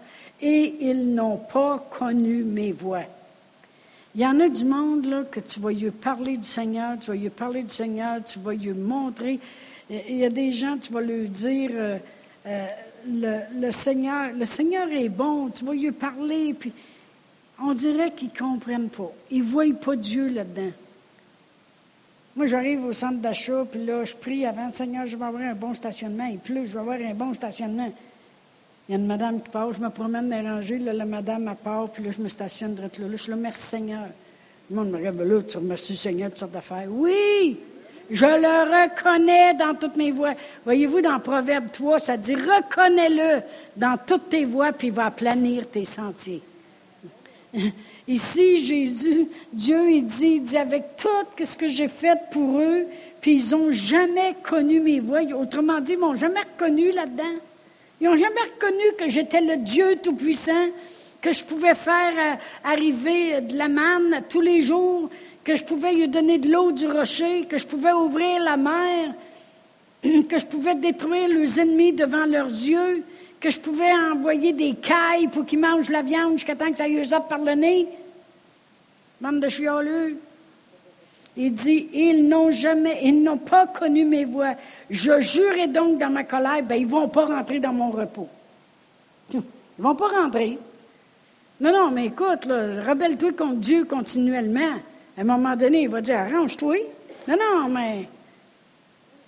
et 0.42 0.76
ils 0.82 1.16
n'ont 1.16 1.38
pas 1.38 1.80
connu 1.98 2.44
mes 2.44 2.74
voix. 2.74 3.04
Il 4.14 4.20
y 4.20 4.28
en 4.28 4.42
a 4.42 4.50
du 4.50 4.66
monde 4.66 5.06
là, 5.06 5.24
que 5.24 5.40
tu 5.40 5.62
vas 5.62 5.72
lui 5.72 5.90
parler 5.90 6.36
du 6.36 6.48
Seigneur, 6.48 7.00
tu 7.00 7.12
vas 7.12 7.16
lui 7.16 7.30
parler 7.30 7.64
du 7.64 7.74
Seigneur, 7.74 8.22
tu 8.26 8.40
vas 8.40 8.54
lui 8.54 8.74
montrer. 8.74 9.40
Il 9.90 10.18
y 10.18 10.26
a 10.26 10.30
des 10.30 10.52
gens, 10.52 10.78
tu 10.78 10.92
vas 10.92 11.00
lui 11.00 11.30
dire, 11.30 11.72
euh, 11.74 11.98
euh, 12.46 12.68
le, 13.08 13.72
Seigneur, 13.72 14.32
le 14.38 14.44
Seigneur 14.44 14.90
est 14.92 15.08
bon, 15.08 15.48
tu 15.48 15.64
vas 15.64 15.74
lui 15.74 15.94
parler, 15.94 16.54
puis 16.54 16.74
on 17.58 17.74
dirait 17.74 18.12
qu'ils 18.12 18.32
ne 18.34 18.38
comprennent 18.38 18.90
pas. 18.90 19.14
Ils 19.32 19.40
ne 19.40 19.48
voient 19.48 19.80
pas 19.82 19.96
Dieu 19.96 20.28
là-dedans. 20.28 20.72
Moi, 22.36 22.48
j'arrive 22.48 22.86
au 22.86 22.94
centre 22.94 23.20
d'achat, 23.20 23.64
puis 23.72 23.86
là, 23.86 24.04
je 24.06 24.16
prie 24.16 24.46
avant, 24.46 24.72
Seigneur, 24.72 25.06
je 25.06 25.16
vais 25.16 25.26
avoir 25.26 25.44
un 25.44 25.54
bon 25.54 25.74
stationnement. 25.74 26.26
Il 26.26 26.40
pleut, 26.40 26.66
je 26.66 26.74
vais 26.74 26.80
avoir 26.80 26.98
un 26.98 27.14
bon 27.14 27.34
stationnement. 27.34 27.92
Il 28.90 28.92
y 28.92 28.96
a 28.96 28.98
une 29.00 29.06
madame 29.06 29.42
qui 29.42 29.50
passe, 29.50 29.76
je 29.78 29.82
me 29.82 29.90
promène 29.90 30.30
dans 30.30 30.42
les 30.42 30.50
rangées, 30.50 30.80
là, 30.80 30.94
la 30.94 31.06
madame, 31.06 31.48
elle 31.48 31.56
part, 31.56 31.90
puis 31.90 32.04
là, 32.04 32.12
je 32.12 32.22
me 32.22 32.30
stationne 32.30 32.76
là, 32.76 32.84
là. 32.84 33.08
Je 33.12 33.16
suis 33.18 33.30
là, 33.30 33.38
merci 33.38 33.62
Seigneur. 33.62 34.08
Le 34.70 34.76
monde 34.76 34.90
me 34.90 34.98
regarde, 34.98 35.18
ben 35.18 35.28
là, 35.28 35.42
tu 35.44 35.58
remercies 35.58 35.96
Seigneur 35.96 36.30
toutes 36.32 36.40
sortes 36.40 36.52
d'affaires. 36.52 36.88
Oui! 36.90 37.60
Je 38.10 38.26
le 38.26 38.84
reconnais 38.84 39.54
dans 39.54 39.76
toutes 39.76 39.96
mes 39.96 40.12
voies. 40.12 40.34
Voyez-vous, 40.66 41.02
dans 41.02 41.20
Proverbe 41.20 41.72
3, 41.72 42.00
ça 42.00 42.18
dit 42.18 42.36
reconnais-le 42.36 43.44
dans 43.78 43.98
toutes 43.98 44.30
tes 44.30 44.46
voies, 44.46 44.72
puis 44.74 44.88
il 44.88 44.94
va 44.94 45.10
planir 45.12 45.70
tes 45.70 45.86
sentiers. 45.86 46.42
Ici, 48.08 48.58
Jésus, 48.66 49.28
Dieu, 49.54 49.90
il 49.90 50.06
dit, 50.06 50.36
il 50.36 50.44
dit 50.44 50.58
avec 50.58 50.98
tout 50.98 51.46
ce 51.46 51.56
que 51.56 51.70
j'ai 51.70 51.88
fait 51.88 52.18
pour 52.32 52.60
eux, 52.60 52.86
puis 53.22 53.40
ils 53.40 53.52
n'ont 53.52 53.72
jamais 53.72 54.36
connu 54.44 54.82
mes 54.82 55.00
voies. 55.00 55.22
Autrement 55.34 55.80
dit, 55.80 55.94
ils 55.94 56.00
m'ont 56.00 56.16
jamais 56.16 56.42
reconnu 56.42 56.92
là-dedans. 56.92 57.40
Ils 58.02 58.10
n'ont 58.10 58.18
jamais 58.18 58.42
reconnu 58.42 58.84
que 58.98 59.10
j'étais 59.10 59.40
le 59.40 59.58
Dieu 59.58 59.96
Tout-Puissant, 60.04 60.68
que 61.22 61.32
je 61.32 61.46
pouvais 61.46 61.76
faire 61.76 62.12
euh, 62.18 62.70
arriver 62.70 63.40
de 63.40 63.58
la 63.58 63.70
manne 63.70 64.22
tous 64.28 64.42
les 64.42 64.62
jours, 64.62 65.10
que 65.46 65.56
je 65.56 65.64
pouvais 65.64 65.94
lui 65.94 66.10
donner 66.10 66.38
de 66.38 66.52
l'eau 66.52 66.74
du 66.74 66.86
rocher, 66.86 67.46
que 67.46 67.58
je 67.58 67.66
pouvais 67.66 67.94
ouvrir 67.94 68.44
la 68.44 68.58
mer, 68.58 69.14
que 70.04 70.38
je 70.38 70.46
pouvais 70.46 70.76
détruire 70.76 71.30
les 71.30 71.62
ennemis 71.62 71.94
devant 71.94 72.26
leurs 72.26 72.48
yeux, 72.48 73.04
que 73.44 73.50
je 73.50 73.60
pouvais 73.60 73.92
envoyer 73.92 74.54
des 74.54 74.74
cailles 74.76 75.28
pour 75.28 75.46
qu'ils 75.46 75.60
mangent 75.60 75.90
la 75.90 76.02
viande 76.02 76.34
jusqu'à 76.34 76.56
temps 76.56 76.72
que 76.72 76.78
ça 76.78 76.88
y 76.88 77.06
par 77.28 77.40
le 77.40 77.56
nez. 77.56 77.90
Bande 79.20 79.42
de 79.42 79.50
chialeux. 79.50 80.18
Il 81.36 81.54
dit, 81.54 81.90
ils 81.94 82.26
n'ont 82.26 82.52
jamais, 82.52 83.02
ils 83.04 83.22
n'ont 83.22 83.38
pas 83.38 83.68
connu 83.68 84.06
mes 84.06 84.24
voix. 84.24 84.54
Je 84.90 85.20
jurais 85.20 85.68
donc 85.68 85.98
dans 85.98 86.10
ma 86.10 86.24
colère, 86.24 86.64
ben, 86.64 86.76
ils 86.76 86.86
ne 86.86 86.92
vont 86.92 87.10
pas 87.10 87.26
rentrer 87.26 87.60
dans 87.60 87.74
mon 87.74 87.92
repos. 87.92 88.30
Ils 89.34 89.40
ne 89.40 89.84
vont 89.84 89.96
pas 89.96 90.08
rentrer. 90.08 90.58
Non, 91.60 91.74
non, 91.74 91.92
mais 91.92 92.06
écoute, 92.06 92.46
rebelle-toi 92.46 93.34
contre 93.34 93.56
Dieu 93.56 93.84
continuellement. 93.84 94.80
À 95.18 95.22
un 95.22 95.26
moment 95.26 95.58
donné, 95.58 95.82
il 95.82 95.90
va 95.90 96.00
dire, 96.00 96.20
arrange-toi. 96.20 96.78
Non, 97.28 97.36
non, 97.38 97.68
mais. 97.68 98.08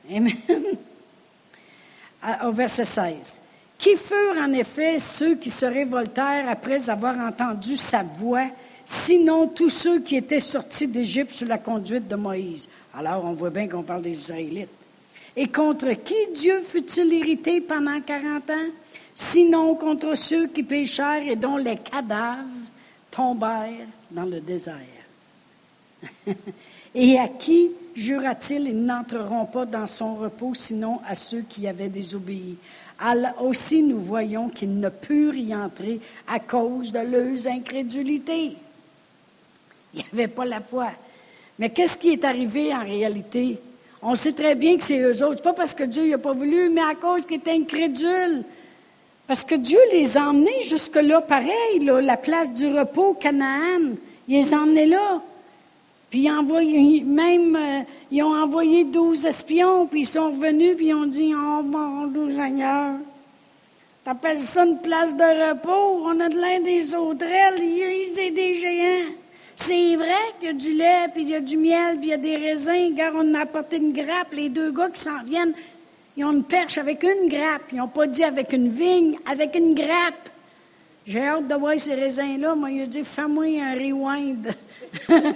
Amen. 0.09 0.37
Au 2.45 2.51
verset 2.51 2.85
16. 2.85 3.41
Qui 3.77 3.95
furent 3.95 4.41
en 4.41 4.53
effet 4.53 4.99
ceux 4.99 5.35
qui 5.35 5.49
se 5.49 5.65
révoltèrent 5.65 6.49
après 6.49 6.89
avoir 6.89 7.19
entendu 7.19 7.75
sa 7.75 8.03
voix 8.03 8.47
sinon 8.85 9.47
tous 9.47 9.69
ceux 9.69 9.99
qui 9.99 10.15
étaient 10.15 10.39
sortis 10.39 10.87
d'Égypte 10.87 11.31
sous 11.31 11.45
la 11.45 11.57
conduite 11.57 12.07
de 12.07 12.15
Moïse? 12.15 12.67
Alors 12.93 13.25
on 13.25 13.33
voit 13.33 13.49
bien 13.49 13.67
qu'on 13.67 13.83
parle 13.83 14.03
des 14.03 14.11
Israélites. 14.11 14.69
Et 15.35 15.47
contre 15.47 15.91
qui 15.91 16.15
Dieu 16.33 16.61
fut-il 16.61 17.13
irrité 17.13 17.59
pendant 17.59 17.99
quarante 18.01 18.49
ans? 18.49 18.69
Sinon 19.13 19.75
contre 19.75 20.15
ceux 20.15 20.47
qui 20.47 20.63
péchèrent 20.63 21.27
et 21.27 21.35
dont 21.35 21.57
les 21.57 21.77
cadavres 21.77 22.43
tombèrent 23.11 23.87
dans 24.11 24.23
le 24.23 24.39
désert. 24.39 24.75
et 26.95 27.19
à 27.19 27.27
qui 27.27 27.71
jura-t-il, 27.95 28.67
ils 28.67 28.81
n'entreront 28.81 29.45
pas 29.45 29.65
dans 29.65 29.87
son 29.87 30.15
repos, 30.15 30.53
sinon 30.53 30.99
à 31.07 31.15
ceux 31.15 31.41
qui 31.41 31.67
avaient 31.67 31.89
désobéi? 31.89 32.57
Alors 32.99 33.43
aussi, 33.43 33.81
nous 33.81 33.99
voyons 33.99 34.49
qu'ils 34.49 34.79
ne 34.79 34.89
purent 34.89 35.35
y 35.35 35.53
entrer 35.53 35.99
à 36.27 36.39
cause 36.39 36.91
de 36.91 36.99
leurs 36.99 37.47
incrédulités. 37.47 38.55
Il 39.93 39.99
n'y 39.99 40.05
avait 40.13 40.27
pas 40.27 40.45
la 40.45 40.61
foi. 40.61 40.89
Mais 41.59 41.69
qu'est-ce 41.69 41.97
qui 41.97 42.09
est 42.09 42.23
arrivé 42.23 42.73
en 42.73 42.83
réalité? 42.83 43.59
On 44.01 44.15
sait 44.15 44.33
très 44.33 44.55
bien 44.55 44.77
que 44.77 44.83
c'est 44.83 44.99
eux 44.99 45.25
autres. 45.25 45.41
Pas 45.41 45.53
parce 45.53 45.73
que 45.73 45.83
Dieu 45.83 46.09
n'a 46.09 46.17
pas 46.17 46.33
voulu, 46.33 46.69
mais 46.69 46.81
à 46.81 46.95
cause 46.95 47.25
qu'ils 47.25 47.37
étaient 47.37 47.51
incrédules. 47.51 48.43
Parce 49.27 49.43
que 49.43 49.55
Dieu 49.55 49.79
les 49.91 50.17
a 50.17 50.29
emmenés 50.29 50.61
jusque-là, 50.61 51.21
pareil, 51.21 51.79
la 51.79 52.17
place 52.17 52.53
du 52.53 52.67
repos, 52.67 53.15
Canaan. 53.15 53.95
Il 54.27 54.37
les 54.37 54.53
a 54.53 54.57
emmenés 54.57 54.85
là. 54.85 55.21
Puis 56.15 56.31
envoyé, 56.31 57.03
même, 57.03 57.57
euh, 57.57 57.81
ils 58.09 58.23
ont 58.23 58.33
envoyé 58.33 58.85
douze 58.85 59.25
espions, 59.25 59.85
puis 59.85 60.03
ils 60.03 60.07
sont 60.07 60.31
revenus, 60.31 60.77
puis 60.77 60.87
ils 60.87 60.93
ont 60.93 61.07
dit 61.07 61.33
Oh 61.35 61.61
mon 61.61 62.07
Dieu 62.07 62.31
Seigneur, 62.31 62.93
t'appelles 64.01 64.39
ça 64.39 64.65
une 64.65 64.79
place 64.79 65.13
de 65.13 65.49
repos? 65.49 66.05
On 66.05 66.17
a 66.21 66.29
de 66.29 66.39
l'un 66.39 66.61
des 66.61 66.95
autres, 66.95 67.25
ils 67.59 68.15
sont 68.15 68.33
des 68.33 68.53
géants. 68.53 69.11
C'est 69.57 69.97
vrai 69.97 70.13
qu'il 70.39 70.47
y 70.47 70.51
a 70.51 70.53
du 70.53 70.71
lait, 70.71 71.07
puis 71.13 71.23
il 71.23 71.29
y 71.31 71.35
a 71.35 71.41
du 71.41 71.57
miel, 71.57 71.97
puis 71.97 72.07
il 72.07 72.11
y 72.11 72.13
a 72.13 72.17
des 72.17 72.37
raisins. 72.37 72.95
Car 72.95 73.11
on 73.13 73.33
a 73.33 73.41
apporté 73.41 73.75
une 73.75 73.91
grappe. 73.91 74.31
Les 74.31 74.47
deux 74.47 74.71
gars 74.71 74.89
qui 74.91 75.01
s'en 75.01 75.21
viennent, 75.21 75.53
ils 76.15 76.23
ont 76.23 76.31
une 76.31 76.45
perche 76.45 76.77
avec 76.77 77.03
une 77.03 77.27
grappe. 77.27 77.63
Ils 77.73 77.79
n'ont 77.79 77.89
pas 77.89 78.07
dit 78.07 78.23
avec 78.23 78.53
une 78.53 78.69
vigne, 78.69 79.17
avec 79.29 79.53
une 79.57 79.75
grappe. 79.75 80.29
J'ai 81.05 81.27
hâte 81.27 81.49
de 81.49 81.55
voir 81.55 81.77
ces 81.77 81.93
raisins-là. 81.93 82.55
Moi, 82.55 82.71
il 82.71 82.83
a 82.83 82.85
dit, 82.85 83.03
fais-moi 83.03 83.61
un 83.61 83.73
rewind. 83.73 84.55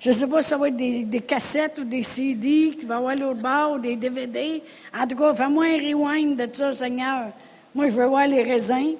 Je 0.00 0.08
ne 0.08 0.14
sais 0.14 0.26
pas 0.26 0.40
si 0.40 0.48
ça 0.48 0.56
va 0.56 0.68
être 0.68 0.76
des, 0.76 1.20
cassettes 1.20 1.78
ou 1.78 1.84
des 1.84 2.02
CD 2.02 2.74
qui 2.78 2.86
va 2.86 2.96
avoir 2.96 3.14
l'autre 3.14 3.40
bord, 3.40 3.72
ou 3.72 3.78
des 3.78 3.96
DVD. 3.96 4.62
En 4.98 5.06
tout 5.06 5.14
cas, 5.16 5.34
fais-moi 5.34 5.66
un 5.66 5.76
rewind 5.76 6.36
de 6.36 6.48
ça, 6.54 6.72
Seigneur. 6.72 7.32
Moi, 7.74 7.90
je 7.90 7.96
veux 7.96 8.06
voir 8.06 8.26
les 8.26 8.42
raisins. 8.42 8.94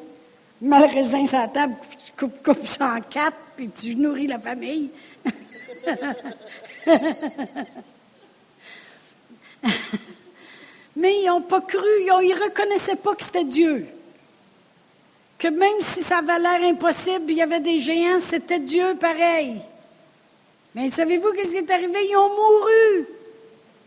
Mal 0.60 0.84
raisin 0.84 1.24
sur 1.24 1.38
la 1.38 1.48
table, 1.48 1.74
tu 2.04 2.12
coupes, 2.12 2.42
coupes 2.42 2.66
ça 2.66 2.96
en 2.96 3.00
quatre, 3.00 3.38
puis 3.56 3.70
tu 3.70 3.96
nourris 3.96 4.26
la 4.26 4.38
famille. 4.38 4.90
Mais 10.96 11.22
ils 11.22 11.26
n'ont 11.28 11.40
pas 11.40 11.62
cru, 11.62 11.78
ils 12.02 12.28
ne 12.28 12.44
reconnaissaient 12.44 12.96
pas 12.96 13.14
que 13.14 13.24
c'était 13.24 13.44
Dieu. 13.44 13.86
Que 15.40 15.48
même 15.48 15.80
si 15.80 16.02
ça 16.02 16.18
avait 16.18 16.38
l'air 16.38 16.62
impossible, 16.62 17.30
il 17.30 17.38
y 17.38 17.42
avait 17.42 17.60
des 17.60 17.80
géants, 17.80 18.20
c'était 18.20 18.58
Dieu 18.58 18.94
pareil. 19.00 19.56
Mais 20.74 20.90
savez-vous 20.90 21.32
qu'est-ce 21.32 21.52
qui 21.52 21.56
est 21.56 21.70
arrivé? 21.70 21.98
Ils 22.10 22.16
ont 22.16 22.28
mouru, 22.28 23.06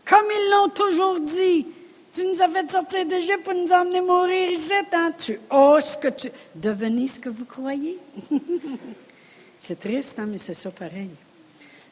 comme 0.04 0.26
ils 0.36 0.50
l'ont 0.50 0.68
toujours 0.70 1.20
dit. 1.20 1.64
Tu 2.12 2.24
nous 2.24 2.42
as 2.42 2.48
fait 2.48 2.68
sortir 2.68 3.06
d'Égypte 3.06 3.44
pour 3.44 3.54
nous 3.54 3.70
emmener 3.70 4.00
mourir 4.00 4.50
ici. 4.50 4.72
Hein? 4.92 5.12
Tu 5.16 5.38
oses 5.48 5.96
que 5.96 6.08
tu. 6.08 6.28
Devenez 6.56 7.06
ce 7.06 7.20
que 7.20 7.28
vous 7.28 7.44
croyez. 7.44 8.00
c'est 9.58 9.78
triste, 9.78 10.18
hein, 10.18 10.26
mais 10.28 10.38
c'est 10.38 10.54
ça 10.54 10.72
pareil. 10.72 11.10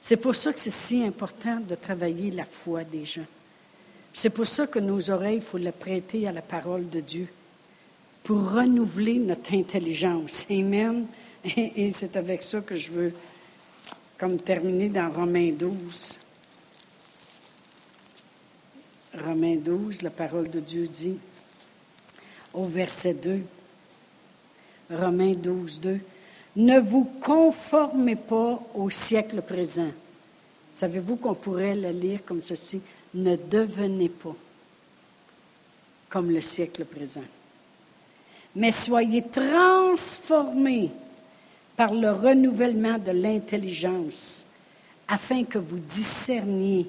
C'est 0.00 0.16
pour 0.16 0.34
ça 0.34 0.52
que 0.52 0.58
c'est 0.58 0.70
si 0.70 1.04
important 1.04 1.60
de 1.60 1.76
travailler 1.76 2.32
la 2.32 2.44
foi 2.44 2.82
des 2.82 3.04
gens. 3.04 3.26
C'est 4.12 4.30
pour 4.30 4.48
ça 4.48 4.66
que 4.66 4.80
nos 4.80 5.08
oreilles, 5.08 5.36
il 5.36 5.42
faut 5.42 5.58
les 5.58 5.70
prêter 5.70 6.26
à 6.26 6.32
la 6.32 6.42
parole 6.42 6.88
de 6.88 6.98
Dieu. 6.98 7.28
Pour 8.22 8.52
renouveler 8.52 9.18
notre 9.18 9.54
intelligence. 9.54 10.46
Amen. 10.50 11.06
Et, 11.44 11.90
c'est 11.90 12.16
avec 12.16 12.42
ça 12.42 12.60
que 12.60 12.74
je 12.74 12.92
veux 12.92 13.12
comme 14.18 14.38
terminer 14.38 14.88
dans 14.88 15.10
Romains 15.10 15.50
12. 15.52 16.18
Romains 19.24 19.56
12, 19.56 20.02
la 20.02 20.10
parole 20.10 20.48
de 20.48 20.60
Dieu 20.60 20.86
dit 20.86 21.18
au 22.54 22.64
verset 22.64 23.14
2. 23.14 23.40
Romains 24.90 25.34
12, 25.34 25.80
2. 25.80 26.00
Ne 26.54 26.78
vous 26.78 27.04
conformez 27.20 28.16
pas 28.16 28.62
au 28.74 28.90
siècle 28.90 29.42
présent. 29.42 29.90
Savez-vous 30.72 31.16
qu'on 31.16 31.34
pourrait 31.34 31.74
le 31.74 31.90
lire 31.90 32.20
comme 32.24 32.42
ceci? 32.42 32.80
Ne 33.14 33.36
devenez 33.36 34.08
pas 34.08 34.36
comme 36.08 36.30
le 36.30 36.40
siècle 36.40 36.84
présent. 36.84 37.24
Mais 38.54 38.70
soyez 38.70 39.22
transformés 39.22 40.90
par 41.76 41.92
le 41.92 42.10
renouvellement 42.10 42.98
de 42.98 43.12
l'intelligence 43.12 44.44
afin 45.08 45.44
que 45.44 45.58
vous 45.58 45.78
discerniez 45.78 46.86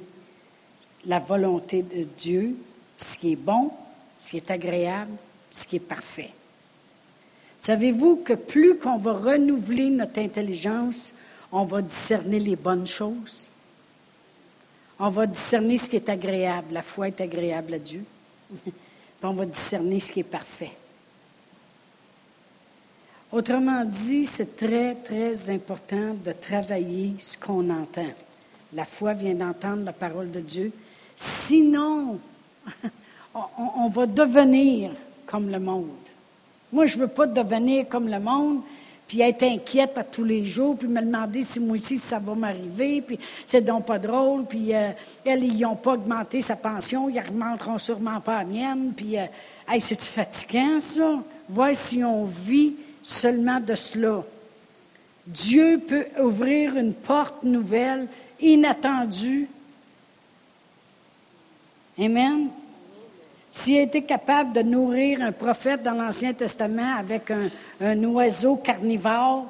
la 1.06 1.20
volonté 1.20 1.82
de 1.82 2.04
Dieu, 2.18 2.56
ce 2.98 3.18
qui 3.18 3.34
est 3.34 3.38
bon, 3.38 3.72
ce 4.20 4.32
qui 4.32 4.38
est 4.38 4.52
agréable, 4.52 5.12
ce 5.52 5.66
qui 5.68 5.78
est 5.78 5.80
parfait. 5.80 6.32
Savez-vous 7.60 8.18
que 8.18 8.34
plus 8.34 8.78
qu'on 8.78 8.98
va 8.98 9.14
renouveler 9.14 9.90
notre 9.90 10.20
intelligence, 10.20 11.14
on 11.52 11.64
va 11.64 11.82
discerner 11.82 12.40
les 12.40 12.56
bonnes 12.56 12.88
choses? 12.88 13.50
On 15.00 15.10
va 15.10 15.26
discerner 15.26 15.78
ce 15.78 15.90
qui 15.90 15.96
est 15.96 16.10
agréable. 16.10 16.74
La 16.74 16.82
foi 16.82 17.08
est 17.08 17.22
agréable 17.22 17.74
à 17.74 17.80
Dieu. 17.80 18.04
on 19.24 19.34
va 19.34 19.46
discerner 19.46 20.00
ce 20.00 20.12
qui 20.12 20.22
est 20.22 20.24
parfait. 20.24 20.72
Autrement 23.34 23.84
dit, 23.84 24.28
c'est 24.28 24.56
très, 24.56 24.94
très 24.94 25.50
important 25.50 26.14
de 26.24 26.32
travailler 26.34 27.16
ce 27.18 27.36
qu'on 27.36 27.68
entend. 27.72 28.12
La 28.76 28.86
foi 28.86 29.16
vient 29.16 29.34
d'entendre 29.34 29.86
la 29.86 29.92
parole 29.92 30.30
de 30.30 30.40
Dieu. 30.40 30.72
Sinon, 31.16 32.20
on, 33.34 33.90
va 33.90 34.06
devenir 34.06 34.92
comme 35.26 35.50
le 35.50 35.58
monde. 35.58 35.90
Moi, 36.72 36.86
je 36.86 36.96
ne 36.96 37.02
veux 37.02 37.08
pas 37.08 37.26
devenir 37.26 37.90
comme 37.90 38.08
le 38.08 38.20
monde, 38.20 38.62
puis 39.08 39.22
être 39.22 39.42
inquiète 39.42 39.98
à 39.98 40.04
tous 40.04 40.24
les 40.24 40.46
jours, 40.46 40.78
puis 40.78 40.88
me 40.88 41.02
demander 41.02 41.42
si 41.42 41.60
moi 41.60 41.74
aussi 41.74 41.98
ça 41.98 42.20
va 42.20 42.36
m'arriver, 42.36 43.02
puis 43.02 43.18
c'est 43.48 43.62
donc 43.62 43.88
pas 43.88 43.98
drôle, 43.98 44.46
puis 44.46 44.76
euh, 44.76 44.92
elles, 45.26 45.44
ils 45.44 45.60
n'ont 45.60 45.76
pas 45.76 45.94
augmenté 45.94 46.44
sa 46.44 46.56
pension, 46.56 47.10
ils 47.10 47.16
ne 47.16 47.28
remonteront 47.28 47.80
sûrement 47.80 48.22
pas 48.22 48.44
la 48.44 48.46
mienne, 48.46 48.94
puis, 48.96 49.18
euh, 49.18 49.26
hey, 49.68 49.82
c'est-tu 49.82 50.06
fatigant, 50.06 50.80
ça? 50.80 51.20
Voir 51.50 51.72
si 51.74 52.04
on 52.04 52.26
vit 52.26 52.76
seulement 53.04 53.60
de 53.60 53.76
cela. 53.76 54.24
Dieu 55.28 55.82
peut 55.88 56.08
ouvrir 56.22 56.76
une 56.78 56.94
porte 56.94 57.44
nouvelle, 57.44 58.08
inattendue. 58.40 59.48
Amen. 62.00 62.50
S'il 63.52 63.78
était 63.78 64.02
capable 64.02 64.54
de 64.54 64.62
nourrir 64.64 65.22
un 65.22 65.32
prophète 65.32 65.84
dans 65.84 65.94
l'Ancien 65.94 66.34
Testament 66.34 66.98
avec 66.98 67.32
un, 67.80 68.04
oiseau 68.04 68.56
carnivore, 68.56 69.46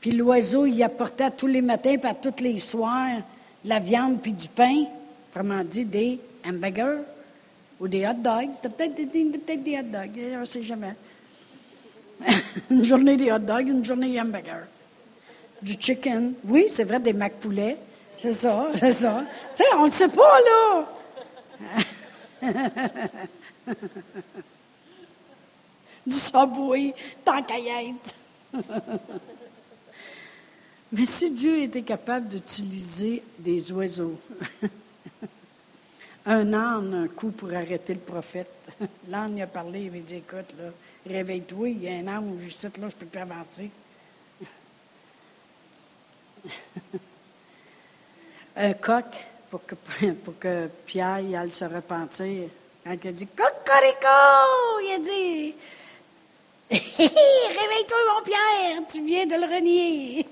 puis 0.00 0.10
l'oiseau, 0.12 0.66
il 0.66 0.82
apportait 0.82 1.30
tous 1.30 1.46
les 1.46 1.62
matins 1.62 1.94
et 1.94 2.00
tous 2.20 2.42
les 2.42 2.58
soirs 2.58 3.22
de 3.64 3.68
la 3.70 3.78
viande 3.78 4.20
puis 4.20 4.34
du 4.34 4.48
pain, 4.48 4.84
comment 5.32 5.64
dit, 5.64 5.86
des 5.86 6.20
hamburgers 6.46 7.02
ou 7.80 7.88
des 7.88 8.06
hot 8.06 8.12
dogs. 8.18 8.50
C'était 8.52 8.68
peut-être 8.68 8.94
des, 8.94 9.56
des 9.56 9.78
hot 9.78 9.82
dogs, 9.84 10.20
on 10.36 10.40
ne 10.40 10.44
sait 10.44 10.62
jamais. 10.62 10.94
une 12.70 12.84
journée 12.84 13.16
des 13.16 13.30
hot 13.32 13.38
dogs, 13.38 13.68
une 13.68 13.84
journée 13.84 14.10
des 14.10 14.20
hamburgers. 14.20 14.66
Du 15.62 15.74
chicken. 15.78 16.34
Oui, 16.44 16.66
c'est 16.68 16.84
vrai, 16.84 17.00
des 17.00 17.12
mac 17.12 17.34
poulets. 17.34 17.76
C'est 18.16 18.32
ça, 18.32 18.68
c'est 18.76 18.92
ça. 18.92 19.24
Tu 19.54 19.62
sais, 19.62 19.74
on 19.76 19.84
ne 19.86 19.90
sait 19.90 20.08
pas, 20.08 20.40
là. 20.40 20.88
du 26.06 26.16
saboué, 26.16 26.94
tant 27.24 27.40
Mais 30.92 31.04
si 31.04 31.30
Dieu 31.30 31.62
était 31.62 31.82
capable 31.82 32.28
d'utiliser 32.28 33.22
des 33.38 33.72
oiseaux, 33.72 34.18
un 36.24 36.52
âne, 36.52 36.94
un 36.94 37.08
coup 37.08 37.30
pour 37.30 37.52
arrêter 37.52 37.94
le 37.94 38.00
prophète, 38.00 38.50
l'âne 39.08 39.40
a 39.40 39.46
parlé, 39.46 39.80
il 39.82 39.92
m'a 39.92 39.98
dit 39.98 40.14
Écoute, 40.16 40.54
là, 40.58 40.70
réveille-toi, 41.06 41.68
il 41.68 41.82
y 41.82 41.88
a 41.88 41.92
un 41.92 42.06
âne 42.08 42.28
où 42.28 42.38
je 42.44 42.50
suis 42.50 42.68
là, 42.68 42.72
je 42.76 42.84
ne 42.84 42.90
peux 42.90 43.06
plus 43.06 43.20
avancer. 43.20 43.70
un 48.56 48.72
coq, 48.74 49.04
pour 49.50 49.64
que, 49.64 49.74
pour 50.24 50.38
que 50.38 50.68
Pierre 50.86 51.14
aille 51.38 51.52
se 51.52 51.64
repentir. 51.64 52.48
Quand 52.84 52.96
il 53.02 53.08
a 53.08 53.12
dit 53.12 53.26
Cocorico, 53.26 54.08
il 54.82 54.94
a 54.94 54.98
dit 54.98 55.54
Réveille-toi, 56.70 57.96
mon 58.14 58.22
Pierre, 58.22 58.82
tu 58.90 59.04
viens 59.04 59.26
de 59.26 59.34
le 59.34 59.46
renier. 59.54 60.26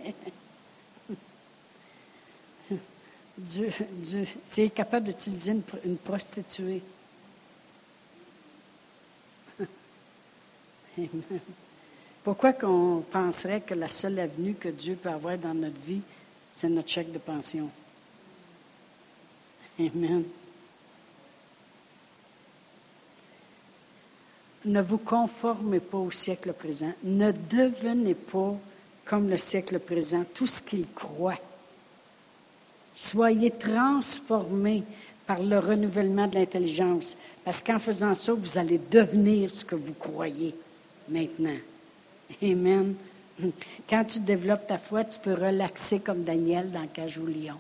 Dieu, 3.39 3.71
Dieu, 3.91 4.27
c'est 4.47 4.69
capable 4.71 5.07
d'utiliser 5.07 5.57
une 5.85 5.97
prostituée. 5.99 6.83
Pourquoi 12.25 12.53
qu'on 12.53 13.05
penserait 13.11 13.61
que 13.61 13.75
la 13.75 13.89
seule 13.89 14.19
avenue 14.19 14.55
que 14.55 14.69
Dieu 14.69 14.97
peut 15.01 15.11
avoir 15.11 15.37
dans 15.37 15.55
notre 15.55 15.81
vie, 15.87 16.01
c'est 16.53 16.69
notre 16.69 16.89
chèque 16.89 17.13
de 17.13 17.19
pension? 17.19 17.69
Amen. 19.79 20.25
Ne 24.65 24.81
vous 24.81 24.99
conformez 24.99 25.81
pas 25.81 25.99
au 25.99 26.11
siècle 26.11 26.53
présent. 26.55 26.93
Ne 27.03 27.33
devenez 27.33 28.15
pas 28.15 28.55
comme 29.05 29.29
le 29.29 29.37
siècle 29.37 29.79
présent, 29.79 30.25
tout 30.33 30.47
ce 30.47 30.63
qu'il 30.63 30.89
croit. 30.93 31.39
Soyez 32.95 33.51
transformés 33.51 34.85
par 35.27 35.43
le 35.43 35.59
renouvellement 35.59 36.27
de 36.27 36.37
l'intelligence, 36.37 37.17
parce 37.45 37.63
qu'en 37.63 37.79
faisant 37.79 38.15
ça, 38.15 38.33
vous 38.33 38.57
allez 38.57 38.79
devenir 38.79 39.51
ce 39.51 39.65
que 39.65 39.75
vous 39.75 39.95
croyez 39.95 40.55
maintenant. 41.09 41.59
Amen. 42.43 42.95
Quand 43.89 44.05
tu 44.05 44.21
développes 44.21 44.67
ta 44.67 44.79
foi, 44.79 45.05
tu 45.05 45.19
peux 45.19 45.35
relaxer 45.35 45.99
comme 45.99 46.23
Daniel 46.23 46.71
dans 46.71 46.87
Cage 46.87 47.19
au 47.19 47.27
lion. 47.27 47.59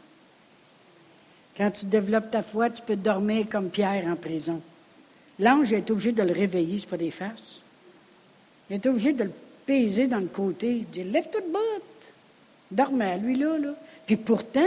Quand 1.56 1.70
tu 1.70 1.86
développes 1.86 2.30
ta 2.30 2.42
foi, 2.42 2.70
tu 2.70 2.82
peux 2.82 2.96
dormir 2.96 3.46
comme 3.50 3.70
Pierre 3.70 4.06
en 4.06 4.16
prison. 4.16 4.60
L'ange 5.38 5.72
été 5.72 5.92
obligé 5.92 6.12
de 6.12 6.22
le 6.22 6.32
réveiller, 6.32 6.78
ce 6.78 6.86
pas 6.86 6.96
des 6.96 7.10
faces. 7.10 7.62
Il 8.70 8.76
été 8.76 8.88
obligé 8.88 9.12
de 9.12 9.24
le 9.24 9.32
peser 9.66 10.06
dans 10.06 10.18
le 10.18 10.26
côté. 10.26 10.78
Il 10.78 10.86
dit 10.86 11.02
Lève-toi 11.02 11.40
de 11.40 11.52
botte. 11.52 11.82
Dormez, 12.70 13.16
lui 13.18 13.36
là, 13.36 13.58
là. 13.58 13.74
Puis 14.06 14.16
pourtant, 14.16 14.60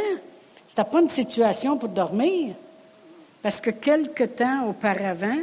c'était 0.67 0.83
pas 0.83 1.01
une 1.01 1.09
situation 1.09 1.77
pour 1.77 1.89
dormir. 1.89 2.55
Parce 3.41 3.61
que 3.61 3.69
quelque 3.69 4.23
temps 4.23 4.69
auparavant, 4.69 5.39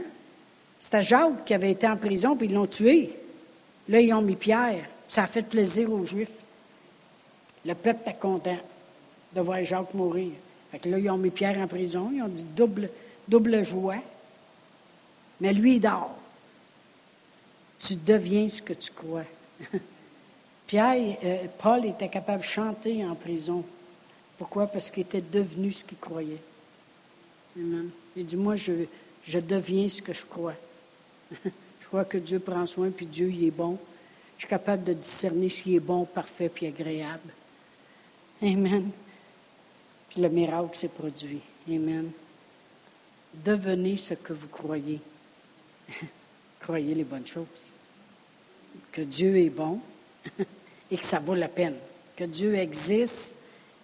c'était 0.79 1.03
Jacques 1.03 1.45
qui 1.45 1.55
avait 1.55 1.71
été 1.71 1.87
en 1.87 1.97
prison, 1.97 2.37
puis 2.37 2.49
ils 2.49 2.55
l'ont 2.55 2.67
tué. 2.67 3.17
Là, 3.89 4.01
ils 4.01 4.13
ont 4.13 4.23
mis 4.23 4.37
Pierre. 4.37 4.87
Ça 5.09 5.25
a 5.25 5.27
fait 5.27 5.43
plaisir 5.43 5.93
aux 5.93 6.05
Juifs. 6.05 6.31
Le 7.65 7.75
peuple 7.75 8.01
était 8.03 8.19
content 8.19 8.59
de 9.35 9.41
voir 9.41 9.63
Jacques 9.65 9.95
mourir. 9.95 10.33
Fait 10.71 10.79
que 10.79 10.89
là, 10.89 10.99
ils 10.99 11.11
ont 11.11 11.19
mis 11.19 11.31
Pierre 11.31 11.59
en 11.59 11.67
prison. 11.67 12.11
Ils 12.13 12.23
ont 12.23 12.29
dit 12.29 12.45
double, 12.45 12.91
double 13.29 13.65
joie. 13.65 14.03
Mais 15.41 15.53
lui, 15.53 15.77
il 15.77 15.81
dort. 15.81 16.17
Tu 17.79 17.97
deviens 17.97 18.49
ce 18.49 18.63
que 18.63 18.73
tu 18.73 18.91
crois. 18.91 19.25
Pierre, 20.67 21.17
euh, 21.23 21.47
Paul 21.59 21.85
était 21.85 22.09
capable 22.09 22.43
de 22.43 22.47
chanter 22.47 23.05
en 23.05 23.15
prison. 23.15 23.65
Pourquoi? 24.39 24.67
Parce 24.67 24.91
qu'il 24.91 25.03
était 25.03 25.21
devenu 25.21 25.71
ce 25.71 25.85
qu'il 25.85 25.99
croyait. 25.99 26.43
Il 27.57 28.27
dit, 28.27 28.37
moi, 28.37 28.57
je 28.57 29.39
deviens 29.39 29.89
ce 29.89 30.03
que 30.03 30.13
je 30.13 30.25
crois. 30.25 30.55
Crois 31.95 32.07
que 32.07 32.19
Dieu 32.19 32.41
prend 32.41 32.67
soin, 32.67 32.91
puis 32.91 33.07
Dieu, 33.07 33.31
il 33.31 33.45
est 33.45 33.53
bon. 33.53 33.79
Je 34.37 34.41
suis 34.41 34.49
capable 34.49 34.83
de 34.83 34.95
discerner 34.95 35.49
ce 35.49 35.63
qui 35.63 35.77
est 35.77 35.81
bon, 35.81 36.05
parfait, 36.05 36.49
puis 36.49 36.67
agréable. 36.67 37.31
Amen. 38.43 38.91
Puis 40.11 40.21
le 40.21 40.29
miracle 40.29 40.77
s'est 40.77 40.89
produit. 40.89 41.39
Amen. 41.69 42.11
Devenez 43.33 43.97
ce 43.97 44.15
que 44.15 44.33
vous 44.33 44.49
croyez. 44.49 45.01
croyez 46.61 46.97
les 46.97 47.05
bonnes 47.05 47.29
choses. 47.29 47.47
Que 48.91 49.03
Dieu 49.03 49.37
est 49.37 49.51
bon 49.51 49.79
et 50.91 50.97
que 50.97 51.07
ça 51.07 51.21
vaut 51.21 51.37
la 51.37 51.47
peine. 51.47 51.77
Que 52.17 52.25
Dieu 52.25 52.57
existe 52.57 53.37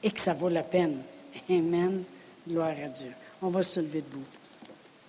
et 0.02 0.10
que 0.10 0.20
ça 0.20 0.34
vaut 0.34 0.48
la 0.48 0.64
peine. 0.64 1.00
Amen. 1.48 2.02
Gloire 2.48 2.74
à 2.84 2.88
Dieu. 2.88 3.12
On 3.40 3.50
va 3.50 3.62
se 3.62 3.78
lever 3.78 4.00
debout. 4.00 4.26